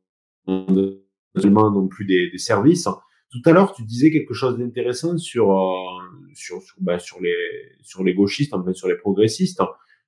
dans 0.47 1.71
non 1.71 1.87
plus 1.87 2.05
des, 2.05 2.29
des, 2.29 2.37
services. 2.37 2.87
Tout 3.31 3.41
à 3.45 3.51
l'heure, 3.51 3.73
tu 3.73 3.83
disais 3.83 4.11
quelque 4.11 4.33
chose 4.33 4.57
d'intéressant 4.57 5.17
sur 5.17 5.51
euh, 5.51 5.99
sur 6.33 6.61
sur, 6.61 6.75
bah, 6.79 6.99
sur 6.99 7.19
les 7.21 7.35
sur 7.81 8.03
les 8.03 8.13
gauchistes, 8.13 8.53
en 8.53 8.63
fait, 8.63 8.73
sur 8.73 8.87
les 8.87 8.97
progressistes. 8.97 9.61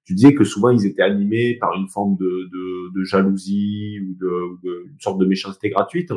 Tu 0.03 0.15
disais 0.15 0.33
que 0.33 0.43
souvent 0.43 0.69
ils 0.69 0.85
étaient 0.85 1.03
animés 1.03 1.57
par 1.59 1.75
une 1.75 1.87
forme 1.87 2.17
de, 2.17 2.25
de, 2.25 2.99
de 2.99 3.03
jalousie 3.03 3.99
ou 3.99 4.15
de, 4.15 4.67
de 4.67 4.87
une 4.91 4.99
sorte 4.99 5.19
de 5.19 5.25
méchanceté 5.25 5.69
gratuite. 5.69 6.11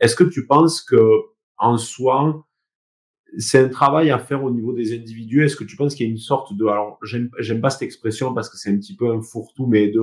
Est-ce 0.00 0.16
que 0.16 0.24
tu 0.24 0.46
penses 0.46 0.82
que 0.82 0.96
en 1.58 1.76
soi, 1.76 2.45
c'est 3.38 3.58
un 3.58 3.68
travail 3.68 4.10
à 4.10 4.18
faire 4.18 4.44
au 4.44 4.50
niveau 4.50 4.72
des 4.72 4.94
individus. 4.94 5.44
Est-ce 5.44 5.56
que 5.56 5.64
tu 5.64 5.76
penses 5.76 5.94
qu'il 5.94 6.06
y 6.06 6.08
a 6.08 6.12
une 6.12 6.18
sorte 6.18 6.56
de, 6.56 6.64
alors 6.66 6.98
j'aime, 7.02 7.30
j'aime 7.38 7.60
pas 7.60 7.70
cette 7.70 7.82
expression 7.82 8.34
parce 8.34 8.48
que 8.48 8.56
c'est 8.56 8.70
un 8.70 8.76
petit 8.76 8.96
peu 8.96 9.10
un 9.10 9.20
fourre-tout, 9.20 9.66
mais 9.66 9.88
de 9.88 10.00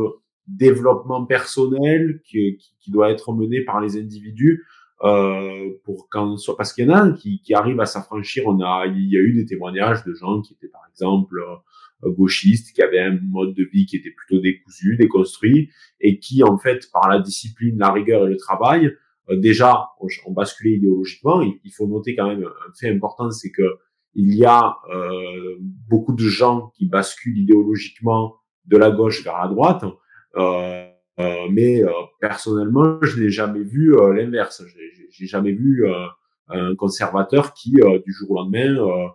développement 0.48 1.26
personnel 1.26 2.22
qui, 2.26 2.58
qui, 2.58 2.76
qui, 2.80 2.92
doit 2.92 3.10
être 3.10 3.34
mené 3.34 3.62
par 3.62 3.80
les 3.80 3.98
individus 3.98 4.66
euh, 5.04 5.70
pour 5.84 6.10
quand 6.10 6.38
soit 6.38 6.58
parce 6.58 6.74
qu'il 6.74 6.86
y 6.86 6.92
en 6.92 6.94
a 6.94 7.12
qui, 7.12 7.42
qui 7.42 7.54
arrivent 7.54 7.80
à 7.80 7.86
s'affranchir. 7.86 8.44
On 8.46 8.60
a, 8.62 8.86
il 8.88 9.10
y 9.10 9.18
a 9.18 9.22
eu 9.22 9.34
des 9.34 9.46
témoignages 9.46 10.04
de 10.04 10.14
gens 10.14 10.42
qui 10.42 10.54
étaient 10.54 10.68
par 10.68 10.82
exemple 10.92 11.36
euh, 11.40 12.12
gauchistes, 12.12 12.76
qui 12.76 12.82
avaient 12.82 13.00
un 13.00 13.18
mode 13.22 13.54
de 13.54 13.64
vie 13.64 13.86
qui 13.86 13.96
était 13.96 14.12
plutôt 14.12 14.42
décousu, 14.42 14.98
déconstruit, 14.98 15.70
et 16.02 16.20
qui 16.20 16.44
en 16.44 16.58
fait 16.58 16.90
par 16.92 17.10
la 17.10 17.20
discipline, 17.20 17.78
la 17.78 17.92
rigueur 17.92 18.26
et 18.26 18.30
le 18.30 18.38
travail 18.38 18.94
déjà 19.32 19.90
on, 20.00 20.32
basculé 20.32 20.76
idéologiquement. 20.76 21.42
Il, 21.42 21.72
faut 21.72 21.88
noter 21.88 22.16
quand 22.16 22.28
même 22.28 22.44
un 22.44 22.74
fait 22.80 22.90
important, 22.90 23.32
c'est 23.32 23.52
que 23.52 23.78
il 24.16 24.36
y 24.36 24.46
a 24.46 24.78
euh, 24.94 25.58
beaucoup 25.90 26.14
de 26.14 26.26
gens 26.26 26.72
qui 26.76 26.88
basculent 26.88 27.38
idéologiquement 27.38 28.36
de 28.66 28.78
la 28.78 28.92
gauche 28.92 29.24
vers 29.24 29.40
la 29.40 29.48
droite, 29.48 29.86
euh, 30.36 30.88
euh, 31.20 31.48
mais 31.52 31.84
euh, 31.84 31.92
personnellement, 32.20 32.98
je 33.02 33.22
n'ai 33.22 33.30
jamais 33.30 33.64
vu 33.64 33.96
euh, 33.96 34.14
l'inverse. 34.14 34.64
J'ai 35.10 35.28
jamais 35.28 35.52
vu 35.52 35.86
un 36.50 36.76
conservateur 36.76 37.54
qui, 37.54 37.74
du 37.74 38.12
jour 38.12 38.32
au 38.32 38.36
lendemain, 38.36 39.14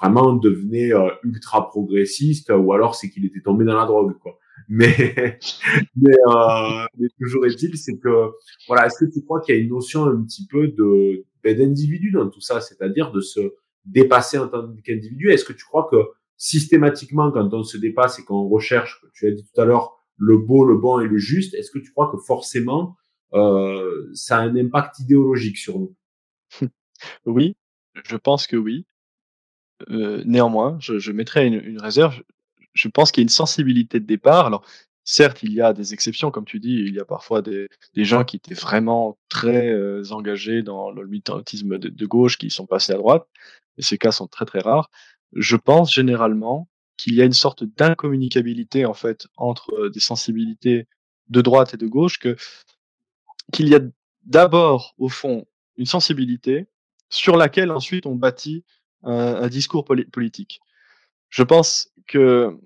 vraiment 0.00 0.32
devenait 0.32 0.90
ultra 1.22 1.68
progressiste, 1.68 2.52
ou 2.56 2.72
alors 2.72 2.96
c'est 2.96 3.08
qu'il 3.08 3.24
était 3.24 3.40
tombé 3.40 3.64
dans 3.64 3.76
la 3.76 3.86
drogue, 3.86 4.18
quoi. 4.18 4.36
Mais, 4.72 4.86
mais, 5.96 6.14
euh, 6.28 6.86
mais 6.96 7.08
toujours 7.20 7.44
est-il, 7.44 7.76
c'est 7.76 7.98
que, 7.98 8.30
voilà, 8.68 8.86
est-ce 8.86 9.04
que 9.04 9.10
tu 9.10 9.22
crois 9.24 9.40
qu'il 9.40 9.56
y 9.56 9.58
a 9.58 9.60
une 9.60 9.68
notion 9.68 10.04
un 10.04 10.22
petit 10.22 10.46
peu 10.46 10.68
de, 10.68 11.26
ben, 11.42 11.58
d'individu 11.58 12.12
dans 12.12 12.30
tout 12.30 12.40
ça, 12.40 12.60
c'est-à-dire 12.60 13.10
de 13.10 13.20
se 13.20 13.40
dépasser 13.84 14.38
en 14.38 14.46
tant 14.46 14.72
qu'individu? 14.84 15.30
Est-ce 15.30 15.44
que 15.44 15.52
tu 15.52 15.64
crois 15.64 15.88
que 15.90 15.96
systématiquement, 16.36 17.32
quand 17.32 17.52
on 17.52 17.64
se 17.64 17.76
dépasse 17.76 18.20
et 18.20 18.24
qu'on 18.24 18.48
recherche, 18.48 19.04
tu 19.12 19.26
as 19.26 19.32
dit 19.32 19.44
tout 19.44 19.60
à 19.60 19.64
l'heure, 19.64 19.98
le 20.16 20.38
beau, 20.38 20.64
le 20.64 20.78
bon 20.78 21.00
et 21.00 21.08
le 21.08 21.18
juste, 21.18 21.52
est-ce 21.54 21.72
que 21.72 21.80
tu 21.80 21.90
crois 21.90 22.10
que 22.12 22.18
forcément, 22.18 22.96
euh, 23.34 24.08
ça 24.14 24.38
a 24.38 24.42
un 24.42 24.54
impact 24.54 25.00
idéologique 25.00 25.58
sur 25.58 25.80
nous? 25.80 25.96
Oui, 27.26 27.56
je 28.04 28.16
pense 28.16 28.46
que 28.46 28.56
oui. 28.56 28.86
Euh, 29.88 30.22
néanmoins, 30.26 30.78
je, 30.78 30.98
je 30.98 31.10
mettrais 31.10 31.46
une, 31.46 31.54
une 31.54 31.80
réserve 31.80 32.22
je 32.72 32.88
pense 32.88 33.12
qu'il 33.12 33.22
y 33.22 33.24
a 33.24 33.26
une 33.26 33.28
sensibilité 33.28 34.00
de 34.00 34.06
départ. 34.06 34.46
Alors, 34.46 34.64
certes, 35.04 35.42
il 35.42 35.52
y 35.52 35.60
a 35.60 35.72
des 35.72 35.92
exceptions, 35.94 36.30
comme 36.30 36.44
tu 36.44 36.60
dis, 36.60 36.74
il 36.74 36.94
y 36.94 37.00
a 37.00 37.04
parfois 37.04 37.42
des, 37.42 37.68
gens 37.96 38.24
qui 38.24 38.36
étaient 38.36 38.54
vraiment 38.54 39.18
très 39.28 39.68
euh, 39.68 40.02
engagés 40.10 40.62
dans 40.62 40.90
le 40.90 41.06
militantisme 41.06 41.78
de, 41.78 42.06
gauche 42.06 42.38
qui 42.38 42.50
sont 42.50 42.66
passés 42.66 42.92
à 42.92 42.96
droite, 42.96 43.26
et 43.76 43.82
ces 43.82 43.98
cas 43.98 44.12
sont 44.12 44.28
très 44.28 44.44
très 44.44 44.60
rares. 44.60 44.90
Je 45.34 45.56
pense 45.56 45.92
généralement 45.92 46.68
qu'il 46.96 47.14
y 47.14 47.22
a 47.22 47.24
une 47.24 47.32
sorte 47.32 47.64
d'incommunicabilité 47.64 48.84
en 48.84 48.94
fait 48.94 49.26
entre 49.36 49.72
euh, 49.74 49.90
des 49.90 50.00
sensibilités 50.00 50.86
de 51.28 51.40
droite 51.40 51.74
et 51.74 51.76
de 51.76 51.86
gauche, 51.86 52.18
que 52.18 52.36
qu'il 53.52 53.68
y 53.68 53.74
a 53.74 53.80
d'abord 54.24 54.94
au 54.98 55.08
fond 55.08 55.46
une 55.76 55.86
sensibilité 55.86 56.68
sur 57.08 57.36
laquelle 57.36 57.72
ensuite 57.72 58.06
on 58.06 58.14
bâtit 58.14 58.64
un 59.02 59.48
discours 59.48 59.84
politique. 59.84 60.60
Je 61.30 61.44
pense 61.44 61.89
que, 62.10 62.58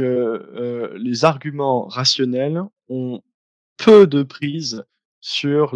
euh, 0.00 0.98
les 0.98 1.24
arguments 1.24 1.86
rationnels 1.86 2.62
ont 2.88 3.22
peu 3.76 4.06
de 4.06 4.22
prise 4.22 4.84
sur 5.20 5.74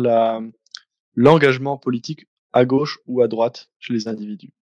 l'engagement 1.17 1.79
politique 1.79 2.27
à 2.53 2.65
gauche 2.65 2.99
ou 3.07 3.23
à 3.23 3.29
droite 3.29 3.71
chez 3.79 3.95
les 3.95 4.09
individus. 4.09 4.53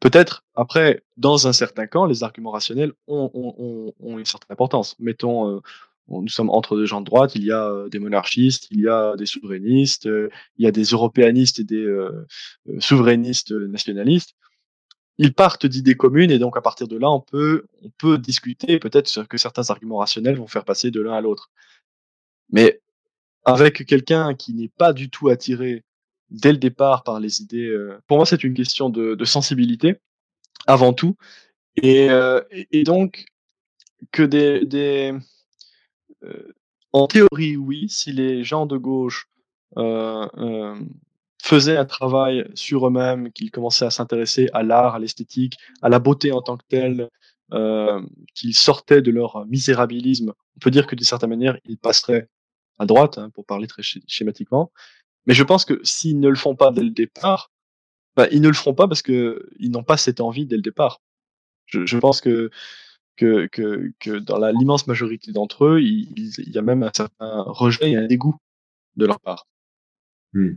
Peut-être, 0.00 0.44
après, 0.54 1.02
dans 1.16 1.46
un 1.46 1.52
certain 1.52 1.86
camp, 1.86 2.04
les 2.04 2.22
arguments 2.22 2.50
rationnels 2.50 2.92
ont, 3.06 3.92
une 4.00 4.24
certaine 4.26 4.52
importance. 4.52 4.96
Mettons, 4.98 5.48
euh, 5.48 5.60
nous 6.08 6.28
sommes 6.28 6.50
entre 6.50 6.76
deux 6.76 6.84
gens 6.84 7.00
de 7.00 7.06
droite, 7.06 7.34
il 7.34 7.44
y 7.44 7.52
a 7.52 7.66
euh, 7.70 7.88
des 7.88 7.98
monarchistes, 7.98 8.66
il 8.70 8.80
y 8.80 8.88
a 8.88 9.16
des 9.16 9.26
souverainistes, 9.26 10.04
il 10.04 10.64
y 10.64 10.66
a 10.66 10.72
des 10.72 10.84
européanistes 10.84 11.60
et 11.60 11.64
des 11.64 11.86
souverainistes 12.80 13.52
nationalistes. 13.52 14.34
Ils 15.18 15.34
partent 15.34 15.66
d'idées 15.66 15.96
communes 15.96 16.30
et 16.30 16.38
donc 16.38 16.56
à 16.56 16.60
partir 16.60 16.88
de 16.88 16.96
là, 16.96 17.10
on 17.10 17.20
peut, 17.20 17.66
on 17.82 17.90
peut 17.98 18.18
discuter 18.18 18.78
peut-être 18.78 19.24
que 19.24 19.38
certains 19.38 19.70
arguments 19.70 19.98
rationnels 19.98 20.36
vont 20.36 20.46
faire 20.46 20.64
passer 20.64 20.90
de 20.90 21.00
l'un 21.00 21.12
à 21.12 21.20
l'autre. 21.20 21.50
Mais 22.50 22.80
avec 23.44 23.86
quelqu'un 23.86 24.34
qui 24.34 24.54
n'est 24.54 24.68
pas 24.68 24.92
du 24.92 25.10
tout 25.10 25.28
attiré 25.28 25.84
dès 26.30 26.52
le 26.52 26.58
départ 26.58 27.04
par 27.04 27.20
les 27.20 27.40
idées. 27.42 27.66
Euh, 27.66 28.00
pour 28.06 28.16
moi, 28.16 28.26
c'est 28.26 28.42
une 28.42 28.54
question 28.54 28.90
de, 28.90 29.22
sensibilité 29.24 29.96
avant 30.66 30.92
tout, 30.92 31.16
et, 31.76 32.10
euh, 32.10 32.40
et 32.50 32.84
donc 32.84 33.26
que 34.10 34.22
des, 34.22 34.64
des 34.64 35.12
euh, 36.22 36.54
en 36.92 37.06
théorie, 37.06 37.56
oui, 37.56 37.88
si 37.88 38.12
les 38.12 38.44
gens 38.44 38.66
de 38.66 38.76
gauche 38.76 39.28
euh, 39.76 40.80
faisaient 41.44 41.76
un 41.76 41.84
travail 41.84 42.48
sur 42.54 42.86
eux-mêmes, 42.86 43.30
qu'ils 43.32 43.50
commençaient 43.50 43.84
à 43.84 43.90
s'intéresser 43.90 44.48
à 44.54 44.62
l'art, 44.62 44.94
à 44.94 44.98
l'esthétique, 44.98 45.58
à 45.82 45.88
la 45.88 45.98
beauté 45.98 46.32
en 46.32 46.42
tant 46.42 46.56
que 46.56 46.64
telle, 46.68 47.10
qu'ils 48.34 48.54
sortaient 48.54 49.02
de 49.02 49.10
leur 49.10 49.46
misérabilisme, 49.46 50.32
on 50.56 50.60
peut 50.60 50.70
dire 50.70 50.86
que 50.86 50.96
d'une 50.96 51.06
certaine 51.06 51.30
manière, 51.30 51.58
ils 51.64 51.78
passeraient 51.78 52.28
à 52.78 52.86
droite, 52.86 53.18
hein, 53.18 53.30
pour 53.30 53.44
parler 53.44 53.66
très 53.66 53.82
schématiquement. 53.82 54.72
Mais 55.26 55.34
je 55.34 55.42
pense 55.42 55.64
que 55.64 55.80
s'ils 55.84 56.20
ne 56.20 56.28
le 56.28 56.36
font 56.36 56.56
pas 56.56 56.72
dès 56.72 56.82
le 56.82 56.90
départ, 56.90 57.50
bah, 58.16 58.28
ils 58.30 58.40
ne 58.40 58.48
le 58.48 58.54
feront 58.54 58.74
pas 58.74 58.88
parce 58.88 59.02
que 59.02 59.48
ils 59.58 59.70
n'ont 59.70 59.82
pas 59.84 59.96
cette 59.96 60.20
envie 60.20 60.46
dès 60.46 60.56
le 60.56 60.62
départ. 60.62 61.00
Je, 61.66 61.86
je 61.86 61.98
pense 61.98 62.20
que 62.20 62.50
que, 63.16 63.46
que, 63.46 63.92
que 64.00 64.18
dans 64.18 64.38
l'immense 64.50 64.86
majorité 64.88 65.30
d'entre 65.32 65.66
eux, 65.66 65.80
il, 65.80 66.52
y 66.52 66.58
a 66.58 66.62
même 66.62 66.82
un 66.82 66.90
certain 66.94 67.42
rejet 67.46 67.92
et 67.92 67.96
un 67.96 68.06
dégoût 68.06 68.34
de 68.96 69.06
leur 69.06 69.20
part. 69.20 69.46
Hmm. 70.32 70.54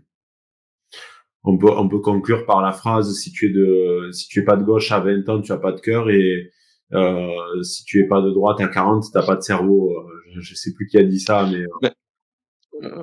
On 1.49 1.57
peut, 1.57 1.71
on 1.71 1.87
peut 1.87 1.99
conclure 1.99 2.45
par 2.45 2.61
la 2.61 2.73
phrase 2.73 3.13
si 3.17 3.31
tu 3.31 3.47
es 3.47 3.49
de 3.49 4.09
si 4.11 4.27
tu 4.27 4.39
es 4.39 4.43
pas 4.43 4.57
de 4.57 4.63
gauche 4.63 4.91
à 4.91 4.99
20 4.99 5.29
ans, 5.29 5.41
tu 5.41 5.51
as 5.53 5.57
pas 5.57 5.71
de 5.71 5.79
cœur 5.79 6.09
et 6.09 6.51
euh, 6.93 7.63
si 7.63 7.85
tu 7.85 7.99
es 8.01 8.07
pas 8.07 8.21
de 8.21 8.31
droite 8.31 8.59
à 8.59 8.67
40, 8.67 9.03
tu 9.03 9.17
n'as 9.17 9.25
pas 9.25 9.35
de 9.35 9.41
cerveau. 9.41 9.93
Je, 10.33 10.41
je, 10.41 10.55
sais 10.55 10.73
plus 10.73 10.87
qui 10.87 10.97
a 10.97 11.03
dit 11.03 11.19
ça, 11.19 11.47
mais, 11.49 11.59
euh, 11.59 11.89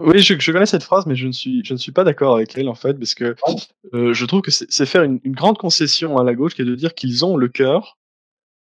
oui, 0.03 0.21
je, 0.21 0.39
je, 0.39 0.53
connais 0.53 0.67
cette 0.67 0.83
phrase, 0.83 1.07
mais 1.07 1.17
je 1.17 1.27
ne 1.27 1.33
suis, 1.33 1.65
je 1.65 1.73
ne 1.73 1.79
suis 1.79 1.93
pas 1.93 2.05
d'accord 2.05 2.37
avec 2.37 2.57
elle 2.57 2.69
en 2.69 2.75
fait, 2.75 2.95
parce 2.95 3.15
que 3.15 3.35
euh, 3.95 4.13
je 4.13 4.27
trouve 4.27 4.41
que 4.41 4.51
c'est 4.51 4.87
faire 4.87 5.03
une, 5.03 5.21
une, 5.25 5.35
grande 5.35 5.59
concession 5.59 6.17
à 6.19 6.25
la 6.25 6.35
gauche 6.35 6.55
qui 6.55 6.63
est 6.63 6.67
de 6.67 6.75
dire 6.75 6.95
qu'ils 6.95 7.25
ont 7.25 7.37
le 7.37 7.49
cœur 7.49 7.99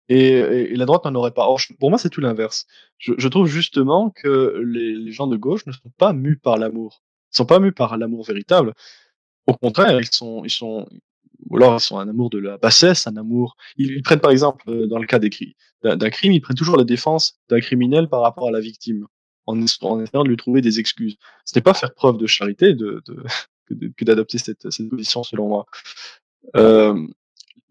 et, 0.09 0.33
et, 0.33 0.75
la 0.75 0.85
droite 0.85 1.05
n'en 1.05 1.15
aurait 1.15 1.31
pas. 1.31 1.47
Or, 1.47 1.59
pour 1.79 1.89
moi, 1.89 1.97
c'est 1.97 2.09
tout 2.09 2.21
l'inverse. 2.21 2.67
Je, 2.97 3.13
je, 3.17 3.27
trouve 3.29 3.47
justement 3.47 4.11
que 4.11 4.61
les, 4.63 4.93
les, 4.93 5.11
gens 5.11 5.27
de 5.27 5.37
gauche 5.37 5.65
ne 5.65 5.71
sont 5.71 5.91
pas 5.97 6.13
mus 6.13 6.37
par 6.37 6.57
l'amour, 6.57 7.01
ils 7.33 7.37
sont 7.37 7.45
pas 7.45 7.59
mus 7.59 7.71
par 7.71 7.97
l'amour 7.97 8.25
véritable. 8.25 8.73
Au 9.47 9.53
contraire, 9.53 9.99
ils 9.99 10.11
sont, 10.11 10.43
ils 10.43 10.51
sont, 10.51 10.87
ou 11.49 11.57
alors 11.57 11.75
ils 11.75 11.79
sont 11.79 11.97
un 11.97 12.07
amour 12.07 12.29
de 12.29 12.37
la 12.37 12.57
bassesse, 12.57 13.07
un 13.07 13.17
amour. 13.17 13.55
Ils, 13.77 14.01
prennent 14.03 14.19
par 14.19 14.31
exemple, 14.31 14.69
euh, 14.69 14.87
dans 14.87 14.99
le 14.99 15.07
cas 15.07 15.19
d'un 15.19 16.09
crime, 16.09 16.31
ils 16.31 16.41
prennent 16.41 16.57
toujours 16.57 16.77
la 16.77 16.83
défense 16.83 17.39
d'un 17.49 17.59
criminel 17.59 18.07
par 18.07 18.21
rapport 18.21 18.47
à 18.47 18.51
la 18.51 18.59
victime 18.59 19.07
en, 19.47 19.59
en, 19.59 19.99
essayant 19.99 20.23
de 20.23 20.29
lui 20.29 20.37
trouver 20.37 20.61
des 20.61 20.79
excuses. 20.79 21.17
Ce 21.45 21.57
n'est 21.57 21.63
pas 21.63 21.73
faire 21.73 21.93
preuve 21.93 22.17
de 22.17 22.27
charité 22.27 22.75
que 22.77 24.05
d'adopter 24.05 24.37
cette, 24.37 24.67
position, 24.89 25.23
selon 25.23 25.47
moi. 25.47 25.65
Euh, 26.55 27.07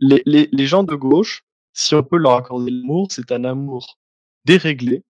les, 0.01 0.66
gens 0.66 0.83
de 0.83 0.95
gauche, 0.95 1.45
si 1.73 1.95
on 1.95 2.03
peut 2.03 2.16
leur 2.16 2.33
accorder 2.33 2.71
l'amour, 2.71 3.09
c'est 3.11 3.33
un 3.33 3.45
amour 3.45 3.99
déréglé, 4.45 5.05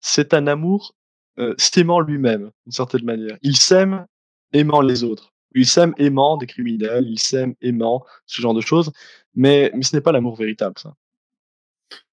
c'est 0.00 0.34
un 0.34 0.46
amour 0.46 0.94
euh, 1.38 1.54
s'aimant 1.58 2.00
lui-même, 2.00 2.50
d'une 2.66 2.72
certaine 2.72 3.04
manière. 3.04 3.36
Ils 3.42 3.56
s'aiment 3.56 4.06
aimant 4.52 4.80
les 4.80 5.04
autres. 5.04 5.33
Ils 5.54 5.66
s'aiment 5.66 5.94
aimant 5.98 6.36
des 6.36 6.46
criminels, 6.46 7.06
ils 7.08 7.18
s'aiment 7.18 7.54
aimant 7.62 8.04
ce 8.26 8.40
genre 8.42 8.54
de 8.54 8.60
choses, 8.60 8.92
mais, 9.34 9.70
mais 9.74 9.82
ce 9.82 9.96
n'est 9.96 10.02
pas 10.02 10.12
l'amour 10.12 10.36
véritable, 10.36 10.78
ça. 10.78 10.94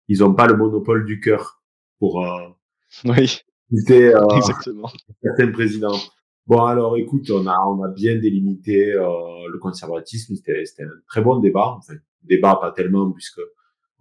Ils 0.07 0.19
n'ont 0.19 0.33
pas 0.33 0.47
le 0.47 0.55
monopole 0.55 1.05
du 1.05 1.19
cœur 1.19 1.61
pour, 1.99 2.25
euh, 2.25 2.49
oui. 3.05 3.39
C'était 3.73 4.13
euh, 4.13 4.27
Exactement. 4.35 4.89
certains 5.23 5.51
présidents. 5.51 5.97
Bon, 6.47 6.63
alors 6.65 6.97
écoute, 6.97 7.29
on 7.31 7.47
a, 7.47 7.57
on 7.67 7.83
a 7.83 7.87
bien 7.89 8.17
délimité 8.17 8.93
euh, 8.93 9.47
le 9.49 9.57
conservatisme. 9.59 10.35
C'était, 10.35 10.65
c'était 10.65 10.83
un 10.83 10.99
très 11.07 11.21
bon 11.21 11.37
débat. 11.37 11.75
Enfin, 11.77 11.93
débat 12.23 12.55
pas 12.55 12.71
tellement 12.71 13.09
puisque 13.11 13.39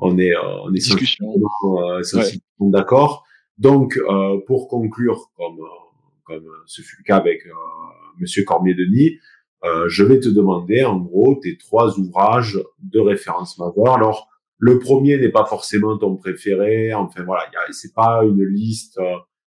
on 0.01 0.19
est, 0.19 0.35
euh, 0.35 0.63
on 0.65 0.71
est 0.71 0.79
discussion, 0.79 1.33
euh, 1.65 2.03
ouais. 2.15 2.33
d'accord. 2.61 3.25
Donc, 3.59 3.99
euh, 3.99 4.41
pour 4.47 4.69
conclure, 4.69 5.31
comme 5.37 5.59
comme 6.31 6.47
ce 6.67 6.83
fut 6.83 6.97
le 6.99 7.05
cas 7.05 7.17
avec 7.17 7.43
Monsieur 8.19 8.45
Cormier-Denis, 8.45 9.19
je 9.89 10.05
vais 10.05 10.21
te 10.21 10.29
demander 10.29 10.85
en 10.85 10.99
gros 10.99 11.35
tes 11.43 11.59
trois 11.59 11.99
ouvrages 11.99 12.61
de 12.79 13.01
référence 13.01 13.59
majeure. 13.59 13.95
Alors, 13.95 14.29
le 14.59 14.79
premier 14.79 15.19
n'est 15.19 15.31
pas 15.31 15.45
forcément 15.45 15.99
ton 15.99 16.17
préféré. 16.17 16.95
Enfin 16.95 17.25
voilà, 17.25 17.45
c'est 17.71 17.95
pas 17.95 18.23
une 18.25 18.45
liste 18.45 19.01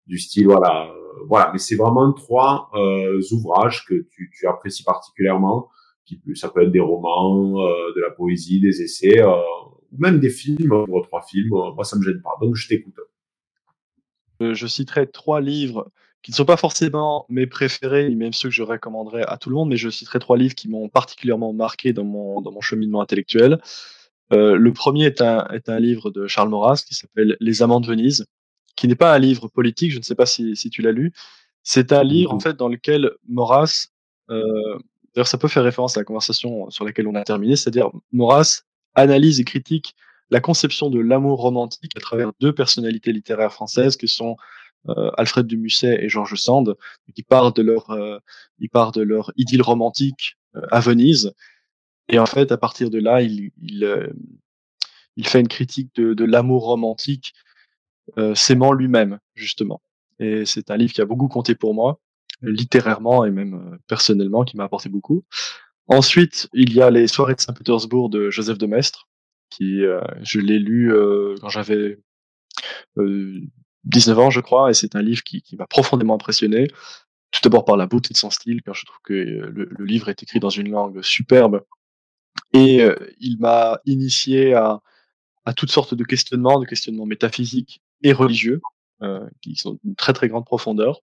du 0.07 0.19
style 0.19 0.47
voilà 0.47 0.91
euh, 0.91 1.25
voilà. 1.29 1.51
Mais 1.53 1.59
c'est 1.59 1.77
vraiment 1.77 2.13
trois 2.13 2.71
euh, 2.75 3.21
ouvrages 3.33 3.85
que 3.85 4.07
tu, 4.11 4.31
apprécies 4.47 4.85
particulièrement 4.85 5.69
ça 6.35 6.49
peut 6.49 6.63
être 6.63 6.73
des 6.73 6.81
romans 6.81 7.61
euh, 7.61 7.93
de 7.95 8.01
la 8.01 8.11
poésie 8.11 8.61
des 8.61 8.83
essais 8.83 9.21
euh, 9.21 9.33
ou 9.93 9.99
même 9.99 10.21
des 10.21 10.31
films. 10.31 10.85
Trois 11.05 11.23
films 11.23 11.51
moi 11.51 11.85
ça 11.85 11.97
me 11.97 12.03
gêne 12.03 12.21
pas. 12.23 12.37
Donc 12.41 12.55
je 12.55 12.69
t'écoute. 12.69 12.95
Je 14.41 14.67
citerai 14.67 15.07
trois 15.07 15.41
livres 15.41 15.91
qui 16.23 16.31
ne 16.31 16.37
sont 16.37 16.45
pas 16.45 16.57
forcément 16.57 17.27
mes 17.29 17.47
préférés, 17.47 18.09
ni 18.09 18.17
même 18.17 18.33
ceux 18.33 18.49
que 18.49 18.55
je 18.55 18.63
recommanderais 18.63 19.25
à 19.27 19.37
tout 19.39 19.51
le 19.51 19.57
monde, 19.57 19.69
mais 19.69 19.77
je 19.77 19.91
citerai 19.91 20.21
trois 20.21 20.37
livres 20.37 20.55
qui 20.55 20.69
m'ont 20.69 20.89
particulièrement 20.89 21.53
marqué 21.53 21.93
dans 21.93 22.05
mon, 22.05 22.41
dans 22.41 22.53
mon 22.53 22.61
cheminement 22.61 23.01
intellectuel. 23.01 23.61
Euh, 24.33 24.55
le 24.57 24.73
premier 24.73 25.05
est 25.07 25.21
un, 25.21 25.47
est 25.49 25.69
un 25.69 25.81
livre 25.81 26.11
de 26.11 26.27
Charles 26.27 26.49
Maurras 26.49 26.85
qui 26.87 26.95
s'appelle 26.95 27.37
Les 27.41 27.63
Amants 27.63 27.81
de 27.81 27.87
Venise, 27.87 28.27
qui 28.77 28.87
n'est 28.87 28.95
pas 28.95 29.13
un 29.15 29.19
livre 29.19 29.49
politique, 29.49 29.93
je 29.93 29.99
ne 29.99 30.03
sais 30.03 30.15
pas 30.15 30.27
si, 30.27 30.55
si 30.57 30.71
tu 30.71 30.81
l'as 30.81 30.93
lu. 30.93 31.13
C'est 31.65 31.93
un 31.93 32.05
livre 32.05 32.33
en 32.33 32.41
fait 32.41 32.57
dans 32.57 32.69
lequel 32.69 33.11
Maurras, 33.29 33.89
euh, 34.31 34.43
d'ailleurs 35.15 35.27
ça 35.27 35.39
peut 35.39 35.49
faire 35.49 35.65
référence 35.65 35.97
à 35.97 36.01
la 36.01 36.05
conversation 36.05 36.71
sur 36.71 36.85
laquelle 36.85 37.09
on 37.09 37.15
a 37.15 37.25
terminé, 37.25 37.57
c'est-à-dire 37.57 37.91
Maurras 38.13 38.63
analyse 38.95 39.41
et 39.41 39.45
critique 39.45 39.97
la 40.31 40.41
conception 40.41 40.89
de 40.89 40.99
l'amour 40.99 41.41
romantique 41.41 41.93
à 41.97 42.01
travers 42.01 42.33
deux 42.41 42.55
personnalités 42.55 43.13
littéraires 43.13 43.53
françaises 43.53 43.97
qui 43.97 44.09
sont 44.09 44.37
Alfred 45.17 45.47
de 45.47 45.57
Musset 45.57 46.03
et 46.03 46.09
Georges 46.09 46.35
Sand, 46.37 46.77
qui 47.15 47.23
partent 47.23 47.57
de 47.57 47.63
leur, 47.63 47.91
euh, 47.91 48.19
ils 48.59 48.69
partent 48.69 48.99
de 48.99 49.03
leur 49.03 49.31
idylle 49.37 49.63
romantique 49.63 50.37
euh, 50.57 50.63
à 50.71 50.81
Venise. 50.81 51.33
Et 52.09 52.19
en 52.19 52.27
fait, 52.27 52.53
à 52.53 52.57
partir 52.57 52.91
de 52.91 52.99
là, 52.99 53.23
il, 53.23 53.53
il, 53.63 53.85
euh, 53.85 54.09
il 55.17 55.27
fait 55.27 55.41
une 55.41 55.49
critique 55.49 55.95
de, 55.95 56.15
de 56.15 56.25
l'amour 56.25 56.65
romantique 56.65 57.33
euh, 58.19 58.35
s'aimant 58.35 58.73
lui-même, 58.73 59.19
justement. 59.35 59.81
Et 60.19 60.45
c'est 60.47 60.71
un 60.71 60.77
livre 60.77 60.93
qui 60.93 61.01
a 61.01 61.07
beaucoup 61.07 61.29
compté 61.29 61.55
pour 61.55 61.75
moi, 61.75 62.01
littérairement 62.43 63.25
et 63.25 63.31
même 63.31 63.55
euh, 63.55 63.79
personnellement, 63.87 64.45
qui 64.45 64.57
m'a 64.57 64.65
apporté 64.65 64.89
beaucoup. 64.89 65.25
Ensuite, 65.87 66.49
il 66.53 66.73
y 66.73 66.83
a 66.83 66.91
les 66.91 67.07
soirées 67.07 67.35
de 67.35 67.41
Saint-Pétersbourg 67.41 68.09
de 68.11 68.31
Joseph 68.31 68.59
de 68.59 68.67
Maistre, 68.67 69.09
qui 69.51 69.85
euh, 69.85 70.01
je 70.23 70.41
l'ai 70.41 70.59
lu 70.59 70.93
euh, 70.93 71.35
quand 71.41 71.49
j'avais 71.51 71.99
19 73.85 74.19
ans, 74.19 74.31
je 74.31 74.41
crois, 74.41 74.71
et 74.71 74.75
c'est 74.75 74.97
un 74.97 75.03
livre 75.03 75.23
qui, 75.23 75.43
qui 75.43 75.57
m'a 75.57 75.67
profondément 75.67 76.15
impressionné. 76.15 76.69
Tout 77.31 77.41
d'abord 77.43 77.65
par 77.65 77.77
la 77.77 77.87
beauté 77.87 78.13
de 78.13 78.19
son 78.19 78.31
style, 78.31 78.63
car 78.63 78.75
je 78.75 78.85
trouve 78.85 78.99
que 79.05 79.15
le, 79.15 79.69
le 79.71 79.85
livre 79.85 80.09
est 80.09 80.23
écrit 80.23 80.39
dans 80.39 80.51
une 80.51 80.71
langue 80.71 81.03
superbe, 81.03 81.65
et 82.53 82.87
il 83.21 83.39
m'a 83.39 83.81
initié 83.87 84.53
à, 84.55 84.83
à 85.45 85.55
toutes 85.55 85.71
sortes 85.71 85.95
de 85.95 86.05
questionnements, 86.05 86.61
de 86.61 86.67
questionnements 86.67 87.07
métaphysiques, 87.07 87.83
et 88.03 88.13
religieux, 88.13 88.61
euh, 89.03 89.29
qui 89.41 89.57
sont 89.57 89.79
d'une 89.83 89.95
très 89.95 90.13
très 90.13 90.29
grande 90.29 90.45
profondeur. 90.45 91.01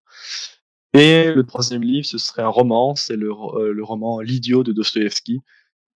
Et 0.92 1.32
le 1.32 1.44
troisième 1.44 1.82
livre, 1.82 2.06
ce 2.06 2.18
serait 2.18 2.42
un 2.42 2.48
roman, 2.48 2.94
c'est 2.94 3.16
le, 3.16 3.30
euh, 3.30 3.72
le 3.72 3.84
roman 3.84 4.20
L'idiot 4.20 4.64
de 4.64 4.72
Dostoevsky, 4.72 5.40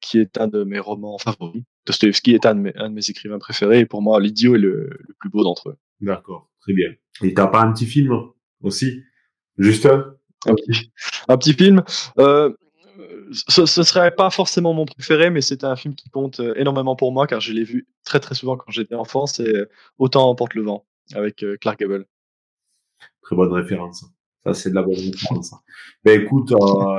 qui 0.01 0.19
est 0.19 0.39
un 0.39 0.47
de 0.47 0.65
mes 0.65 0.79
romans 0.79 1.19
favoris. 1.19 1.65
Dostoevsky 1.87 2.33
est 2.33 2.47
un 2.47 2.55
de 2.55 2.61
mes, 2.61 2.77
un 2.77 2.91
de 2.91 2.95
mes 2.95 3.11
écrivains 3.11 3.39
préférés, 3.39 3.81
et 3.81 3.87
pour 3.87 4.03
moi, 4.03 4.21
L'idiot 4.21 4.55
est 4.55 4.59
le, 4.59 4.91
le, 4.91 5.15
plus 5.19 5.31
beau 5.31 5.43
d'entre 5.43 5.71
eux. 5.71 5.77
D'accord, 6.01 6.49
très 6.65 6.73
bien. 6.73 6.89
Et 7.23 7.35
t'as 7.35 7.47
pas 7.47 7.63
un 7.63 7.73
petit 7.73 7.87
film 7.87 8.13
aussi 8.63 9.03
Juste 9.59 9.87
un? 9.87 10.17
Un 10.47 10.55
petit, 10.55 10.93
un 11.29 11.39
petit 11.39 11.53
film. 11.55 11.83
Euh, 12.19 12.53
ce, 13.49 13.67
ce 13.67 13.83
serait 13.83 14.15
pas 14.15 14.31
forcément 14.31 14.75
mon 14.75 14.85
préféré, 14.85 15.31
mais 15.31 15.41
c'est 15.41 15.65
un 15.65 15.77
film 15.77 15.95
qui 15.95 16.11
compte 16.11 16.41
euh, 16.41 16.55
énormément 16.57 16.97
pour 16.97 17.13
moi 17.13 17.27
car 17.27 17.41
je 17.41 17.53
l'ai 17.53 17.65
vu 17.65 17.87
très 18.05 18.21
très 18.21 18.35
souvent 18.35 18.57
quand 18.57 18.71
j'étais 18.71 18.95
enfant, 18.95 19.27
c'est 19.27 19.69
Autant 19.99 20.29
emporte 20.29 20.55
le 20.55 20.63
vent 20.63 20.87
avec 21.15 21.45
Clark 21.61 21.79
Gable. 21.79 22.07
Très 23.23 23.37
bonne 23.37 23.53
référence. 23.53 24.05
Ça, 24.45 24.53
c'est 24.53 24.71
de 24.71 24.75
la 24.75 24.83
bonne 24.83 24.97
référence. 24.97 25.55
ben 26.05 26.21
écoute, 26.21 26.53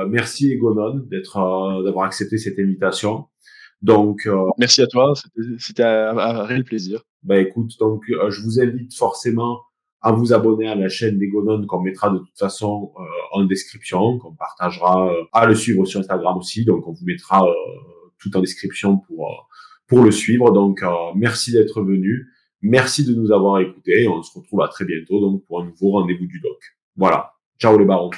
merci 0.08 0.50
Egonon 0.50 1.04
d'être, 1.10 1.82
d'avoir 1.84 2.06
accepté 2.06 2.38
cette 2.38 2.58
invitation. 2.58 3.26
Donc, 3.82 4.28
merci 4.58 4.82
à 4.82 4.86
toi. 4.86 5.12
C'était 5.58 5.82
un, 5.82 6.42
réel 6.44 6.64
plaisir. 6.64 7.02
Ben 7.22 7.44
écoute, 7.44 7.72
donc 7.78 8.04
je 8.08 8.42
vous 8.42 8.60
invite 8.60 8.94
forcément 8.94 9.60
à 10.00 10.12
vous 10.12 10.32
abonner 10.32 10.68
à 10.68 10.74
la 10.74 10.88
chaîne 10.88 11.18
d'Egonon 11.18 11.66
qu'on 11.66 11.80
mettra 11.80 12.10
de 12.10 12.18
toute 12.18 12.38
façon 12.38 12.92
en 13.32 13.44
description, 13.44 14.18
qu'on 14.18 14.34
partagera, 14.34 15.10
à 15.32 15.46
le 15.46 15.54
suivre 15.54 15.84
sur 15.84 16.00
Instagram 16.00 16.36
aussi. 16.38 16.64
Donc, 16.64 16.86
on 16.86 16.92
vous 16.92 17.04
mettra 17.04 17.46
tout 18.18 18.34
en 18.36 18.40
description 18.40 18.98
pour 18.98 19.48
pour 19.86 20.02
le 20.02 20.10
suivre. 20.10 20.50
Donc, 20.52 20.82
euh, 20.82 20.88
merci 21.14 21.52
d'être 21.52 21.82
venu. 21.82 22.28
Merci 22.62 23.04
de 23.04 23.14
nous 23.14 23.32
avoir 23.32 23.60
écoutés. 23.60 24.08
On 24.08 24.22
se 24.22 24.36
retrouve 24.36 24.62
à 24.62 24.68
très 24.68 24.84
bientôt 24.84 25.20
donc 25.20 25.44
pour 25.46 25.60
un 25.60 25.66
nouveau 25.66 25.90
rendez-vous 25.92 26.26
du 26.26 26.40
doc. 26.40 26.58
Voilà. 26.96 27.32
Ciao 27.58 27.78
les 27.78 27.84
barons. 27.84 28.10